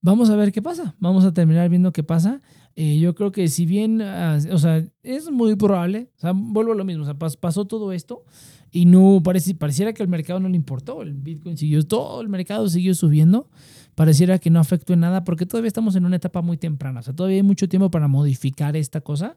Vamos 0.00 0.30
a 0.30 0.36
ver 0.36 0.52
qué 0.52 0.62
pasa, 0.62 0.94
vamos 1.00 1.24
a 1.24 1.34
terminar 1.34 1.68
viendo 1.68 1.92
qué 1.92 2.04
pasa. 2.04 2.40
Eh, 2.76 3.00
yo 3.00 3.16
creo 3.16 3.32
que 3.32 3.48
si 3.48 3.66
bien, 3.66 4.00
ah, 4.00 4.38
o 4.52 4.58
sea, 4.58 4.84
es 5.02 5.28
muy 5.28 5.56
probable, 5.56 6.12
o 6.18 6.20
sea, 6.20 6.32
vuelvo 6.32 6.70
a 6.70 6.76
lo 6.76 6.84
mismo, 6.84 7.02
o 7.02 7.06
sea, 7.06 7.18
pasó 7.18 7.64
todo 7.64 7.90
esto 7.90 8.22
y 8.70 8.84
no 8.86 9.20
parece, 9.22 9.54
pareciera 9.54 9.92
que 9.92 10.02
el 10.02 10.08
mercado 10.08 10.40
no 10.40 10.48
le 10.48 10.56
importó, 10.56 11.02
el 11.02 11.14
Bitcoin 11.14 11.56
siguió, 11.56 11.82
todo 11.86 12.20
el 12.20 12.28
mercado 12.28 12.68
siguió 12.68 12.94
subiendo, 12.94 13.48
pareciera 13.94 14.38
que 14.38 14.50
no 14.50 14.60
afectó 14.60 14.92
en 14.92 15.00
nada 15.00 15.24
porque 15.24 15.46
todavía 15.46 15.68
estamos 15.68 15.96
en 15.96 16.04
una 16.04 16.16
etapa 16.16 16.42
muy 16.42 16.56
temprana. 16.56 17.00
O 17.00 17.02
sea, 17.02 17.14
todavía 17.14 17.36
hay 17.36 17.42
mucho 17.42 17.68
tiempo 17.68 17.90
para 17.90 18.08
modificar 18.08 18.76
esta 18.76 19.00
cosa 19.00 19.36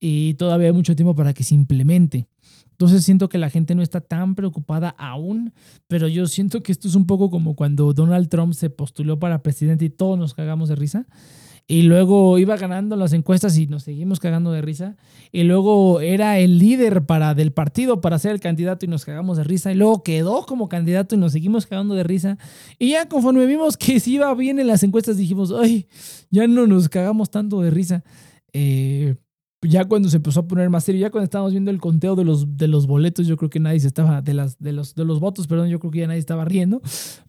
y 0.00 0.34
todavía 0.34 0.68
hay 0.68 0.72
mucho 0.72 0.96
tiempo 0.96 1.14
para 1.14 1.32
que 1.32 1.44
se 1.44 1.54
implemente. 1.54 2.26
Entonces 2.72 3.04
siento 3.04 3.28
que 3.28 3.38
la 3.38 3.50
gente 3.50 3.74
no 3.76 3.82
está 3.82 4.00
tan 4.00 4.34
preocupada 4.34 4.88
aún, 4.98 5.52
pero 5.86 6.08
yo 6.08 6.26
siento 6.26 6.62
que 6.62 6.72
esto 6.72 6.88
es 6.88 6.96
un 6.96 7.06
poco 7.06 7.30
como 7.30 7.54
cuando 7.54 7.92
Donald 7.92 8.28
Trump 8.28 8.54
se 8.54 8.70
postuló 8.70 9.20
para 9.20 9.42
presidente 9.42 9.84
y 9.84 9.90
todos 9.90 10.18
nos 10.18 10.34
cagamos 10.34 10.68
de 10.68 10.74
risa 10.74 11.06
y 11.66 11.82
luego 11.82 12.38
iba 12.38 12.56
ganando 12.56 12.96
las 12.96 13.12
encuestas 13.12 13.56
y 13.56 13.66
nos 13.66 13.84
seguimos 13.84 14.20
cagando 14.20 14.52
de 14.52 14.62
risa. 14.62 14.96
Y 15.30 15.44
luego 15.44 16.00
era 16.00 16.38
el 16.38 16.58
líder 16.58 17.06
para, 17.06 17.34
del 17.34 17.52
partido 17.52 18.00
para 18.00 18.18
ser 18.18 18.32
el 18.32 18.40
candidato 18.40 18.84
y 18.84 18.88
nos 18.88 19.04
cagamos 19.04 19.36
de 19.36 19.44
risa. 19.44 19.72
Y 19.72 19.76
luego 19.76 20.02
quedó 20.02 20.44
como 20.44 20.68
candidato 20.68 21.14
y 21.14 21.18
nos 21.18 21.32
seguimos 21.32 21.66
cagando 21.66 21.94
de 21.94 22.02
risa. 22.02 22.38
Y 22.78 22.90
ya 22.90 23.08
conforme 23.08 23.46
vimos 23.46 23.76
que 23.76 24.00
si 24.00 24.14
iba 24.14 24.34
bien 24.34 24.58
en 24.58 24.66
las 24.66 24.82
encuestas 24.82 25.16
dijimos, 25.16 25.52
ay, 25.52 25.88
ya 26.30 26.46
no 26.46 26.66
nos 26.66 26.88
cagamos 26.88 27.30
tanto 27.30 27.60
de 27.60 27.70
risa. 27.70 28.04
Eh, 28.52 29.16
ya 29.70 29.84
cuando 29.84 30.08
se 30.08 30.16
empezó 30.16 30.40
a 30.40 30.48
poner 30.48 30.68
más 30.70 30.82
serio, 30.82 31.00
ya 31.00 31.10
cuando 31.10 31.24
estábamos 31.24 31.52
viendo 31.52 31.70
el 31.70 31.80
conteo 31.80 32.16
de 32.16 32.24
los, 32.24 32.56
de 32.56 32.66
los 32.66 32.88
boletos, 32.88 33.28
yo 33.28 33.36
creo 33.36 33.48
que 33.48 33.60
nadie 33.60 33.78
se 33.78 33.86
estaba, 33.86 34.20
de, 34.20 34.34
las, 34.34 34.58
de, 34.58 34.72
los, 34.72 34.96
de 34.96 35.04
los 35.04 35.20
votos, 35.20 35.46
perdón, 35.46 35.68
yo 35.68 35.78
creo 35.78 35.92
que 35.92 36.00
ya 36.00 36.08
nadie 36.08 36.18
estaba 36.18 36.44
riendo, 36.44 36.82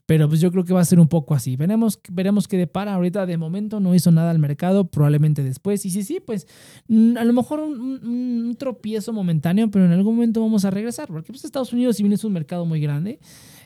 pero 0.07 0.27
pues 0.27 0.41
yo 0.41 0.51
creo 0.51 0.63
que 0.63 0.73
va 0.73 0.81
a 0.81 0.85
ser 0.85 0.99
un 0.99 1.07
poco 1.07 1.35
así. 1.35 1.55
Veremos, 1.55 1.99
veremos 2.11 2.47
qué 2.47 2.57
depara. 2.57 2.95
Ahorita 2.95 3.27
de 3.27 3.37
momento 3.37 3.79
no 3.79 3.93
hizo 3.93 4.11
nada 4.11 4.31
al 4.31 4.39
mercado, 4.39 4.89
probablemente 4.89 5.43
después. 5.43 5.85
Y 5.85 5.91
sí, 5.91 6.03
sí, 6.03 6.19
pues 6.25 6.47
mm, 6.87 7.17
a 7.17 7.23
lo 7.23 7.33
mejor 7.33 7.59
un, 7.59 8.55
tropiezo 8.57 9.13
momentáneo, 9.13 9.69
pero 9.69 9.85
en 9.85 9.91
algún 9.91 10.15
momento 10.15 10.41
vamos 10.41 10.65
a 10.65 10.71
regresar, 10.71 11.09
porque 11.09 11.31
pues 11.31 11.45
Estados 11.45 11.71
Unidos, 11.71 11.97
si 11.97 12.03
bien 12.03 12.13
es 12.13 12.23
un 12.23 12.33
mercado 12.33 12.65
muy 12.65 12.81
grande, 12.81 13.19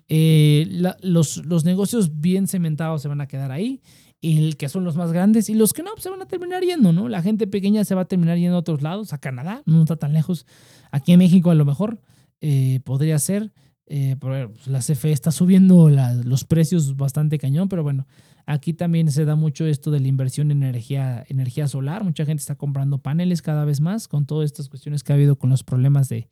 eh, 0.10 0.68
los, 1.02 1.46
los 1.46 1.64
negocios 1.64 2.20
bien 2.20 2.48
cementados 2.48 3.02
se 3.02 3.08
van 3.08 3.22
a 3.22 3.28
quedar 3.28 3.52
ahí 3.52 3.82
el 4.22 4.58
que 4.58 4.70
son 4.70 4.84
los 4.84 4.96
más 4.96 5.12
grandes 5.12 5.50
y 5.50 5.54
los 5.54 5.74
que 5.74 5.84
no 5.84 5.92
pues, 5.92 6.04
se 6.04 6.10
van 6.10 6.22
a 6.22 6.28
terminar 6.28 6.64
yendo, 6.64 6.92
¿no? 6.92 7.08
La 7.08 7.22
gente 7.22 7.48
pequeña 7.48 7.84
se 7.84 7.96
va 7.96 8.02
a 8.02 8.06
terminar 8.06 8.38
yendo 8.38 8.56
a 8.56 8.60
otros 8.60 8.82
lados, 8.82 9.14
a 9.14 9.20
Canadá, 9.20 9.62
no 9.66 9.82
está 9.82 9.96
tan 9.96 10.14
lejos. 10.14 10.46
Aquí 10.92 11.14
en 11.14 11.20
México 11.20 11.52
a 11.52 11.56
lo 11.56 11.66
mejor 11.66 12.02
eh, 12.42 12.80
podría 12.84 13.20
ser. 13.20 13.54
Eh, 13.90 14.18
pues, 14.20 14.68
la 14.68 14.80
CFE 14.80 15.12
está 15.12 15.32
subiendo 15.32 15.90
los 15.90 16.44
precios 16.44 16.98
bastante 16.98 17.38
cañón, 17.38 17.70
pero 17.70 17.84
bueno, 17.84 18.06
aquí 18.46 18.74
también 18.74 19.10
se 19.12 19.24
da 19.24 19.36
mucho 19.36 19.66
esto 19.66 19.92
de 19.92 20.02
la 20.02 20.08
inversión 20.10 20.52
en 20.52 20.64
energía, 20.64 21.24
energía 21.30 21.68
solar. 21.68 22.04
Mucha 22.04 22.26
gente 22.26 22.42
está 22.42 22.56
comprando 22.56 22.98
paneles 22.98 23.42
cada 23.42 23.64
vez 23.66 23.80
más 23.80 24.08
con 24.08 24.26
todas 24.26 24.46
estas 24.46 24.68
cuestiones 24.68 25.04
que 25.04 25.14
ha 25.14 25.16
habido 25.16 25.38
con 25.38 25.50
los 25.50 25.64
problemas 25.64 26.10
de, 26.10 26.28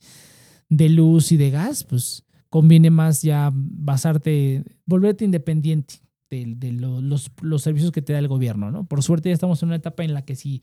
de 0.68 0.88
luz 0.90 1.32
y 1.32 1.36
de 1.38 1.50
gas, 1.50 1.84
pues 1.84 2.24
conviene 2.50 2.90
más 2.90 3.22
ya 3.22 3.50
basarte, 3.54 4.64
volverte 4.84 5.24
independiente 5.24 6.05
de, 6.30 6.72
los, 6.72 7.30
los, 7.40 7.62
servicios 7.62 7.92
que 7.92 8.02
te 8.02 8.12
da 8.12 8.18
el 8.18 8.28
gobierno, 8.28 8.70
¿no? 8.70 8.84
Por 8.84 9.02
suerte 9.02 9.28
ya 9.28 9.34
estamos 9.34 9.62
en 9.62 9.68
una 9.68 9.76
etapa 9.76 10.02
en 10.02 10.12
la 10.12 10.22
que 10.22 10.34
si, 10.34 10.60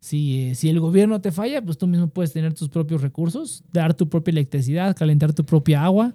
si, 0.00 0.48
eh, 0.48 0.54
si 0.54 0.70
el 0.70 0.80
gobierno 0.80 1.20
te 1.20 1.32
falla, 1.32 1.62
pues 1.62 1.76
tú 1.76 1.86
mismo 1.86 2.08
puedes 2.08 2.32
tener 2.32 2.54
tus 2.54 2.70
propios 2.70 3.02
recursos, 3.02 3.62
dar 3.72 3.94
tu 3.94 4.08
propia 4.08 4.32
electricidad, 4.32 4.96
calentar 4.96 5.34
tu 5.34 5.44
propia 5.44 5.84
agua, 5.84 6.14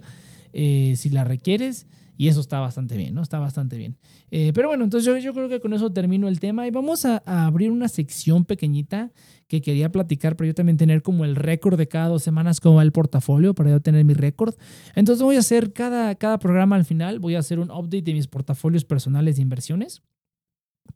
eh, 0.53 0.95
si 0.97 1.09
la 1.09 1.23
requieres, 1.23 1.85
y 2.17 2.27
eso 2.27 2.41
está 2.41 2.59
bastante 2.59 2.97
bien, 2.97 3.13
¿no? 3.13 3.21
Está 3.21 3.39
bastante 3.39 3.77
bien. 3.77 3.95
Eh, 4.31 4.51
pero 4.53 4.67
bueno, 4.67 4.83
entonces 4.83 5.05
yo, 5.05 5.17
yo, 5.17 5.33
creo 5.33 5.47
que 5.47 5.59
con 5.59 5.73
eso 5.73 5.91
termino 5.91 6.27
el 6.27 6.39
tema 6.39 6.67
y 6.67 6.71
vamos 6.71 7.05
a, 7.05 7.17
abrir 7.25 7.71
una 7.71 7.87
sección 7.87 8.43
pequeñita 8.43 9.11
que 9.47 9.61
quería 9.61 9.91
platicar, 9.91 10.35
pero 10.35 10.47
yo 10.47 10.53
también 10.55 10.77
tener 10.77 11.01
como 11.01 11.23
el 11.23 11.35
récord 11.35 11.77
de 11.77 11.87
cada 11.87 12.07
dos 12.07 12.23
semanas, 12.23 12.59
como 12.59 12.75
va 12.75 12.83
el 12.83 12.91
portafolio, 12.91 13.53
para 13.53 13.69
yo 13.69 13.79
tener 13.79 14.03
mi 14.03 14.13
récord. 14.13 14.55
Entonces 14.95 15.23
voy 15.23 15.35
a 15.35 15.39
hacer 15.39 15.71
cada, 15.73 16.15
cada 16.15 16.39
programa 16.39 16.75
al 16.75 16.85
final, 16.85 17.19
voy 17.19 17.35
a 17.35 17.39
hacer 17.39 17.59
un 17.59 17.71
update 17.71 18.01
de 18.01 18.13
mis 18.13 18.27
portafolios 18.27 18.83
personales 18.83 19.35
de 19.35 19.43
inversiones 19.43 20.01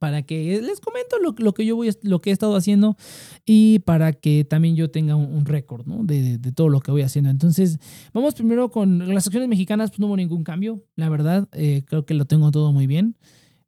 para 0.02 0.24
que 0.24 0.60
les 0.64 0.82
comento 0.82 1.18
lo, 1.20 1.54
que 1.54 1.64
yo 1.64 1.76
voy 1.76 1.92
lo 2.02 2.22
que 2.22 2.32
he 2.32 2.34
estado 2.34 2.56
haciendo 2.56 2.98
y 3.46 3.78
para 3.86 4.14
que 4.14 4.44
también 4.44 4.76
yo 4.76 4.90
tenga 4.90 5.16
un, 5.16 5.46
récord 5.46 5.86
de, 5.86 6.40
todo 6.54 6.70
lo 6.70 6.80
que 6.80 6.90
voy 6.90 7.04
haciendo. 7.04 7.30
Entonces, 7.30 7.78
vamos 8.12 8.34
primero 8.34 8.72
con 8.72 9.14
las 9.14 9.28
acciones 9.28 9.48
mexicanas, 9.48 9.92
pues 9.92 10.00
no 10.00 10.08
hubo 10.08 10.18
ningún 10.18 10.44
cambio, 10.44 10.84
la 10.96 11.08
verdad, 11.08 11.48
eh, 11.52 11.84
creo 11.86 12.08
que 12.08 12.16
lo 12.16 12.26
tengo 12.26 12.50
todo 12.50 12.72
muy 12.72 12.88
bien. 12.88 13.16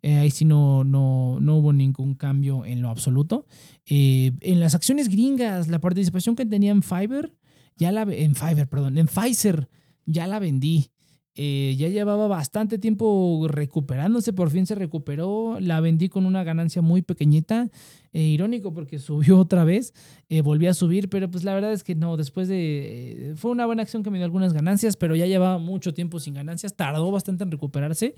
Eh, 0.02 0.16
ahí 0.16 0.32
sí 0.32 0.44
no, 0.44 0.84
no, 0.84 1.38
no, 1.40 1.58
hubo 1.58 1.72
ningún 1.72 2.16
cambio 2.16 2.66
en 2.66 2.82
lo 2.82 2.90
absoluto. 2.90 3.46
Eh, 3.86 4.32
en 4.42 4.60
las 4.60 4.74
acciones 4.74 5.10
gringas, 5.10 5.68
la 5.68 5.80
participación 5.80 6.36
que 6.36 6.48
tenía 6.48 6.72
en 6.72 6.82
Fiverr, 6.82 7.32
ya 7.78 7.92
la 7.92 8.02
en 8.12 8.34
Fiverr, 8.34 8.68
perdón, 8.68 8.98
en 8.98 9.06
Pfizer, 9.06 9.70
ya 10.08 10.26
la 10.26 10.40
vendí. 10.40 10.90
Eh, 11.36 11.76
ya 11.80 11.88
llevaba 11.88 12.28
bastante 12.28 12.78
tiempo 12.78 13.48
recuperándose, 13.50 14.34
por 14.34 14.52
fin 14.52 14.68
se 14.68 14.76
recuperó, 14.76 15.58
la 15.60 15.80
vendí 15.80 16.08
con 16.08 16.28
una 16.28 16.44
ganancia 16.44 16.84
muy 16.84 17.02
pequeñita, 17.02 17.72
eh, 18.12 18.22
irónico 18.22 18.72
porque 18.72 19.00
subió 19.00 19.40
otra 19.40 19.64
vez, 19.64 19.96
eh, 20.30 20.42
volví 20.42 20.68
a 20.68 20.76
subir, 20.76 21.10
pero 21.10 21.32
pues 21.32 21.44
la 21.44 21.56
verdad 21.56 21.74
es 21.74 21.84
que 21.84 21.96
no, 21.96 22.18
después 22.18 22.48
de... 22.48 23.34
fue 23.36 23.50
una 23.50 23.66
buena 23.66 23.82
acción 23.82 24.04
que 24.04 24.12
me 24.12 24.20
dio 24.20 24.26
algunas 24.26 24.54
ganancias, 24.54 24.96
pero 24.96 25.16
ya 25.16 25.26
llevaba 25.26 25.58
mucho 25.58 25.96
tiempo 25.96 26.20
sin 26.20 26.36
ganancias, 26.36 26.76
tardó 26.76 27.12
bastante 27.12 27.44
en 27.44 27.50
recuperarse 27.50 28.14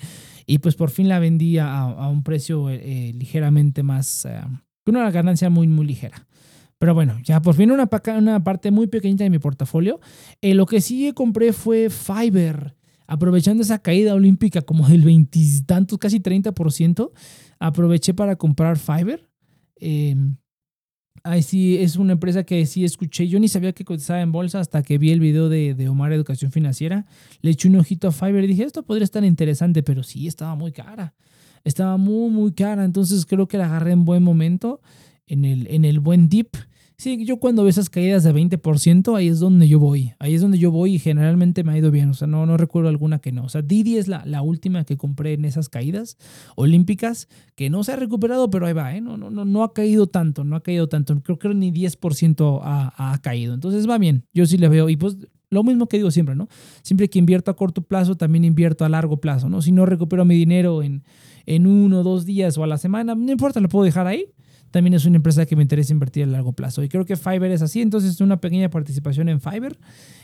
y 0.45 0.57
pues 0.57 0.75
por 0.75 0.89
fin 0.89 1.07
la 1.07 1.19
vendí 1.19 1.57
a, 1.57 1.85
un 2.09 2.21
precio 2.21 2.69
ligeramente 2.69 3.81
más, 3.81 4.27
con 4.83 4.97
una 4.97 5.09
ganancia 5.09 5.49
muy, 5.49 5.67
muy 5.67 5.85
ligera. 5.85 6.27
Pero 6.77 6.93
bueno, 6.93 7.17
ya 7.23 7.41
por 7.41 7.55
fin 7.55 7.71
una, 7.71 7.89
una 8.17 8.43
parte 8.43 8.71
muy 8.71 8.87
pequeñita 8.87 9.23
de 9.23 9.29
mi 9.29 9.39
portafolio. 9.39 10.01
lo 10.41 10.65
que 10.65 10.81
sí 10.81 11.13
compré 11.13 11.53
fue 11.53 11.89
Fiverr 11.89 12.75
aprovechando 13.07 13.63
esa 13.63 13.79
caída 13.79 14.13
olímpica 14.13 14.61
como 14.61 14.87
del 14.87 15.01
veintitantos, 15.01 15.97
casi 15.99 16.19
30%, 16.19 17.11
aproveché 17.59 18.13
para 18.13 18.35
comprar 18.35 18.77
Fiverr. 18.77 19.29
Em, 19.77 20.37
ahí 21.23 21.41
sí 21.41 21.77
es 21.77 21.95
una 21.97 22.13
empresa 22.13 22.43
que 22.43 22.65
sí 22.65 22.85
escuché. 22.85 23.27
Yo 23.27 23.39
ni 23.39 23.47
sabía 23.47 23.73
que 23.73 23.85
cotizaba 23.85 24.21
en 24.21 24.31
bolsa 24.31 24.59
hasta 24.59 24.83
que 24.83 24.97
vi 24.97 25.11
el 25.11 25.19
video 25.19 25.49
de, 25.49 25.73
de 25.73 25.89
Omar 25.89 26.13
Educación 26.13 26.51
Financiera. 26.51 27.05
Le 27.41 27.51
eché 27.51 27.67
un 27.67 27.75
ojito 27.75 28.07
a 28.07 28.11
Fiverr 28.11 28.43
y 28.43 28.47
dije, 28.47 28.63
esto 28.63 28.83
podría 28.83 29.05
estar 29.05 29.23
interesante, 29.23 29.83
pero 29.83 30.03
sí 30.03 30.27
estaba 30.27 30.55
muy 30.55 30.71
cara. 30.71 31.15
Estaba 31.63 31.97
muy, 31.97 32.29
muy 32.29 32.53
cara. 32.53 32.85
Entonces 32.85 33.25
creo 33.25 33.47
que 33.47 33.57
la 33.57 33.65
agarré 33.65 33.91
en 33.91 34.05
buen 34.05 34.23
momento, 34.23 34.81
en 35.27 35.45
el, 35.45 35.67
en 35.67 35.85
el 35.85 35.99
buen 35.99 36.29
dip. 36.29 36.55
Sí, 36.97 37.25
yo 37.25 37.37
cuando 37.37 37.63
veo 37.63 37.69
esas 37.69 37.89
caídas 37.89 38.23
de 38.23 38.33
20%, 38.33 39.17
ahí 39.17 39.27
es 39.27 39.39
donde 39.39 39.67
yo 39.67 39.79
voy. 39.79 40.13
Ahí 40.17 40.33
es 40.33 40.41
donde 40.41 40.57
yo 40.57 40.71
voy 40.71 40.95
y 40.95 40.99
generalmente 40.99 41.63
me 41.63 41.73
ha 41.73 41.77
ido 41.77 41.91
bien. 41.91 42.09
O 42.09 42.13
sea, 42.13 42.27
no, 42.27 42.45
no 42.45 42.55
recuerdo 42.55 42.87
alguna 42.87 43.19
que 43.19 43.33
no. 43.33 43.43
O 43.43 43.49
sea, 43.49 43.61
Didi 43.61 43.97
es 43.97 44.07
la, 44.07 44.25
la 44.25 44.41
última 44.41 44.85
que 44.85 44.95
compré 44.95 45.33
en 45.33 45.43
esas 45.43 45.67
caídas 45.67 46.17
olímpicas, 46.55 47.27
que 47.55 47.69
no 47.69 47.83
se 47.83 47.91
ha 47.91 47.95
recuperado, 47.97 48.49
pero 48.49 48.65
ahí 48.65 48.73
va, 48.73 48.95
¿eh? 48.95 49.01
No, 49.01 49.17
no, 49.17 49.29
no, 49.29 49.43
no 49.43 49.63
ha 49.63 49.73
caído 49.73 50.07
tanto, 50.07 50.45
no 50.45 50.55
ha 50.55 50.63
caído 50.63 50.87
tanto. 50.87 51.21
Creo 51.21 51.37
que 51.37 51.53
ni 51.53 51.71
10% 51.71 52.61
ha, 52.63 53.13
ha 53.13 53.21
caído. 53.21 53.53
Entonces 53.53 53.89
va 53.89 53.97
bien. 53.97 54.25
Yo 54.33 54.45
sí 54.45 54.57
le 54.57 54.69
veo. 54.69 54.89
Y 54.89 54.95
pues 54.95 55.17
lo 55.49 55.63
mismo 55.63 55.87
que 55.87 55.97
digo 55.97 56.11
siempre, 56.11 56.35
¿no? 56.35 56.47
Siempre 56.81 57.09
que 57.09 57.19
invierto 57.19 57.51
a 57.51 57.55
corto 57.55 57.81
plazo, 57.81 58.15
también 58.15 58.45
invierto 58.45 58.85
a 58.85 58.89
largo 58.89 59.17
plazo, 59.17 59.49
¿no? 59.49 59.61
Si 59.61 59.71
no 59.71 59.85
recupero 59.85 60.23
mi 60.23 60.35
dinero 60.35 60.81
en, 60.81 61.03
en 61.45 61.67
uno 61.67 61.99
o 61.99 62.03
dos 62.03 62.25
días 62.25 62.57
o 62.57 62.63
a 62.63 62.67
la 62.67 62.77
semana, 62.77 63.15
no 63.15 63.31
importa, 63.31 63.59
lo 63.59 63.69
puedo 63.69 63.85
dejar 63.85 64.07
ahí 64.07 64.27
también 64.75 64.93
es 64.93 65.05
una 65.05 65.15
empresa 65.15 65.45
que 65.45 65.55
me 65.55 65.61
interesa 65.61 65.93
invertir 65.93 66.25
a 66.25 66.27
largo 66.27 66.51
plazo. 66.51 66.83
Y 66.83 66.89
creo 66.89 67.05
que 67.05 67.15
Fiverr 67.15 67.49
es 67.49 67.61
así, 67.61 67.81
entonces 67.81 68.19
una 68.19 68.41
pequeña 68.41 68.69
participación 68.69 69.29
en 69.29 69.39
Fiverr, 69.39 69.77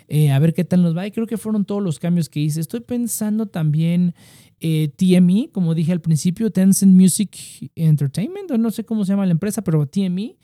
eh, 0.10 0.30
a 0.30 0.40
ver 0.40 0.54
qué 0.54 0.66
tal 0.66 0.82
nos 0.82 0.94
va. 0.94 1.08
Y 1.08 1.12
creo 1.12 1.26
que 1.26 1.38
fueron 1.38 1.64
todos 1.64 1.82
los 1.82 2.00
cambios 2.00 2.28
que 2.28 2.42
hice. 2.42 2.60
Estoy 2.60 2.82
pensando 2.82 3.46
también 3.46 4.14
eh, 4.62 4.94
TME, 4.96 5.50
como 5.52 5.74
dije 5.74 5.92
al 5.92 6.02
principio, 6.02 6.52
Tencent 6.52 6.94
Music 6.94 7.36
Entertainment, 7.76 8.52
o 8.52 8.58
no 8.58 8.72
sé 8.72 8.86
cómo 8.86 9.04
se 9.04 9.14
llama 9.14 9.26
la 9.26 9.32
empresa, 9.32 9.64
pero 9.64 9.88
TME. 9.88 10.38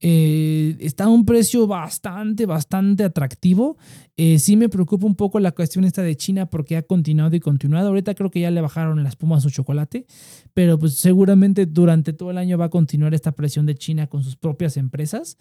Eh, 0.00 0.76
está 0.80 1.04
a 1.04 1.08
un 1.08 1.24
precio 1.24 1.66
bastante, 1.66 2.46
bastante 2.46 3.04
atractivo. 3.04 3.78
Eh, 4.16 4.38
sí 4.38 4.56
me 4.56 4.68
preocupa 4.68 5.06
un 5.06 5.14
poco 5.14 5.40
la 5.40 5.52
cuestión 5.52 5.84
esta 5.84 6.02
de 6.02 6.16
China 6.16 6.46
porque 6.46 6.76
ha 6.76 6.82
continuado 6.82 7.34
y 7.36 7.40
continuado. 7.40 7.88
Ahorita 7.88 8.14
creo 8.14 8.30
que 8.30 8.40
ya 8.40 8.50
le 8.50 8.60
bajaron 8.60 9.02
la 9.02 9.08
espuma 9.08 9.38
a 9.38 9.40
su 9.40 9.50
chocolate, 9.50 10.06
pero 10.52 10.78
pues 10.78 10.94
seguramente 10.94 11.66
durante 11.66 12.12
todo 12.12 12.30
el 12.30 12.38
año 12.38 12.58
va 12.58 12.66
a 12.66 12.70
continuar 12.70 13.14
esta 13.14 13.32
presión 13.32 13.66
de 13.66 13.76
China 13.76 14.06
con 14.06 14.22
sus 14.22 14.36
propias 14.36 14.76
empresas. 14.76 15.38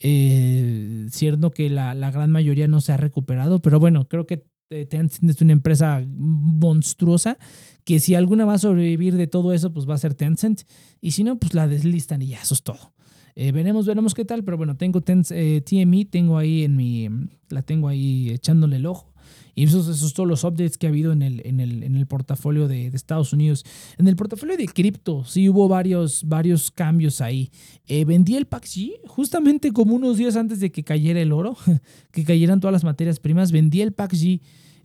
Eh, 0.00 1.06
cierto 1.10 1.50
que 1.50 1.68
la, 1.68 1.94
la 1.94 2.10
gran 2.10 2.30
mayoría 2.30 2.68
no 2.68 2.80
se 2.80 2.92
ha 2.92 2.96
recuperado, 2.96 3.60
pero 3.60 3.80
bueno, 3.80 4.06
creo 4.08 4.26
que 4.26 4.46
Tencent 4.68 5.30
es 5.30 5.40
una 5.42 5.52
empresa 5.52 6.04
monstruosa 6.08 7.38
que 7.84 8.00
si 8.00 8.14
alguna 8.14 8.44
va 8.44 8.54
a 8.54 8.58
sobrevivir 8.58 9.16
de 9.16 9.26
todo 9.26 9.52
eso, 9.52 9.72
pues 9.72 9.88
va 9.88 9.94
a 9.94 9.98
ser 9.98 10.14
Tencent. 10.14 10.62
Y 11.00 11.12
si 11.12 11.22
no, 11.22 11.38
pues 11.38 11.54
la 11.54 11.68
deslistan 11.68 12.22
y 12.22 12.28
ya, 12.28 12.40
eso 12.40 12.54
es 12.54 12.62
todo. 12.62 12.92
Eh, 13.36 13.52
veremos, 13.52 13.86
veremos 13.86 14.14
qué 14.14 14.24
tal, 14.24 14.44
pero 14.44 14.56
bueno, 14.56 14.76
tengo 14.76 15.00
TME, 15.00 15.24
eh, 15.30 16.06
tengo 16.10 16.38
ahí 16.38 16.64
en 16.64 16.76
mi, 16.76 17.08
la 17.50 17.62
tengo 17.62 17.88
ahí 17.88 18.30
echándole 18.30 18.76
el 18.76 18.86
ojo. 18.86 19.12
Y 19.56 19.64
esos, 19.64 19.86
esos 19.88 20.14
todos 20.14 20.28
los 20.28 20.42
updates 20.42 20.78
que 20.78 20.86
ha 20.86 20.90
habido 20.90 21.12
en 21.12 21.22
el, 21.22 21.40
en 21.44 21.60
el, 21.60 21.84
en 21.84 21.94
el 21.94 22.06
portafolio 22.06 22.66
de, 22.66 22.90
de, 22.90 22.96
Estados 22.96 23.32
Unidos. 23.32 23.64
En 23.98 24.08
el 24.08 24.16
portafolio 24.16 24.56
de 24.56 24.66
cripto, 24.66 25.24
sí 25.24 25.48
hubo 25.48 25.68
varios, 25.68 26.24
varios 26.26 26.70
cambios 26.72 27.20
ahí. 27.20 27.50
Eh, 27.86 28.04
vendí 28.04 28.36
el 28.36 28.46
PAXG 28.46 29.06
justamente 29.06 29.72
como 29.72 29.94
unos 29.94 30.16
días 30.16 30.34
antes 30.34 30.58
de 30.58 30.72
que 30.72 30.82
cayera 30.82 31.20
el 31.20 31.32
oro, 31.32 31.56
que 32.10 32.24
cayeran 32.24 32.60
todas 32.60 32.72
las 32.72 32.84
materias 32.84 33.20
primas. 33.20 33.52
Vendí 33.52 33.80
el 33.80 33.92
PAXG. 33.92 34.40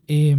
Eh, 0.07 0.37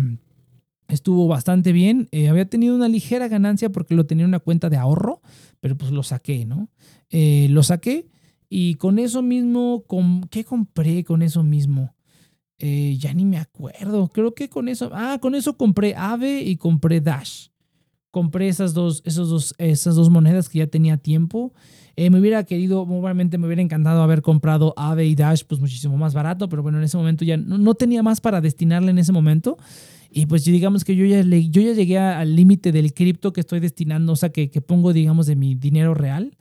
estuvo 0.93 1.27
bastante 1.29 1.73
bien. 1.73 2.09
Eh, 2.13 2.29
había 2.29 2.49
tenido 2.49 2.75
una 2.75 2.89
ligera 2.89 3.29
ganancia 3.29 3.71
porque 3.71 3.95
lo 3.95 4.07
tenía 4.07 4.25
en 4.25 4.31
una 4.31 4.41
cuenta 4.41 4.69
de 4.69 4.77
ahorro, 4.77 5.21
pero 5.61 5.77
pues 5.77 5.91
lo 5.93 6.03
saqué, 6.03 6.45
¿no? 6.45 6.69
Eh, 7.11 7.49
lo 7.51 7.63
saqué 7.63 8.09
y 8.49 8.75
con 8.75 8.99
eso 8.99 9.23
mismo, 9.23 9.85
con, 9.87 10.23
¿qué 10.29 10.45
compré 10.45 11.05
con 11.05 11.23
eso 11.23 11.43
mismo? 11.43 11.95
Eh, 12.59 12.97
ya 12.99 13.15
ni 13.15 13.25
me 13.25 13.39
acuerdo. 13.39 14.09
Creo 14.09 14.35
que 14.35 14.49
con 14.49 14.69
eso, 14.69 14.91
ah, 14.93 15.19
con 15.21 15.35
eso 15.35 15.57
compré 15.57 15.95
Ave 15.97 16.43
y 16.43 16.57
compré 16.57 17.01
Dash. 17.01 17.49
Compré 18.11 18.49
esas 18.49 18.75
dos, 18.75 19.03
esos 19.05 19.29
dos, 19.29 19.55
esas 19.59 19.95
dos 19.95 20.11
monedas 20.11 20.49
que 20.49 20.59
ya 20.59 20.67
tenía 20.67 20.97
tiempo. 20.97 21.53
me 21.97 22.19
hubiera 22.19 22.43
querido, 22.45 22.83
obviamente 22.83 23.39
me 23.39 23.47
hubiera 23.47 23.63
encantado 23.63 24.03
haber 24.03 24.21
comprado 24.21 24.75
Ave 24.77 25.07
y 25.07 25.15
Dash, 25.15 25.45
pues 25.47 25.61
muchísimo 25.61 25.97
más 25.97 26.13
barato, 26.13 26.49
pero 26.49 26.63
bueno, 26.63 26.79
en 26.79 26.85
ese 26.85 26.97
momento 26.97 27.25
ya 27.25 27.37
no, 27.37 27.57
no 27.57 27.75
tenía 27.75 28.03
más 28.03 28.21
para 28.21 28.41
destinarle 28.41 28.91
en 28.91 28.99
ese 28.99 29.13
momento. 29.13 29.59
Y 30.13 30.27
pues 30.27 30.45
digamos 30.45 30.85
que 30.85 30.97
yo 30.97 31.07
ya, 31.07 31.23
yo 31.23 31.63
ya 31.63 31.73
llegué 31.73 31.99
al 31.99 32.35
límite 32.35 32.73
del 32.73 32.93
cripto 32.93 33.33
que 33.33 33.41
estoy 33.41 33.61
destinando, 33.61 34.13
o 34.13 34.17
sea, 34.17 34.31
que, 34.31 34.51
que 34.51 34.61
pongo, 34.61 34.93
digamos, 34.93 35.27
de 35.27 35.37
mi 35.37 35.55
dinero 35.55 35.95
real 35.95 36.37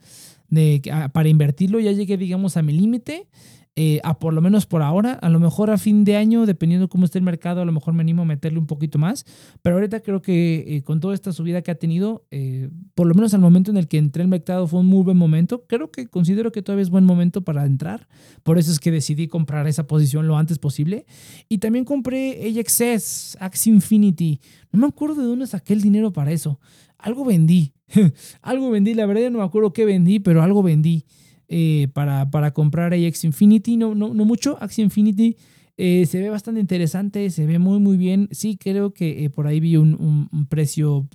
de, 0.48 0.82
para 1.12 1.28
invertirlo. 1.28 1.80
Ya 1.80 1.92
llegué, 1.92 2.16
digamos, 2.16 2.56
a 2.56 2.62
mi 2.62 2.72
límite. 2.72 3.28
Eh, 3.76 4.00
a 4.02 4.18
por 4.18 4.34
lo 4.34 4.42
menos 4.42 4.66
por 4.66 4.82
ahora, 4.82 5.12
a 5.12 5.28
lo 5.28 5.38
mejor 5.38 5.70
a 5.70 5.78
fin 5.78 6.02
de 6.02 6.16
año, 6.16 6.44
dependiendo 6.44 6.88
cómo 6.88 7.04
esté 7.04 7.18
el 7.18 7.24
mercado, 7.24 7.62
a 7.62 7.64
lo 7.64 7.70
mejor 7.70 7.94
me 7.94 8.00
animo 8.00 8.22
a 8.22 8.24
meterle 8.24 8.58
un 8.58 8.66
poquito 8.66 8.98
más, 8.98 9.24
pero 9.62 9.76
ahorita 9.76 10.00
creo 10.00 10.20
que 10.20 10.64
eh, 10.66 10.82
con 10.82 10.98
toda 10.98 11.14
esta 11.14 11.32
subida 11.32 11.62
que 11.62 11.70
ha 11.70 11.76
tenido, 11.76 12.26
eh, 12.32 12.68
por 12.96 13.06
lo 13.06 13.14
menos 13.14 13.32
al 13.32 13.40
momento 13.40 13.70
en 13.70 13.76
el 13.76 13.86
que 13.86 13.98
entré 13.98 14.24
al 14.24 14.28
mercado 14.28 14.66
fue 14.66 14.80
un 14.80 14.86
muy 14.86 15.04
buen 15.04 15.16
momento, 15.16 15.66
creo 15.68 15.92
que 15.92 16.08
considero 16.08 16.50
que 16.50 16.62
todavía 16.62 16.82
es 16.82 16.90
buen 16.90 17.04
momento 17.04 17.42
para 17.42 17.64
entrar, 17.64 18.08
por 18.42 18.58
eso 18.58 18.72
es 18.72 18.80
que 18.80 18.90
decidí 18.90 19.28
comprar 19.28 19.68
esa 19.68 19.86
posición 19.86 20.26
lo 20.26 20.36
antes 20.36 20.58
posible, 20.58 21.06
y 21.48 21.58
también 21.58 21.84
compré 21.84 22.52
AXS, 22.58 23.36
Axie 23.38 23.72
Infinity, 23.72 24.40
no 24.72 24.80
me 24.80 24.88
acuerdo 24.88 25.22
de 25.22 25.28
dónde 25.28 25.46
saqué 25.46 25.74
el 25.74 25.80
dinero 25.80 26.12
para 26.12 26.32
eso, 26.32 26.58
algo 26.98 27.24
vendí, 27.24 27.72
algo 28.42 28.68
vendí, 28.70 28.94
la 28.94 29.06
verdad 29.06 29.30
no 29.30 29.38
me 29.38 29.44
acuerdo 29.44 29.72
qué 29.72 29.84
vendí, 29.84 30.18
pero 30.18 30.42
algo 30.42 30.62
vendí. 30.62 31.06
Eh, 31.52 31.88
para, 31.92 32.30
para, 32.30 32.52
comprar 32.52 32.94
AX 32.94 33.24
Infinity. 33.24 33.76
No, 33.76 33.96
no, 33.96 34.14
no 34.14 34.24
mucho. 34.24 34.56
Axie 34.60 34.84
Infinity 34.84 35.36
eh, 35.76 36.06
se 36.06 36.20
ve 36.20 36.30
bastante 36.30 36.60
interesante, 36.60 37.28
se 37.30 37.44
ve 37.44 37.58
muy, 37.58 37.80
muy 37.80 37.96
bien. 37.96 38.28
Sí, 38.30 38.56
creo 38.56 38.94
que 38.94 39.24
eh, 39.24 39.30
por 39.30 39.48
ahí 39.48 39.58
vi 39.58 39.76
un, 39.76 40.28
un, 40.30 40.46
precio, 40.46 41.08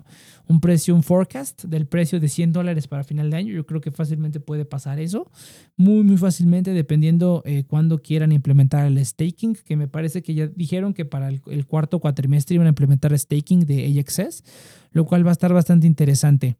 un 0.50 0.60
precio, 0.60 0.94
un 0.94 1.04
forecast 1.04 1.64
del 1.64 1.88
precio 1.88 2.20
de 2.20 2.28
100 2.28 2.52
dólares 2.52 2.90
para 2.90 3.06
final 3.06 3.32
de 3.32 3.38
año. 3.38 3.54
Yo 3.54 3.66
creo 3.66 3.80
que 3.80 3.92
fácilmente 3.92 4.42
puede 4.42 4.66
pasar 4.66 5.00
eso. 5.00 5.32
Muy, 5.78 6.04
muy 6.04 6.18
fácilmente, 6.18 6.72
dependiendo 6.72 7.42
cuándo 7.68 8.00
quieran 8.00 8.34
implementar 8.34 8.86
el 8.86 9.04
staking, 9.06 9.56
que 9.56 9.78
me 9.78 9.88
parece 9.88 10.22
que 10.22 10.34
ya 10.34 10.48
dijeron 10.48 10.94
que 10.94 11.06
para 11.06 11.30
el, 11.30 11.42
el 11.48 11.66
cuarto 11.66 12.00
cuatrimestre 12.00 12.56
iban 12.56 12.68
a 12.68 12.72
implementar 12.72 13.18
staking 13.18 13.62
de 13.62 13.98
AXS, 13.98 14.44
lo 14.92 15.06
cual 15.06 15.26
va 15.26 15.30
a 15.30 15.34
estar 15.34 15.54
bastante 15.54 15.88
interesante. 15.88 16.58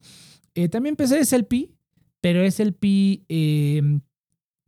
también 0.72 0.94
empecé 0.94 1.26
SLP, 1.26 1.75
pero 2.26 2.44
SLP 2.44 3.24
eh, 3.30 4.00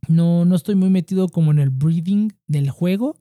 no, 0.06 0.44
no 0.44 0.54
estoy 0.54 0.76
muy 0.76 0.90
metido 0.90 1.28
como 1.28 1.50
en 1.50 1.58
el 1.58 1.70
breathing 1.70 2.32
del 2.46 2.70
juego. 2.70 3.18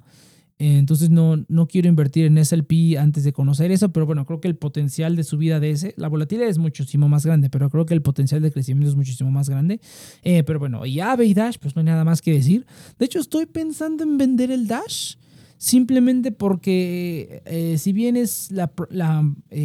entonces 0.60 1.10
no, 1.10 1.44
no 1.48 1.68
quiero 1.68 1.90
invertir 1.90 2.26
en 2.26 2.46
SLP 2.46 3.00
antes 3.00 3.24
de 3.24 3.34
conocer 3.34 3.72
eso, 3.72 3.92
pero 3.92 4.06
bueno, 4.06 4.28
creo 4.28 4.40
que 4.40 4.48
el 4.48 4.56
potencial 4.56 5.16
de 5.16 5.24
subida 5.24 5.60
de 5.60 5.72
ese, 5.72 5.96
la 5.98 6.08
volatilidad 6.08 6.48
es 6.48 6.60
muchísimo 6.60 7.10
más 7.10 7.26
grande, 7.26 7.50
pero 7.50 7.72
creo 7.72 7.88
que 7.88 7.96
el 7.96 8.04
potencial 8.04 8.44
de 8.44 8.52
crecimiento 8.52 8.92
es 8.92 8.96
muchísimo 8.96 9.32
más 9.32 9.50
grande. 9.50 9.82
Eh, 10.22 10.44
pero 10.44 10.60
bueno, 10.60 10.86
y 10.86 11.00
Ave 11.00 11.26
y 11.26 11.34
Dash, 11.34 11.58
pues 11.60 11.76
no 11.76 11.80
hay 11.80 11.88
nada 11.88 12.04
más 12.04 12.22
que 12.22 12.34
decir. 12.34 12.68
De 13.00 13.06
hecho, 13.06 13.18
estoy 13.18 13.48
pensando 13.48 14.04
en 14.04 14.20
vender 14.20 14.52
el 14.52 14.68
Dash 14.68 15.16
simplemente 15.58 16.32
porque 16.32 17.42
eh, 17.48 17.80
si 17.80 17.92
bien 17.92 18.16
es 18.16 18.52
la, 18.52 18.72
la 18.92 19.24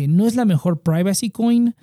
no 0.08 0.26
es 0.26 0.34
la 0.34 0.46
mejor 0.46 0.80
privacy 0.80 1.28
coin, 1.28 1.74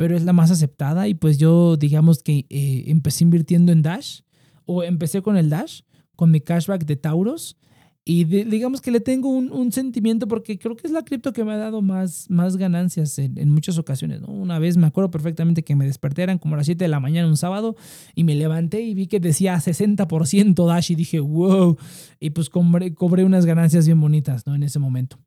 pero 0.00 0.16
es 0.16 0.24
la 0.24 0.32
más 0.32 0.50
aceptada 0.50 1.08
y 1.08 1.12
pues 1.12 1.36
yo 1.36 1.76
digamos 1.76 2.22
que 2.22 2.46
eh, 2.48 2.84
empecé 2.86 3.22
invirtiendo 3.22 3.70
en 3.70 3.82
Dash 3.82 4.20
o 4.64 4.82
empecé 4.82 5.20
con 5.20 5.36
el 5.36 5.50
Dash, 5.50 5.82
con 6.16 6.30
mi 6.30 6.40
cashback 6.40 6.86
de 6.86 6.96
Tauros 6.96 7.58
y 8.02 8.24
digamos 8.24 8.80
que 8.80 8.92
le 8.92 9.00
tengo 9.00 9.28
un, 9.28 9.72
sentimiento 9.72 10.26
porque 10.26 10.58
creo 10.58 10.74
que 10.74 10.86
es 10.86 10.90
la 10.90 11.04
cripto 11.04 11.34
que 11.34 11.44
me 11.44 11.52
ha 11.52 11.58
dado 11.58 11.82
más, 11.82 12.30
más 12.30 12.56
ganancias 12.56 13.18
en, 13.18 13.50
muchas 13.50 13.76
ocasiones. 13.76 14.22
¿no? 14.22 14.28
Una 14.28 14.58
vez 14.58 14.78
me 14.78 14.86
acuerdo 14.86 15.10
perfectamente 15.10 15.64
que 15.64 15.76
me 15.76 15.84
desperté, 15.84 16.22
eran 16.22 16.38
como 16.38 16.54
a 16.54 16.56
las 16.56 16.64
7 16.64 16.82
de 16.82 16.88
la 16.88 16.98
mañana 16.98 17.28
un 17.28 17.36
sábado 17.36 17.76
y 18.14 18.24
me 18.24 18.34
levanté 18.34 18.80
y 18.80 18.94
vi 18.94 19.06
que 19.06 19.20
decía 19.20 19.54
60% 19.56 20.66
Dash 20.66 20.92
y 20.92 20.94
dije, 20.94 21.20
wow, 21.20 21.76
y 22.18 22.30
pues 22.30 22.48
cobré, 22.48 22.94
cobré 22.94 23.24
unas 23.24 23.44
ganancias 23.44 23.84
bien 23.84 24.00
bonitas 24.00 24.46
¿no? 24.46 24.54
en 24.54 24.62
ese 24.62 24.78
momento. 24.78 25.18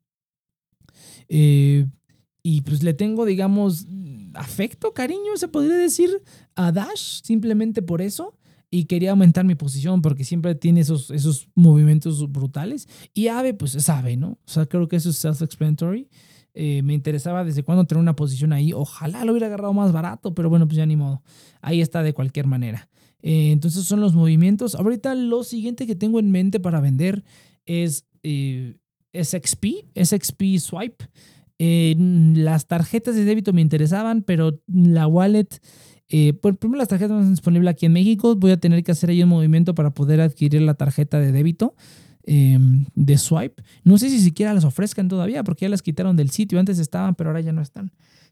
Eh, 1.28 1.86
y 2.46 2.60
pues 2.60 2.82
le 2.82 2.92
tengo, 2.92 3.24
digamos, 3.24 3.86
afecto, 4.34 4.92
cariño, 4.92 5.36
se 5.36 5.48
podría 5.48 5.76
decir, 5.76 6.10
a 6.54 6.72
Dash, 6.72 7.22
simplemente 7.22 7.80
por 7.80 8.02
eso. 8.02 8.36
Y 8.70 8.84
quería 8.84 9.12
aumentar 9.12 9.46
mi 9.46 9.54
posición 9.54 10.02
porque 10.02 10.24
siempre 10.24 10.54
tiene 10.54 10.80
esos, 10.80 11.10
esos 11.10 11.48
movimientos 11.54 12.30
brutales. 12.30 12.86
Y 13.14 13.28
Ave, 13.28 13.54
pues 13.54 13.74
es 13.76 13.88
Ave, 13.88 14.18
¿no? 14.18 14.32
O 14.44 14.50
sea, 14.50 14.66
creo 14.66 14.88
que 14.88 14.96
eso 14.96 15.08
es 15.08 15.24
self-explanatory. 15.24 16.08
Eh, 16.52 16.82
me 16.82 16.92
interesaba 16.92 17.44
desde 17.44 17.62
cuándo 17.62 17.86
tener 17.86 18.02
una 18.02 18.14
posición 18.14 18.52
ahí. 18.52 18.74
Ojalá 18.74 19.24
lo 19.24 19.32
hubiera 19.32 19.46
agarrado 19.46 19.72
más 19.72 19.92
barato, 19.92 20.34
pero 20.34 20.50
bueno, 20.50 20.66
pues 20.66 20.76
ya 20.76 20.84
ni 20.84 20.96
modo. 20.96 21.22
Ahí 21.62 21.80
está 21.80 22.02
de 22.02 22.12
cualquier 22.12 22.46
manera. 22.46 22.90
Eh, 23.22 23.52
entonces 23.52 23.84
son 23.84 24.00
los 24.00 24.14
movimientos. 24.14 24.74
Ahorita 24.74 25.14
lo 25.14 25.44
siguiente 25.44 25.86
que 25.86 25.94
tengo 25.94 26.18
en 26.18 26.30
mente 26.30 26.60
para 26.60 26.80
vender 26.80 27.24
es 27.64 28.06
eh, 28.22 28.76
SXP, 29.14 29.86
SXP 29.94 30.58
Swipe 30.58 31.06
las 31.58 32.66
tarjetas 32.66 33.14
de 33.14 33.24
débito 33.24 33.52
me 33.52 33.60
interesaban, 33.60 34.22
pero 34.22 34.60
la 34.66 35.06
wallet 35.06 35.60
Eh, 36.08 36.34
por 36.34 36.56
primero, 36.58 36.78
las 36.78 36.88
tarjetas 36.88 37.12
no 37.12 37.20
están 37.20 37.32
disponibles 37.32 37.70
aquí 37.70 37.86
en 37.86 37.92
México. 37.92 38.36
Voy 38.36 38.50
a 38.50 38.58
tener 38.58 38.84
que 38.84 38.92
hacer 38.92 39.10
ahí 39.10 39.22
un 39.22 39.28
movimiento 39.30 39.74
para 39.74 39.90
poder 39.94 40.20
adquirir 40.20 40.60
la 40.62 40.74
tarjeta 40.74 41.18
de 41.18 41.32
débito 41.32 41.74
em, 42.24 42.84
de 42.94 43.16
Swipe. 43.18 43.62
No 43.84 43.96
sé 43.98 44.10
si 44.10 44.20
siquiera 44.20 44.52
las 44.54 44.64
ofrezcan 44.64 45.08
todavía 45.08 45.42
porque 45.44 45.64
ya 45.64 45.70
las 45.70 45.82
quitaron 45.82 46.16
del 46.16 46.30
sitio. 46.30 46.60
Antes 46.60 46.78
estaban, 46.78 47.14
pero 47.14 47.30
ahora 47.30 47.40
ya 47.40 47.52
no 47.52 47.62
están. 47.62 47.90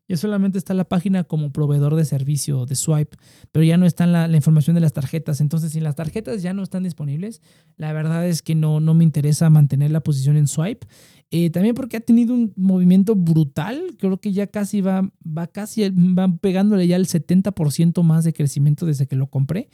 Ya 0.09 0.17
solamente 0.17 0.59
está 0.59 0.75
la 0.75 0.85
página 0.85 1.25
como 1.25 1.53
proveedor 1.53 1.95
de 1.95 2.05
servicio 2.05 2.67
de 2.67 2.75
Swipe, 2.75 3.17
pero 3.51 3.65
ya 3.65 3.77
no 3.77 3.87
está 3.87 4.07
la, 4.07 4.29
la, 4.29 4.37
información 4.37 4.75
de 4.75 4.81
las 4.81 4.93
tarjetas. 4.93 5.41
Entonces, 5.41 5.73
si 5.73 5.81
las 5.81 5.95
tarjetas 5.95 6.43
ya 6.43 6.53
no 6.53 6.63
están 6.63 6.83
disponibles, 6.83 7.41
la 7.77 7.93
verdad 7.93 8.27
es 8.27 8.43
que 8.43 8.55
no, 8.55 8.81
no 8.81 8.95
me 8.95 9.05
interesa 9.05 9.49
mantener 9.49 9.91
la 9.91 10.01
posición 10.01 10.37
en 10.37 10.49
Swipe. 10.49 10.87
Eh, 11.35 11.49
también 11.49 11.75
porque 11.75 11.97
ha 11.97 12.01
tenido 12.01 12.35
un 12.35 12.53
movimiento 12.57 13.15
brutal. 13.15 13.81
Creo 13.99 14.19
que 14.19 14.33
ya 14.33 14.49
casi 14.49 14.83
va, 14.83 15.11
va 15.27 15.47
casi, 15.47 15.89
va 15.89 16.29
pegándole 16.29 16.87
ya 16.87 16.97
el 16.97 17.07
70% 17.07 18.03
más 18.03 18.25
de 18.25 18.35
crecimiento 18.35 18.85
desde 18.85 19.07
que 19.07 19.17
lo 19.17 19.29
compré. 19.29 19.71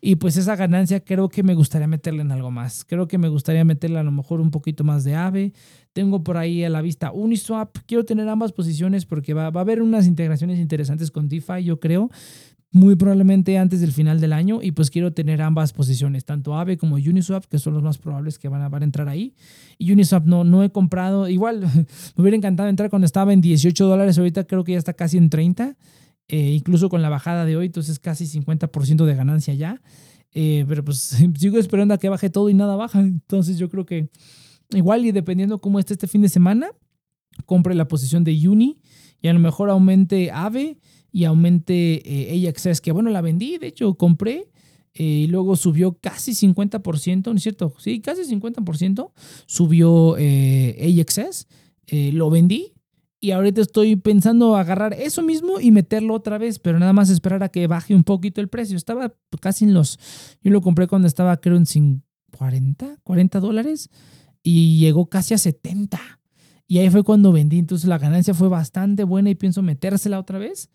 Y 0.00 0.16
pues 0.16 0.36
esa 0.36 0.56
ganancia 0.56 1.00
creo 1.00 1.28
que 1.28 1.42
me 1.42 1.54
gustaría 1.54 1.86
meterle 1.86 2.22
en 2.22 2.32
algo 2.32 2.50
más. 2.50 2.84
Creo 2.84 3.06
que 3.06 3.18
me 3.18 3.28
gustaría 3.28 3.64
meterle 3.64 3.98
a 3.98 4.02
lo 4.02 4.12
mejor 4.12 4.40
un 4.40 4.50
poquito 4.50 4.82
más 4.82 5.04
de 5.04 5.14
AVE. 5.14 5.52
Tengo 5.92 6.24
por 6.24 6.36
ahí 6.38 6.64
a 6.64 6.70
la 6.70 6.80
vista 6.80 7.12
Uniswap. 7.12 7.76
Quiero 7.86 8.04
tener 8.04 8.28
ambas 8.28 8.52
posiciones 8.52 9.04
porque 9.04 9.34
va, 9.34 9.50
va 9.50 9.60
a 9.60 9.62
haber 9.62 9.82
unas 9.82 10.06
integraciones 10.06 10.58
interesantes 10.58 11.10
con 11.10 11.28
DeFi, 11.28 11.64
yo 11.64 11.80
creo 11.80 12.10
muy 12.72 12.94
probablemente 12.94 13.58
antes 13.58 13.80
del 13.80 13.92
final 13.92 14.20
del 14.20 14.32
año 14.32 14.60
y 14.62 14.72
pues 14.72 14.90
quiero 14.90 15.12
tener 15.12 15.42
ambas 15.42 15.72
posiciones, 15.72 16.24
tanto 16.24 16.56
AVE 16.56 16.78
como 16.78 16.96
Uniswap, 16.96 17.44
que 17.46 17.58
son 17.58 17.74
los 17.74 17.82
más 17.82 17.98
probables 17.98 18.38
que 18.38 18.48
van 18.48 18.62
a, 18.62 18.68
van 18.68 18.82
a 18.82 18.84
entrar 18.84 19.08
ahí. 19.08 19.34
Y 19.76 19.92
Uniswap 19.92 20.24
no, 20.24 20.44
no 20.44 20.62
he 20.62 20.70
comprado, 20.70 21.28
igual 21.28 21.60
me 22.16 22.22
hubiera 22.22 22.36
encantado 22.36 22.68
entrar 22.68 22.88
cuando 22.90 23.06
estaba 23.06 23.32
en 23.32 23.40
18 23.40 23.86
dólares, 23.86 24.18
ahorita 24.18 24.44
creo 24.44 24.62
que 24.62 24.72
ya 24.72 24.78
está 24.78 24.92
casi 24.92 25.18
en 25.18 25.30
30, 25.30 25.76
eh, 26.30 26.52
incluso 26.52 26.88
con 26.88 27.02
la 27.02 27.08
bajada 27.08 27.44
de 27.44 27.56
hoy, 27.56 27.66
entonces 27.66 27.98
casi 27.98 28.26
50% 28.26 29.04
de 29.04 29.14
ganancia 29.14 29.52
ya. 29.54 29.82
Eh, 30.32 30.64
pero 30.68 30.84
pues 30.84 30.98
sigo 31.38 31.58
esperando 31.58 31.94
a 31.94 31.98
que 31.98 32.08
baje 32.08 32.30
todo 32.30 32.48
y 32.48 32.54
nada 32.54 32.76
baja, 32.76 33.00
entonces 33.00 33.58
yo 33.58 33.68
creo 33.68 33.84
que 33.84 34.10
igual 34.70 35.04
y 35.04 35.10
dependiendo 35.10 35.60
cómo 35.60 35.80
esté 35.80 35.94
este 35.94 36.06
fin 36.06 36.22
de 36.22 36.28
semana, 36.28 36.68
compre 37.46 37.74
la 37.74 37.88
posición 37.88 38.22
de 38.22 38.48
Uni 38.48 38.78
y 39.20 39.26
a 39.26 39.32
lo 39.32 39.40
mejor 39.40 39.70
aumente 39.70 40.30
AVE 40.30 40.78
y 41.10 41.24
aumente 41.24 42.02
eh, 42.04 42.48
AXS, 42.48 42.80
que 42.80 42.92
bueno, 42.92 43.10
la 43.10 43.20
vendí, 43.20 43.58
de 43.58 43.66
hecho 43.66 43.94
compré 43.94 44.48
eh, 44.94 45.04
y 45.04 45.26
luego 45.26 45.56
subió 45.56 45.98
casi 46.00 46.32
50%, 46.32 47.26
¿no 47.26 47.34
es 47.34 47.42
cierto? 47.42 47.74
Sí, 47.78 48.00
casi 48.00 48.22
50% 48.22 49.12
subió 49.46 50.16
eh, 50.16 51.00
AXS, 51.00 51.48
lo 52.12 52.30
vendí 52.30 52.72
y 53.20 53.32
ahorita 53.32 53.60
estoy 53.60 53.96
pensando 53.96 54.56
agarrar 54.56 54.94
eso 54.94 55.22
mismo 55.22 55.60
y 55.60 55.70
meterlo 55.70 56.14
otra 56.14 56.38
vez, 56.38 56.58
pero 56.58 56.78
nada 56.78 56.94
más 56.94 57.10
esperar 57.10 57.42
a 57.42 57.50
que 57.50 57.66
baje 57.66 57.94
un 57.94 58.02
poquito 58.02 58.40
el 58.40 58.48
precio. 58.48 58.76
Estaba 58.76 59.14
casi 59.40 59.66
en 59.66 59.74
los, 59.74 59.98
yo 60.42 60.50
lo 60.50 60.62
compré 60.62 60.86
cuando 60.86 61.06
estaba 61.06 61.36
creo 61.38 61.56
en 61.56 62.02
40, 62.36 62.96
40 63.02 63.40
dólares 63.40 63.90
y 64.42 64.78
llegó 64.78 65.10
casi 65.10 65.34
a 65.34 65.38
70. 65.38 66.00
Y 66.66 66.78
ahí 66.78 66.88
fue 66.88 67.02
cuando 67.02 67.32
vendí, 67.32 67.58
entonces 67.58 67.88
la 67.88 67.98
ganancia 67.98 68.32
fue 68.32 68.48
bastante 68.48 69.04
buena 69.04 69.28
y 69.28 69.34
pienso 69.34 69.60
metérsela 69.60 70.18
otra 70.18 70.38
vez 70.38 70.70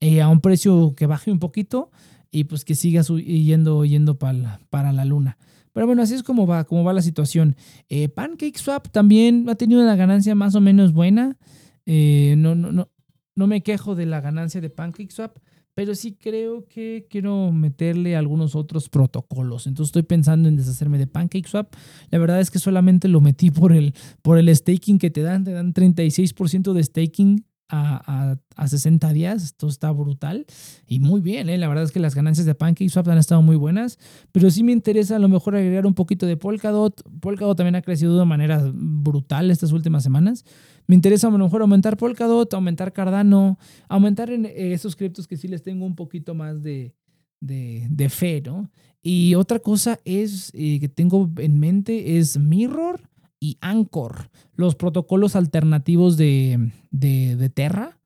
eh, 0.00 0.22
a 0.22 0.28
un 0.28 0.40
precio 0.40 0.94
que 0.96 1.06
baje 1.06 1.30
un 1.30 1.38
poquito 1.38 1.90
y 2.30 2.44
pues 2.44 2.64
que 2.64 2.74
siga 2.74 3.02
yendo, 3.02 3.84
yendo 3.84 4.18
para, 4.18 4.60
para 4.70 4.92
la 4.92 5.04
luna. 5.04 5.36
Pero 5.72 5.86
bueno, 5.86 6.02
así 6.02 6.14
es 6.14 6.22
como 6.22 6.46
va, 6.46 6.64
como 6.64 6.82
va 6.84 6.92
la 6.92 7.02
situación. 7.02 7.56
Eh, 7.88 8.08
PancakeSwap 8.08 8.88
también 8.88 9.48
ha 9.48 9.54
tenido 9.54 9.82
una 9.82 9.96
ganancia 9.96 10.34
más 10.34 10.54
o 10.54 10.60
menos 10.60 10.92
buena. 10.92 11.36
Eh, 11.86 12.34
no, 12.36 12.54
no, 12.54 12.72
no, 12.72 12.90
no 13.34 13.46
me 13.46 13.62
quejo 13.62 13.94
de 13.94 14.06
la 14.06 14.20
ganancia 14.20 14.60
de 14.60 14.70
PancakeSwap, 14.70 15.38
pero 15.74 15.94
sí 15.94 16.12
creo 16.12 16.66
que 16.68 17.06
quiero 17.08 17.52
meterle 17.52 18.16
algunos 18.16 18.54
otros 18.54 18.88
protocolos. 18.88 19.66
Entonces 19.66 19.88
estoy 19.88 20.02
pensando 20.02 20.48
en 20.48 20.56
deshacerme 20.56 20.98
de 20.98 21.06
PancakeSwap. 21.06 21.74
La 22.10 22.18
verdad 22.18 22.40
es 22.40 22.50
que 22.50 22.58
solamente 22.58 23.08
lo 23.08 23.20
metí 23.20 23.50
por 23.50 23.72
el, 23.72 23.94
por 24.22 24.38
el 24.38 24.54
staking 24.54 24.98
que 24.98 25.10
te 25.10 25.22
dan. 25.22 25.44
Te 25.44 25.52
dan 25.52 25.72
36% 25.72 26.72
de 26.72 26.82
staking 26.82 27.44
a, 27.70 28.36
a, 28.56 28.68
60 28.68 29.12
días. 29.12 29.42
Esto 29.42 29.68
está 29.68 29.90
brutal 29.90 30.46
y 30.86 30.98
muy 30.98 31.20
bien. 31.20 31.48
¿eh? 31.48 31.58
La 31.58 31.68
verdad 31.68 31.84
es 31.84 31.92
que 31.92 32.00
las 32.00 32.14
ganancias 32.14 32.46
de 32.46 32.54
PancakeSwap 32.54 33.08
han 33.08 33.18
estado 33.18 33.42
muy 33.42 33.56
buenas, 33.56 33.98
pero 34.32 34.50
sí 34.50 34.62
me 34.62 34.72
interesa 34.72 35.16
a 35.16 35.18
lo 35.18 35.28
mejor 35.28 35.56
agregar 35.56 35.86
un 35.86 35.94
poquito 35.94 36.26
de 36.26 36.36
Polkadot. 36.36 37.02
Polkadot 37.20 37.56
también 37.56 37.76
ha 37.76 37.82
crecido 37.82 38.18
de 38.18 38.24
manera 38.24 38.70
brutal 38.72 39.50
estas 39.50 39.72
últimas 39.72 40.02
semanas. 40.02 40.44
Me 40.86 40.94
interesa 40.94 41.28
a 41.28 41.30
lo 41.30 41.38
mejor 41.38 41.62
aumentar 41.62 41.96
Polkadot, 41.96 42.52
aumentar 42.52 42.92
Cardano, 42.92 43.58
aumentar 43.88 44.30
en 44.30 44.46
eh, 44.46 44.72
esos 44.72 44.96
criptos 44.96 45.26
que 45.26 45.36
sí 45.36 45.48
les 45.48 45.62
tengo 45.62 45.86
un 45.86 45.94
poquito 45.94 46.34
más 46.34 46.62
de, 46.62 46.94
de, 47.40 47.86
de 47.90 48.08
fe, 48.08 48.42
¿no? 48.44 48.70
Y 49.02 49.34
otra 49.34 49.60
cosa 49.60 49.98
es 50.04 50.50
eh, 50.54 50.78
que 50.78 50.88
tengo 50.88 51.30
en 51.38 51.58
mente 51.58 52.18
es 52.18 52.38
Mirror 52.38 53.09
y 53.40 53.56
Anchor, 53.62 54.30
los 54.54 54.74
protocolos 54.74 55.34
alternativos 55.34 56.18
de, 56.18 56.70
de, 56.90 57.48
Terra, 57.48 57.98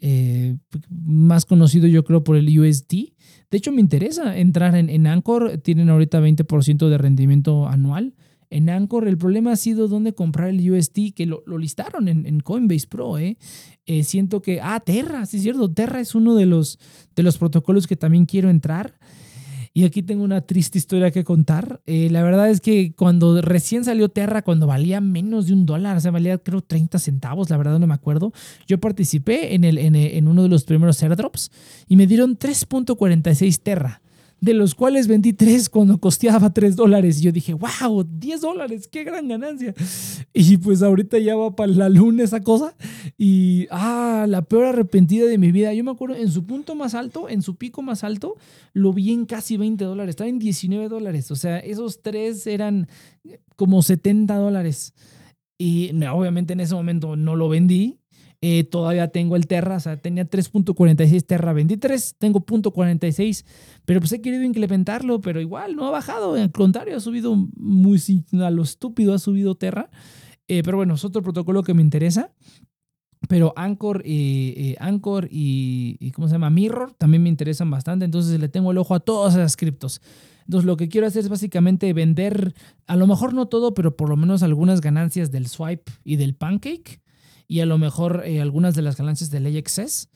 eh, 0.00 0.56
más 0.88 1.44
conocido 1.44 1.86
yo 1.86 2.02
creo 2.02 2.24
por 2.24 2.36
el 2.36 2.58
USD. 2.58 3.12
De 3.50 3.58
hecho, 3.58 3.72
me 3.72 3.82
interesa 3.82 4.38
entrar 4.38 4.74
en, 4.74 4.88
en 4.88 5.06
Anchor, 5.06 5.58
tienen 5.58 5.90
ahorita 5.90 6.20
20% 6.20 6.88
de 6.88 6.98
rendimiento 6.98 7.68
anual. 7.68 8.14
En 8.50 8.68
Anchor 8.68 9.06
el 9.06 9.16
problema 9.16 9.52
ha 9.52 9.56
sido 9.56 9.86
dónde 9.86 10.12
comprar 10.12 10.48
el 10.48 10.70
USD, 10.70 11.12
que 11.14 11.26
lo, 11.26 11.42
listaron 11.56 12.08
en, 12.08 12.26
en, 12.26 12.40
Coinbase 12.40 12.88
Pro. 12.88 13.16
¿eh? 13.16 13.36
¿eh? 13.86 14.02
siento 14.02 14.42
que, 14.42 14.60
ah, 14.60 14.80
Terra, 14.80 15.24
sí 15.26 15.36
es 15.36 15.44
cierto, 15.44 15.70
Terra 15.70 16.00
es 16.00 16.16
uno 16.16 16.34
de 16.34 16.46
los, 16.46 16.80
de 17.14 17.22
los 17.22 17.38
protocolos 17.38 17.86
que 17.86 17.96
también 17.96 18.26
quiero 18.26 18.50
entrar. 18.50 18.98
Y 19.72 19.84
aquí 19.84 20.02
tengo 20.02 20.24
una 20.24 20.40
triste 20.40 20.78
historia 20.78 21.10
que 21.10 21.22
contar. 21.22 21.80
Eh, 21.86 22.08
la 22.10 22.22
verdad 22.22 22.50
es 22.50 22.60
que 22.60 22.92
cuando 22.94 23.40
recién 23.40 23.84
salió 23.84 24.08
Terra, 24.08 24.42
cuando 24.42 24.66
valía 24.66 25.00
menos 25.00 25.46
de 25.46 25.52
un 25.52 25.64
dólar, 25.64 25.96
o 25.96 26.00
sea, 26.00 26.10
valía 26.10 26.38
creo 26.38 26.60
30 26.60 26.98
centavos, 26.98 27.50
la 27.50 27.56
verdad 27.56 27.78
no 27.78 27.86
me 27.86 27.94
acuerdo, 27.94 28.32
yo 28.66 28.78
participé 28.80 29.54
en, 29.54 29.64
el, 29.64 29.78
en, 29.78 29.94
en 29.94 30.26
uno 30.26 30.42
de 30.42 30.48
los 30.48 30.64
primeros 30.64 31.02
airdrops 31.02 31.52
y 31.86 31.96
me 31.96 32.06
dieron 32.06 32.36
3.46 32.36 33.60
Terra 33.62 34.02
de 34.40 34.54
los 34.54 34.74
cuales 34.74 35.06
vendí 35.06 35.32
tres 35.32 35.68
cuando 35.68 35.98
costeaba 35.98 36.52
3 36.52 36.74
dólares. 36.76 37.20
Yo 37.20 37.30
dije, 37.30 37.54
wow, 37.54 38.04
10 38.04 38.40
dólares, 38.40 38.88
qué 38.88 39.04
gran 39.04 39.28
ganancia. 39.28 39.74
Y 40.32 40.56
pues 40.56 40.82
ahorita 40.82 41.18
ya 41.18 41.36
va 41.36 41.54
para 41.54 41.72
la 41.72 41.88
luna 41.88 42.24
esa 42.24 42.40
cosa. 42.40 42.74
Y, 43.18 43.66
ah, 43.70 44.26
la 44.28 44.42
peor 44.42 44.66
arrepentida 44.66 45.26
de 45.26 45.38
mi 45.38 45.52
vida. 45.52 45.72
Yo 45.74 45.84
me 45.84 45.90
acuerdo, 45.90 46.16
en 46.16 46.30
su 46.30 46.44
punto 46.44 46.74
más 46.74 46.94
alto, 46.94 47.28
en 47.28 47.42
su 47.42 47.56
pico 47.56 47.82
más 47.82 48.02
alto, 48.04 48.36
lo 48.72 48.92
vi 48.92 49.12
en 49.12 49.26
casi 49.26 49.56
20 49.56 49.84
dólares. 49.84 50.10
Estaba 50.10 50.30
en 50.30 50.38
19 50.38 50.88
dólares. 50.88 51.30
O 51.30 51.36
sea, 51.36 51.58
esos 51.58 52.00
tres 52.02 52.46
eran 52.46 52.88
como 53.56 53.82
70 53.82 54.34
dólares. 54.36 54.94
Y 55.58 55.90
obviamente 56.06 56.54
en 56.54 56.60
ese 56.60 56.74
momento 56.74 57.16
no 57.16 57.36
lo 57.36 57.50
vendí. 57.50 57.99
Eh, 58.42 58.64
todavía 58.64 59.08
tengo 59.08 59.36
el 59.36 59.46
Terra, 59.46 59.76
o 59.76 59.80
sea, 59.80 59.98
tenía 59.98 60.28
3.46 60.28 61.26
Terra, 61.26 61.52
vendí 61.52 61.76
3, 61.76 62.16
tengo 62.18 62.40
.46, 62.40 63.44
pero 63.84 64.00
pues 64.00 64.12
he 64.12 64.22
querido 64.22 64.42
implementarlo, 64.44 65.20
pero 65.20 65.42
igual 65.42 65.76
no 65.76 65.86
ha 65.86 65.90
bajado, 65.90 66.34
al 66.34 66.50
contrario, 66.50 66.96
ha 66.96 67.00
subido 67.00 67.36
muy 67.56 68.00
a 68.42 68.50
lo 68.50 68.62
estúpido, 68.62 69.12
ha 69.12 69.18
subido 69.18 69.56
Terra. 69.56 69.90
Eh, 70.48 70.62
pero 70.64 70.78
bueno, 70.78 70.94
es 70.94 71.04
otro 71.04 71.22
protocolo 71.22 71.62
que 71.62 71.74
me 71.74 71.82
interesa. 71.82 72.32
Pero 73.28 73.52
Anchor, 73.54 74.02
eh, 74.06 74.74
Anchor 74.80 75.28
y, 75.30 75.98
y, 76.00 76.10
¿cómo 76.10 76.26
se 76.26 76.32
llama? 76.32 76.48
Mirror 76.48 76.94
también 76.94 77.22
me 77.22 77.28
interesan 77.28 77.70
bastante, 77.70 78.06
entonces 78.06 78.40
le 78.40 78.48
tengo 78.48 78.70
el 78.70 78.78
ojo 78.78 78.94
a 78.94 79.00
todas 79.00 79.34
esas 79.34 79.56
criptos. 79.56 80.00
Entonces 80.46 80.66
lo 80.66 80.78
que 80.78 80.88
quiero 80.88 81.06
hacer 81.06 81.20
es 81.20 81.28
básicamente 81.28 81.92
vender, 81.92 82.54
a 82.86 82.96
lo 82.96 83.06
mejor 83.06 83.34
no 83.34 83.46
todo, 83.46 83.74
pero 83.74 83.94
por 83.96 84.08
lo 84.08 84.16
menos 84.16 84.42
algunas 84.42 84.80
ganancias 84.80 85.30
del 85.30 85.46
swipe 85.46 85.92
y 86.02 86.16
del 86.16 86.34
pancake 86.34 87.02
y 87.50 87.58
a 87.58 87.66
lo 87.66 87.78
mejor 87.78 88.22
eh, 88.24 88.40
algunas 88.40 88.76
de 88.76 88.82
las 88.82 88.96
ganancias 88.96 89.28
del 89.28 89.44
AXS 89.44 90.08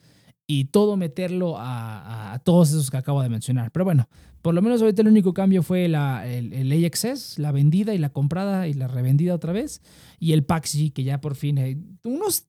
y 0.46 0.66
todo 0.66 0.96
meterlo 0.96 1.56
a, 1.58 2.40
todos 2.44 2.68
esos 2.68 2.92
que 2.92 2.96
acabo 2.96 3.20
de 3.22 3.28
mencionar. 3.28 3.72
Pero 3.72 3.84
bueno, 3.84 4.08
por 4.40 4.54
lo 4.54 4.62
menos 4.62 4.80
ahorita 4.80 5.02
el 5.02 5.08
único 5.08 5.34
cambio 5.34 5.64
fue 5.64 5.88
la, 5.88 6.28
el, 6.28 6.52
el 6.52 6.84
AXS, 6.84 7.40
la 7.40 7.50
vendida 7.50 7.92
y 7.92 7.98
la 7.98 8.10
comprada 8.10 8.68
y 8.68 8.74
la 8.74 8.86
revendida 8.86 9.34
otra 9.34 9.52
vez, 9.52 9.82
y 10.20 10.30
el 10.30 10.44
PAXG, 10.44 10.92
que 10.92 11.02
ya 11.02 11.20
por 11.20 11.34
fin, 11.34 11.58
eh, 11.58 11.76
unos, 12.04 12.46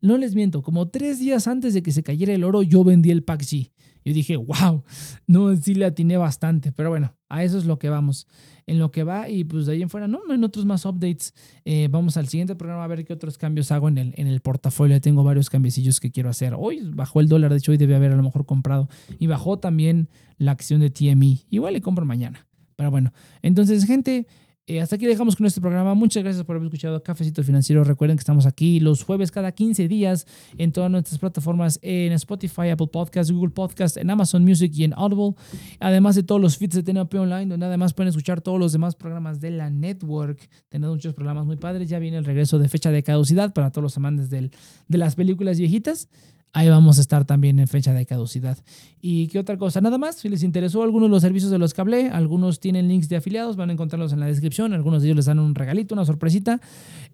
no 0.00 0.18
les 0.18 0.34
miento, 0.34 0.62
como 0.62 0.88
tres 0.88 1.20
días 1.20 1.46
antes 1.46 1.72
de 1.72 1.84
que 1.84 1.92
se 1.92 2.02
cayera 2.02 2.34
el 2.34 2.42
oro, 2.42 2.62
yo 2.62 2.82
vendí 2.82 3.12
el 3.12 3.22
PAXG. 3.22 3.70
Yo 4.04 4.12
dije, 4.12 4.36
wow, 4.36 4.84
no, 5.26 5.56
sí 5.56 5.74
le 5.74 5.86
atiné 5.86 6.16
bastante, 6.16 6.72
pero 6.72 6.90
bueno, 6.90 7.14
a 7.28 7.42
eso 7.42 7.58
es 7.58 7.64
lo 7.64 7.78
que 7.78 7.88
vamos 7.88 8.26
en 8.66 8.78
lo 8.78 8.90
que 8.90 9.04
va 9.04 9.28
y 9.28 9.44
pues 9.44 9.66
de 9.66 9.72
ahí 9.72 9.82
en 9.82 9.90
fuera, 9.90 10.08
no, 10.08 10.20
no 10.26 10.34
en 10.34 10.44
otros 10.44 10.64
más 10.64 10.84
updates. 10.84 11.34
Eh, 11.64 11.88
vamos 11.90 12.16
al 12.16 12.28
siguiente 12.28 12.54
programa 12.54 12.84
a 12.84 12.86
ver 12.86 13.04
qué 13.04 13.12
otros 13.12 13.38
cambios 13.38 13.70
hago 13.72 13.88
en 13.88 13.98
el, 13.98 14.14
en 14.16 14.26
el 14.26 14.40
portafolio. 14.40 15.00
Tengo 15.00 15.24
varios 15.24 15.50
cambiecillos 15.50 16.00
que 16.00 16.10
quiero 16.10 16.30
hacer. 16.30 16.54
Hoy 16.56 16.80
bajó 16.94 17.20
el 17.20 17.28
dólar, 17.28 17.50
de 17.50 17.58
hecho 17.58 17.72
hoy 17.72 17.78
debe 17.78 17.94
haber 17.94 18.12
a 18.12 18.16
lo 18.16 18.22
mejor 18.22 18.46
comprado 18.46 18.88
y 19.18 19.26
bajó 19.26 19.58
también 19.58 20.08
la 20.38 20.52
acción 20.52 20.80
de 20.80 20.90
TMI. 20.90 21.46
Igual 21.50 21.74
le 21.74 21.80
compro 21.80 22.04
mañana. 22.04 22.46
Pero 22.76 22.90
bueno, 22.90 23.12
entonces 23.42 23.84
gente, 23.84 24.26
Eh, 24.66 24.80
hasta 24.80 24.96
aquí 24.96 25.04
dejamos 25.04 25.36
con 25.36 25.44
este 25.44 25.60
programa. 25.60 25.92
Muchas 25.92 26.22
gracias 26.22 26.42
por 26.42 26.56
haber 26.56 26.68
escuchado 26.68 27.02
Cafecito 27.02 27.42
Financiero. 27.42 27.84
Recuerden 27.84 28.16
que 28.16 28.22
estamos 28.22 28.46
aquí 28.46 28.80
los 28.80 29.04
jueves 29.04 29.30
cada 29.30 29.52
15 29.52 29.88
días 29.88 30.26
en 30.56 30.72
todas 30.72 30.90
nuestras 30.90 31.18
plataformas, 31.18 31.78
en 31.82 32.12
Spotify, 32.12 32.70
Apple 32.70 32.86
Podcasts, 32.86 33.30
Google 33.30 33.50
Podcasts, 33.50 33.98
en 33.98 34.08
Amazon 34.08 34.42
Music 34.42 34.72
y 34.74 34.84
en 34.84 34.94
Audible. 34.94 35.34
Además 35.80 36.14
de 36.14 36.22
todos 36.22 36.40
los 36.40 36.56
feeds 36.56 36.76
de 36.76 36.82
TNP 36.82 37.18
Online, 37.18 37.44
donde 37.44 37.66
además 37.66 37.92
pueden 37.92 38.08
escuchar 38.08 38.40
todos 38.40 38.58
los 38.58 38.72
demás 38.72 38.96
programas 38.96 39.38
de 39.38 39.50
la 39.50 39.68
network. 39.68 40.48
Tenemos 40.70 40.96
muchos 40.96 41.12
programas 41.12 41.44
muy 41.44 41.56
padres. 41.56 41.90
Ya 41.90 41.98
viene 41.98 42.16
el 42.16 42.24
regreso 42.24 42.58
de 42.58 42.70
fecha 42.70 42.90
de 42.90 43.02
caducidad 43.02 43.52
para 43.52 43.70
todos 43.70 43.82
los 43.82 43.96
amantes 43.98 44.30
del, 44.30 44.50
de 44.88 44.96
las 44.96 45.14
películas 45.14 45.58
viejitas 45.58 46.08
ahí 46.54 46.68
vamos 46.68 46.98
a 46.98 47.00
estar 47.02 47.26
también 47.26 47.58
en 47.58 47.68
fecha 47.68 47.92
de 47.92 48.06
caducidad. 48.06 48.56
¿Y 49.02 49.26
qué 49.28 49.38
otra 49.38 49.58
cosa? 49.58 49.80
Nada 49.80 49.98
más, 49.98 50.16
si 50.16 50.28
les 50.28 50.42
interesó 50.42 50.82
alguno 50.82 51.06
de 51.06 51.10
los 51.10 51.20
servicios 51.20 51.50
de 51.50 51.58
los 51.58 51.74
que 51.74 51.80
hablé, 51.80 52.08
algunos 52.08 52.60
tienen 52.60 52.88
links 52.88 53.08
de 53.08 53.16
afiliados, 53.16 53.56
van 53.56 53.70
a 53.70 53.72
encontrarlos 53.74 54.12
en 54.12 54.20
la 54.20 54.26
descripción, 54.26 54.72
algunos 54.72 55.02
de 55.02 55.08
ellos 55.08 55.16
les 55.16 55.26
dan 55.26 55.40
un 55.40 55.54
regalito, 55.54 55.94
una 55.94 56.04
sorpresita, 56.04 56.60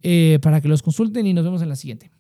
eh, 0.03 0.39
para 0.43 0.61
que 0.61 0.69
los 0.69 0.83
consulten 0.83 1.27
y 1.27 1.33
nos 1.33 1.45
vemos 1.45 1.63
en 1.63 1.71
la 1.71 1.77
siguiente. 1.77 2.11